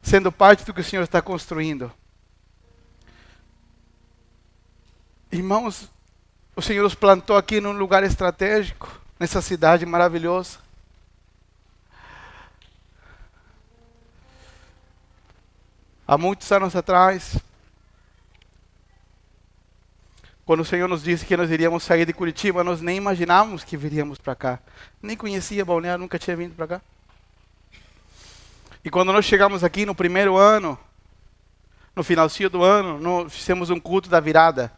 sendo 0.01 0.31
parte 0.31 0.63
do 0.63 0.73
que 0.73 0.81
o 0.81 0.83
Senhor 0.83 1.03
está 1.03 1.21
construindo, 1.21 1.91
irmãos, 5.31 5.89
o 6.55 6.61
Senhor 6.61 6.83
nos 6.83 6.95
plantou 6.95 7.35
aqui 7.35 7.59
num 7.59 7.73
lugar 7.73 8.03
estratégico, 8.03 8.89
nessa 9.19 9.41
cidade 9.41 9.85
maravilhosa. 9.85 10.59
Há 16.07 16.17
muitos 16.17 16.51
anos 16.51 16.75
atrás, 16.75 17.37
quando 20.45 20.59
o 20.59 20.65
Senhor 20.65 20.87
nos 20.87 21.01
disse 21.01 21.25
que 21.25 21.35
nós 21.35 21.49
iríamos 21.49 21.83
sair 21.83 22.05
de 22.05 22.13
Curitiba, 22.13 22.63
nós 22.63 22.79
nem 22.79 22.97
imaginávamos 22.97 23.63
que 23.63 23.75
viríamos 23.75 24.19
para 24.19 24.35
cá. 24.35 24.59
Nem 25.01 25.17
conhecia 25.17 25.65
Balneário, 25.65 26.01
nunca 26.01 26.19
tinha 26.19 26.37
vindo 26.37 26.53
para 26.55 26.67
cá. 26.67 26.81
E 28.83 28.89
quando 28.91 29.11
nós 29.11 29.25
chegamos 29.25 29.63
aqui 29.63 29.83
no 29.87 29.95
primeiro 29.95 30.37
ano, 30.37 30.77
no 31.95 32.03
finalzinho 32.03 32.51
do 32.51 32.63
ano, 32.63 32.99
nós 32.99 33.33
fizemos 33.33 33.71
um 33.71 33.79
culto 33.79 34.07
da 34.07 34.19
virada. 34.19 34.71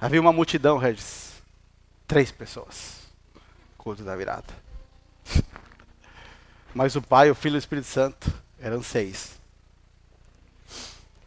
Havia 0.00 0.20
uma 0.20 0.32
multidão, 0.32 0.78
Regis. 0.78 1.40
Três 2.08 2.32
pessoas. 2.32 3.02
Culto 3.78 4.02
da 4.02 4.16
virada. 4.16 4.52
Mas 6.74 6.96
o 6.96 7.02
Pai, 7.02 7.30
o 7.30 7.36
Filho 7.36 7.54
e 7.54 7.56
o 7.56 7.58
Espírito 7.58 7.86
Santo 7.86 8.32
eram 8.58 8.82
seis. 8.82 9.38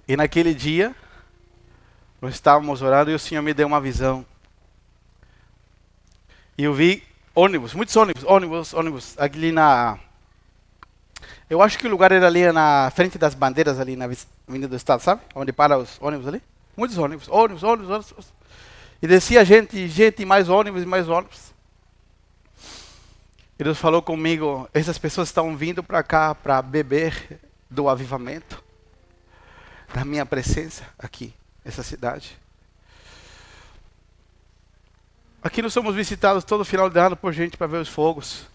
E 0.06 0.18
naquele 0.18 0.54
dia, 0.54 0.94
nós 2.22 2.34
estávamos 2.34 2.82
orando 2.82 3.12
e 3.12 3.16
o 3.16 3.20
Senhor 3.20 3.42
me 3.42 3.54
deu 3.54 3.68
uma 3.68 3.80
visão. 3.80 4.26
E 6.58 6.64
eu 6.64 6.74
vi 6.74 7.04
ônibus, 7.36 7.74
muitos 7.74 7.96
ônibus, 7.96 8.24
ônibus, 8.24 8.74
ônibus, 8.74 9.16
ali 9.20 9.52
na. 9.52 10.00
Eu 11.50 11.62
acho 11.62 11.78
que 11.78 11.88
o 11.88 11.90
lugar 11.90 12.12
era 12.12 12.26
ali 12.28 12.52
na 12.52 12.92
frente 12.96 13.18
das 13.18 13.36
bandeiras, 13.36 13.80
ali 13.80 13.96
na 13.96 14.06
Avenida 14.06 14.68
do 14.68 14.76
Estado, 14.76 15.02
sabe? 15.02 15.22
Onde 15.36 15.54
para 15.54 15.78
os 15.78 15.98
ônibus 16.02 16.28
ali. 16.28 16.42
Muitos 16.76 16.98
ônibus, 16.98 17.28
ônibus, 17.28 17.64
ônibus, 17.64 17.90
ônibus. 17.90 18.34
E 19.02 19.08
descia 19.08 19.46
gente, 19.46 19.88
gente, 19.88 20.26
mais 20.26 20.50
ônibus, 20.50 20.84
mais 20.84 21.08
ônibus. 21.08 21.54
E 23.60 23.64
Deus 23.64 23.78
falou 23.78 24.02
comigo: 24.02 24.68
essas 24.74 24.98
pessoas 24.98 25.30
estão 25.30 25.56
vindo 25.56 25.84
para 25.84 26.04
cá 26.04 26.34
para 26.34 26.62
beber 26.62 27.40
do 27.70 27.90
avivamento 27.90 28.64
da 29.94 30.04
minha 30.04 30.26
presença 30.26 30.84
aqui, 30.98 31.34
nessa 31.68 31.84
cidade. 31.84 32.40
Aqui 35.44 35.62
nós 35.62 35.74
somos 35.74 35.94
visitados 35.94 36.46
todo 36.46 36.64
final 36.64 36.90
de 36.90 36.98
ano 36.98 37.18
por 37.18 37.34
gente 37.34 37.58
para 37.58 37.68
ver 37.68 37.82
os 37.82 37.90
fogos. 37.90 38.48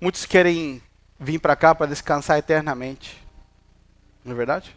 Muitos 0.00 0.24
querem 0.24 0.80
vir 1.18 1.40
para 1.40 1.56
cá 1.56 1.74
para 1.74 1.88
descansar 1.88 2.38
eternamente. 2.38 3.20
Não 4.24 4.32
é 4.32 4.36
verdade? 4.36 4.76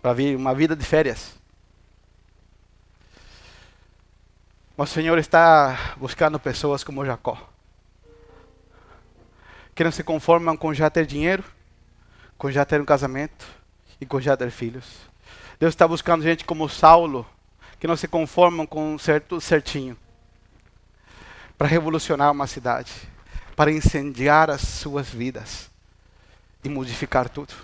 Para 0.00 0.12
vir 0.12 0.36
uma 0.36 0.54
vida 0.54 0.76
de 0.76 0.84
férias. 0.84 1.34
Mas 4.76 4.90
o 4.90 4.94
Senhor 4.94 5.18
está 5.18 5.96
buscando 5.96 6.38
pessoas 6.38 6.84
como 6.84 7.04
Jacó. 7.04 7.50
Que 9.74 9.82
não 9.82 9.90
se 9.90 10.04
conformam 10.04 10.56
com 10.56 10.72
já 10.72 10.88
ter 10.88 11.04
dinheiro, 11.04 11.42
com 12.38 12.48
já 12.48 12.64
ter 12.64 12.80
um 12.80 12.84
casamento 12.84 13.44
e 14.00 14.06
com 14.06 14.20
já 14.20 14.36
ter 14.36 14.52
filhos. 14.52 15.11
Deus 15.58 15.72
está 15.72 15.86
buscando 15.86 16.22
gente 16.22 16.44
como 16.44 16.68
Saulo, 16.68 17.26
que 17.78 17.86
não 17.86 17.96
se 17.96 18.08
conformam 18.08 18.66
com 18.66 18.98
certo 18.98 19.40
certinho, 19.40 19.96
para 21.56 21.68
revolucionar 21.68 22.30
uma 22.30 22.46
cidade, 22.46 22.92
para 23.54 23.70
incendiar 23.70 24.50
as 24.50 24.62
suas 24.62 25.08
vidas 25.08 25.70
e 26.64 26.68
modificar 26.68 27.28
tudo. 27.28 27.54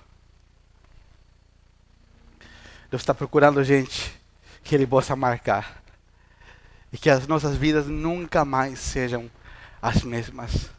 Deus 2.91 3.03
está 3.03 3.14
procurando 3.14 3.62
gente 3.62 4.18
que 4.62 4.74
Ele 4.74 4.86
possa 4.86 5.14
marcar 5.14 5.82
e 6.93 6.99
que 6.99 7.11
as 7.11 7.26
nossas 7.26 7.57
vidas 7.57 7.86
nunca 7.86 8.45
mais 8.45 8.78
sejam 8.78 9.30
as 9.80 10.03
mesmas. 10.03 10.70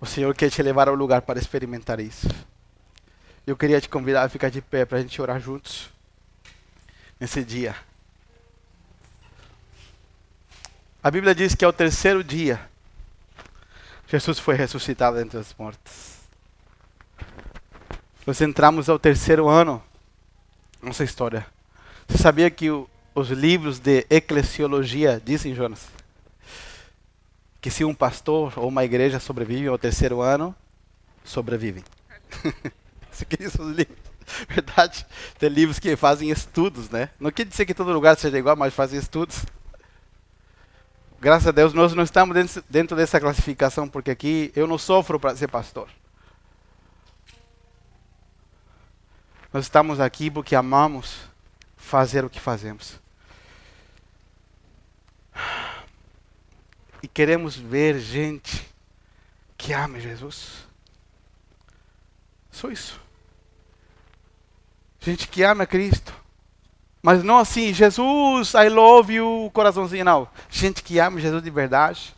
O 0.00 0.06
Senhor 0.06 0.34
quer 0.34 0.50
te 0.50 0.62
levar 0.62 0.88
ao 0.88 0.94
lugar 0.94 1.22
para 1.22 1.38
experimentar 1.38 2.00
isso. 2.00 2.28
Eu 3.46 3.56
queria 3.56 3.80
te 3.80 3.88
convidar 3.88 4.24
a 4.24 4.28
ficar 4.28 4.50
de 4.50 4.60
pé 4.60 4.84
para 4.84 4.98
a 4.98 5.00
gente 5.00 5.22
orar 5.22 5.38
juntos 5.38 5.88
nesse 7.20 7.44
dia. 7.44 7.76
A 11.00 11.08
Bíblia 11.12 11.32
diz 11.32 11.54
que 11.54 11.64
ao 11.64 11.72
terceiro 11.72 12.24
dia, 12.24 12.60
Jesus 14.08 14.40
foi 14.40 14.56
ressuscitado 14.56 15.20
entre 15.20 15.38
os 15.38 15.54
mortos. 15.56 16.16
Nós 18.26 18.40
entramos 18.40 18.88
ao 18.88 18.98
terceiro 18.98 19.48
ano, 19.48 19.80
nossa 20.82 21.04
história. 21.04 21.46
Você 22.08 22.18
sabia 22.18 22.50
que 22.50 22.68
o, 22.68 22.90
os 23.14 23.28
livros 23.28 23.78
de 23.78 24.04
eclesiologia 24.10 25.22
dizem, 25.24 25.54
Jonas, 25.54 25.86
que 27.60 27.70
se 27.70 27.84
um 27.84 27.94
pastor 27.94 28.58
ou 28.58 28.66
uma 28.66 28.84
igreja 28.84 29.20
sobrevivem 29.20 29.68
ao 29.68 29.78
terceiro 29.78 30.20
ano, 30.20 30.52
sobrevivem. 31.24 31.84
Isso 33.24 33.24
que 33.24 33.36
diz 33.38 33.54
os 33.54 33.74
livros. 33.74 33.96
Verdade. 34.46 35.06
Tem 35.38 35.48
livros 35.48 35.78
que 35.78 35.96
fazem 35.96 36.28
estudos, 36.30 36.90
né? 36.90 37.08
Não 37.18 37.30
quer 37.30 37.46
dizer 37.46 37.64
que 37.64 37.72
todo 37.72 37.92
lugar 37.92 38.16
seja 38.18 38.38
igual, 38.38 38.56
mas 38.56 38.74
fazem 38.74 38.98
estudos. 38.98 39.44
Graças 41.18 41.48
a 41.48 41.50
Deus, 41.50 41.72
nós 41.72 41.94
não 41.94 42.04
estamos 42.04 42.62
dentro, 42.68 42.94
dessa 42.94 43.18
classificação, 43.18 43.88
porque 43.88 44.10
aqui 44.10 44.52
eu 44.54 44.66
não 44.66 44.76
sofro 44.76 45.18
para 45.18 45.34
ser 45.34 45.48
pastor. 45.48 45.88
Nós 49.50 49.64
estamos 49.64 49.98
aqui 49.98 50.30
porque 50.30 50.54
amamos 50.54 51.20
fazer 51.74 52.22
o 52.22 52.28
que 52.28 52.38
fazemos. 52.38 53.00
E 57.02 57.08
queremos 57.08 57.56
ver 57.56 57.98
gente 57.98 58.68
que 59.56 59.72
ame 59.72 60.00
Jesus. 60.00 60.66
Só 62.50 62.70
isso. 62.70 63.05
Gente 65.06 65.28
que 65.28 65.42
ama 65.42 65.64
Cristo. 65.64 66.12
Mas 67.00 67.22
não 67.22 67.38
assim, 67.38 67.72
Jesus, 67.72 68.54
I 68.54 68.68
love 68.68 69.14
you, 69.14 69.50
coraçãozinho, 69.54 70.04
não. 70.04 70.28
Gente 70.50 70.82
que 70.82 70.98
ama 70.98 71.20
Jesus 71.20 71.42
de 71.42 71.50
verdade. 71.50 72.14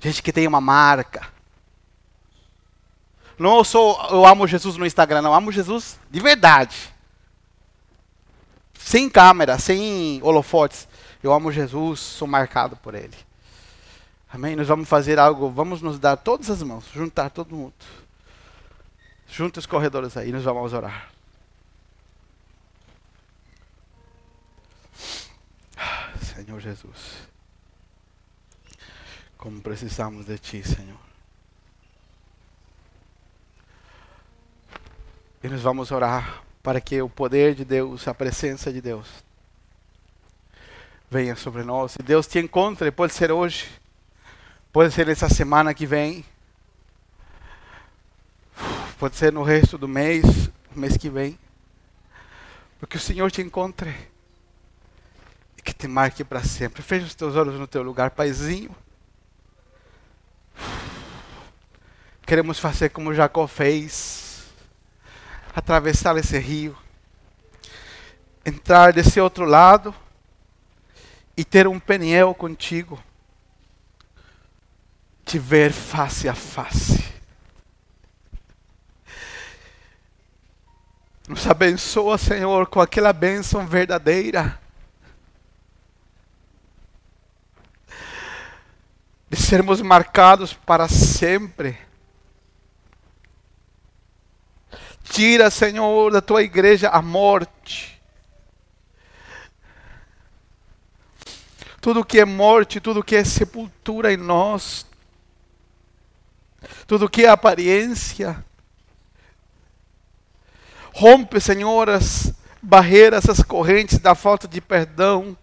Gente 0.00 0.22
que 0.22 0.32
tem 0.32 0.46
uma 0.46 0.60
marca. 0.60 1.28
Não 3.38 3.62
sou 3.62 3.96
eu 4.10 4.26
amo 4.26 4.46
Jesus 4.46 4.76
no 4.76 4.84
Instagram, 4.84 5.22
não. 5.22 5.30
Eu 5.30 5.36
amo 5.36 5.52
Jesus 5.52 5.98
de 6.10 6.18
verdade 6.18 6.94
sem 8.84 9.08
câmera, 9.08 9.58
sem 9.58 10.20
holofotes. 10.22 10.86
Eu 11.22 11.32
amo 11.32 11.50
Jesus, 11.50 12.00
sou 12.00 12.28
marcado 12.28 12.76
por 12.76 12.94
Ele. 12.94 13.16
Amém? 14.30 14.54
Nós 14.54 14.68
vamos 14.68 14.86
fazer 14.86 15.18
algo, 15.18 15.48
vamos 15.48 15.80
nos 15.80 15.98
dar 15.98 16.16
todas 16.16 16.50
as 16.50 16.62
mãos, 16.62 16.84
juntar 16.92 17.30
todo 17.30 17.54
mundo. 17.54 17.72
Junta 19.26 19.58
os 19.58 19.64
corredores 19.64 20.16
aí, 20.18 20.30
nós 20.30 20.44
vamos 20.44 20.74
orar. 20.74 21.13
Senhor 26.34 26.60
Jesus, 26.60 27.28
como 29.36 29.60
precisamos 29.60 30.26
de 30.26 30.36
Ti, 30.36 30.64
Senhor. 30.66 30.98
E 35.44 35.48
nós 35.48 35.60
vamos 35.60 35.92
orar 35.92 36.42
para 36.60 36.80
que 36.80 37.00
o 37.00 37.08
poder 37.08 37.54
de 37.54 37.64
Deus, 37.64 38.08
a 38.08 38.14
presença 38.14 38.72
de 38.72 38.80
Deus, 38.80 39.06
venha 41.08 41.36
sobre 41.36 41.62
nós. 41.62 41.94
E 42.00 42.02
Deus 42.02 42.26
te 42.26 42.40
encontre, 42.40 42.90
pode 42.90 43.14
ser 43.14 43.30
hoje, 43.30 43.70
pode 44.72 44.92
ser 44.92 45.08
essa 45.08 45.28
semana 45.28 45.72
que 45.72 45.86
vem, 45.86 46.24
pode 48.98 49.14
ser 49.14 49.32
no 49.32 49.44
resto 49.44 49.78
do 49.78 49.86
mês, 49.86 50.50
mês 50.74 50.96
que 50.96 51.08
vem. 51.08 51.38
Porque 52.80 52.96
o 52.96 53.00
Senhor 53.00 53.30
te 53.30 53.40
encontre 53.40 54.13
que 55.64 55.72
te 55.72 55.88
marque 55.88 56.22
para 56.22 56.44
sempre. 56.44 56.82
Feche 56.82 57.06
os 57.06 57.14
teus 57.14 57.34
olhos 57.34 57.58
no 57.58 57.66
teu 57.66 57.82
lugar, 57.82 58.10
Paizinho. 58.10 58.76
Queremos 62.26 62.58
fazer 62.58 62.90
como 62.90 63.14
Jacó 63.14 63.46
fez 63.46 64.44
atravessar 65.54 66.16
esse 66.16 66.38
rio, 66.38 66.76
entrar 68.44 68.92
desse 68.92 69.20
outro 69.20 69.44
lado 69.44 69.94
e 71.36 71.44
ter 71.44 71.66
um 71.66 71.78
peniel 71.78 72.34
contigo, 72.34 73.02
te 75.24 75.38
ver 75.38 75.72
face 75.72 76.28
a 76.28 76.34
face. 76.34 77.04
Nos 81.26 81.46
abençoa, 81.46 82.18
Senhor, 82.18 82.66
com 82.66 82.80
aquela 82.80 83.12
bênção 83.12 83.66
verdadeira. 83.66 84.60
De 89.34 89.42
sermos 89.42 89.82
marcados 89.82 90.52
para 90.52 90.86
sempre 90.86 91.76
Tira, 95.02 95.50
Senhor, 95.50 96.10
da 96.10 96.20
tua 96.20 96.42
igreja 96.42 96.88
a 96.88 97.02
morte. 97.02 98.00
Tudo 101.80 102.04
que 102.04 102.18
é 102.18 102.24
morte, 102.24 102.80
tudo 102.80 103.04
que 103.04 103.14
é 103.14 103.22
sepultura 103.22 104.12
em 104.12 104.16
nós, 104.16 104.86
tudo 106.86 107.08
que 107.08 107.24
é 107.24 107.28
aparência. 107.28 108.42
Rompe, 110.94 111.40
Senhor, 111.40 111.90
as 111.90 112.32
barreiras, 112.62 113.28
as 113.28 113.42
correntes 113.42 113.98
da 113.98 114.14
falta 114.14 114.48
de 114.48 114.60
perdão, 114.60 115.36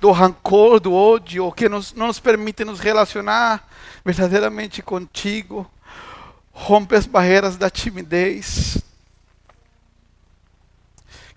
do 0.00 0.10
rancor, 0.10 0.80
do 0.80 0.94
ódio, 0.94 1.50
que 1.52 1.68
nos, 1.68 1.92
não 1.92 2.06
nos 2.06 2.20
permite 2.20 2.64
nos 2.64 2.80
relacionar 2.80 3.66
verdadeiramente 4.04 4.82
contigo. 4.82 5.68
Rompe 6.52 6.96
as 6.96 7.06
barreiras 7.06 7.56
da 7.56 7.70
timidez. 7.70 8.78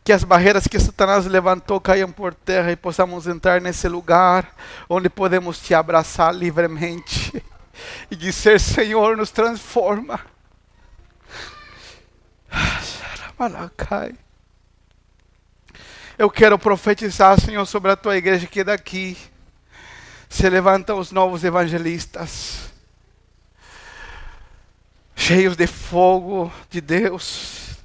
Que 0.03 0.11
as 0.11 0.23
barreiras 0.23 0.67
que 0.67 0.79
Satanás 0.79 1.25
levantou 1.25 1.79
caiam 1.79 2.11
por 2.11 2.33
terra 2.33 2.71
e 2.71 2.75
possamos 2.75 3.27
entrar 3.27 3.61
nesse 3.61 3.87
lugar 3.87 4.55
onde 4.89 5.09
podemos 5.09 5.59
te 5.59 5.75
abraçar 5.75 6.33
livremente 6.33 7.43
e 8.09 8.15
dizer: 8.15 8.59
Senhor, 8.59 9.15
nos 9.15 9.29
transforma. 9.31 10.19
Eu 16.21 16.29
quero 16.29 16.59
profetizar, 16.59 17.41
Senhor, 17.41 17.65
sobre 17.65 17.89
a 17.89 17.95
tua 17.95 18.15
igreja 18.15 18.45
que 18.45 18.63
daqui 18.63 19.17
se 20.29 20.47
levantam 20.47 20.99
os 20.99 21.11
novos 21.11 21.43
evangelistas 21.43 22.69
cheios 25.15 25.55
de 25.55 25.65
fogo 25.65 26.53
de 26.69 26.79
Deus. 26.79 27.75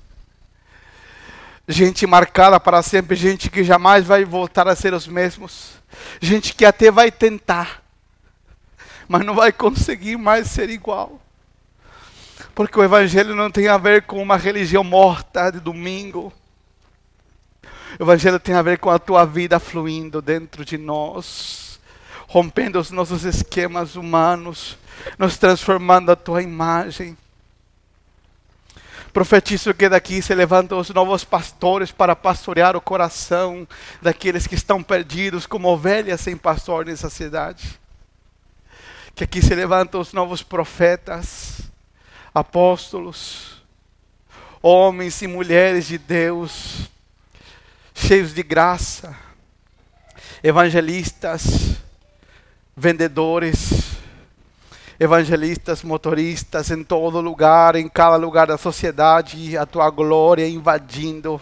Gente 1.66 2.06
marcada 2.06 2.60
para 2.60 2.82
sempre, 2.82 3.16
gente 3.16 3.48
que 3.48 3.64
jamais 3.64 4.04
vai 4.04 4.22
voltar 4.22 4.68
a 4.68 4.76
ser 4.76 4.92
os 4.92 5.06
mesmos. 5.08 5.80
Gente 6.20 6.52
que 6.52 6.66
até 6.66 6.90
vai 6.90 7.10
tentar, 7.10 7.82
mas 9.08 9.24
não 9.24 9.34
vai 9.34 9.50
conseguir 9.50 10.18
mais 10.18 10.48
ser 10.48 10.68
igual. 10.68 11.18
Porque 12.54 12.78
o 12.78 12.84
Evangelho 12.84 13.34
não 13.34 13.50
tem 13.50 13.66
a 13.68 13.78
ver 13.78 14.02
com 14.02 14.20
uma 14.20 14.36
religião 14.36 14.84
morta 14.84 15.50
de 15.50 15.58
domingo. 15.58 16.30
O 17.98 18.02
Evangelho 18.02 18.38
tem 18.38 18.54
a 18.54 18.62
ver 18.62 18.78
com 18.78 18.90
a 18.90 18.98
tua 18.98 19.24
vida 19.24 19.58
fluindo 19.58 20.20
dentro 20.20 20.64
de 20.64 20.76
nós, 20.76 21.80
rompendo 22.26 22.78
os 22.78 22.90
nossos 22.90 23.24
esquemas 23.24 23.96
humanos, 23.96 24.76
nos 25.18 25.38
transformando 25.38 26.10
a 26.10 26.16
tua 26.16 26.42
imagem. 26.42 27.16
Profetizo 29.12 29.72
que 29.72 29.88
daqui 29.88 30.20
se 30.20 30.34
levantam 30.34 30.78
os 30.78 30.90
novos 30.90 31.24
pastores 31.24 31.90
para 31.90 32.14
pastorear 32.14 32.76
o 32.76 32.82
coração 32.82 33.66
daqueles 34.02 34.46
que 34.46 34.54
estão 34.54 34.82
perdidos 34.82 35.46
como 35.46 35.68
ovelhas 35.68 36.20
sem 36.20 36.36
pastor 36.36 36.84
nessa 36.84 37.08
cidade. 37.08 37.80
Que 39.14 39.24
aqui 39.24 39.40
se 39.40 39.54
levantam 39.54 40.02
os 40.02 40.12
novos 40.12 40.42
profetas, 40.42 41.62
apóstolos, 42.34 43.62
homens 44.60 45.22
e 45.22 45.26
mulheres 45.26 45.86
de 45.86 45.96
Deus, 45.96 46.90
cheios 47.96 48.34
de 48.34 48.42
graça, 48.42 49.16
evangelistas, 50.42 51.76
vendedores, 52.76 53.96
evangelistas, 55.00 55.82
motoristas 55.82 56.70
em 56.70 56.84
todo 56.84 57.22
lugar, 57.22 57.74
em 57.74 57.88
cada 57.88 58.16
lugar 58.16 58.46
da 58.46 58.58
sociedade, 58.58 59.56
a 59.56 59.64
tua 59.64 59.88
glória 59.90 60.46
invadindo 60.46 61.40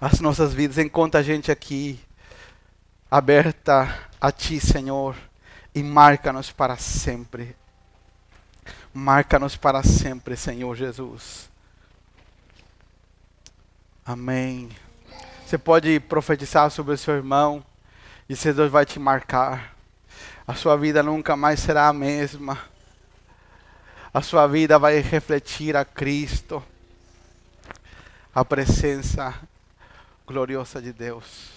as 0.00 0.20
nossas 0.20 0.52
vidas. 0.52 0.78
Encontra 0.78 1.20
a 1.20 1.22
gente 1.22 1.50
aqui, 1.50 1.98
aberta 3.08 3.96
a 4.20 4.32
ti, 4.32 4.60
Senhor, 4.60 5.16
e 5.72 5.82
marca-nos 5.82 6.50
para 6.50 6.76
sempre. 6.76 7.56
Marca-nos 8.92 9.56
para 9.56 9.82
sempre, 9.82 10.36
Senhor 10.36 10.74
Jesus. 10.74 11.48
Amém. 14.04 14.83
Você 15.46 15.58
pode 15.58 16.00
profetizar 16.00 16.70
sobre 16.70 16.94
o 16.94 16.98
seu 16.98 17.14
irmão, 17.14 17.64
e 18.28 18.34
Deus 18.52 18.70
vai 18.70 18.86
te 18.86 18.98
marcar 18.98 19.74
a 20.46 20.54
sua 20.54 20.76
vida 20.76 21.02
nunca 21.02 21.36
mais 21.36 21.60
será 21.60 21.88
a 21.88 21.92
mesma. 21.92 22.58
A 24.12 24.20
sua 24.20 24.46
vida 24.46 24.78
vai 24.78 24.98
refletir 25.00 25.74
a 25.74 25.84
Cristo, 25.84 26.62
a 28.34 28.44
presença 28.44 29.34
gloriosa 30.26 30.82
de 30.82 30.92
Deus. 30.92 31.53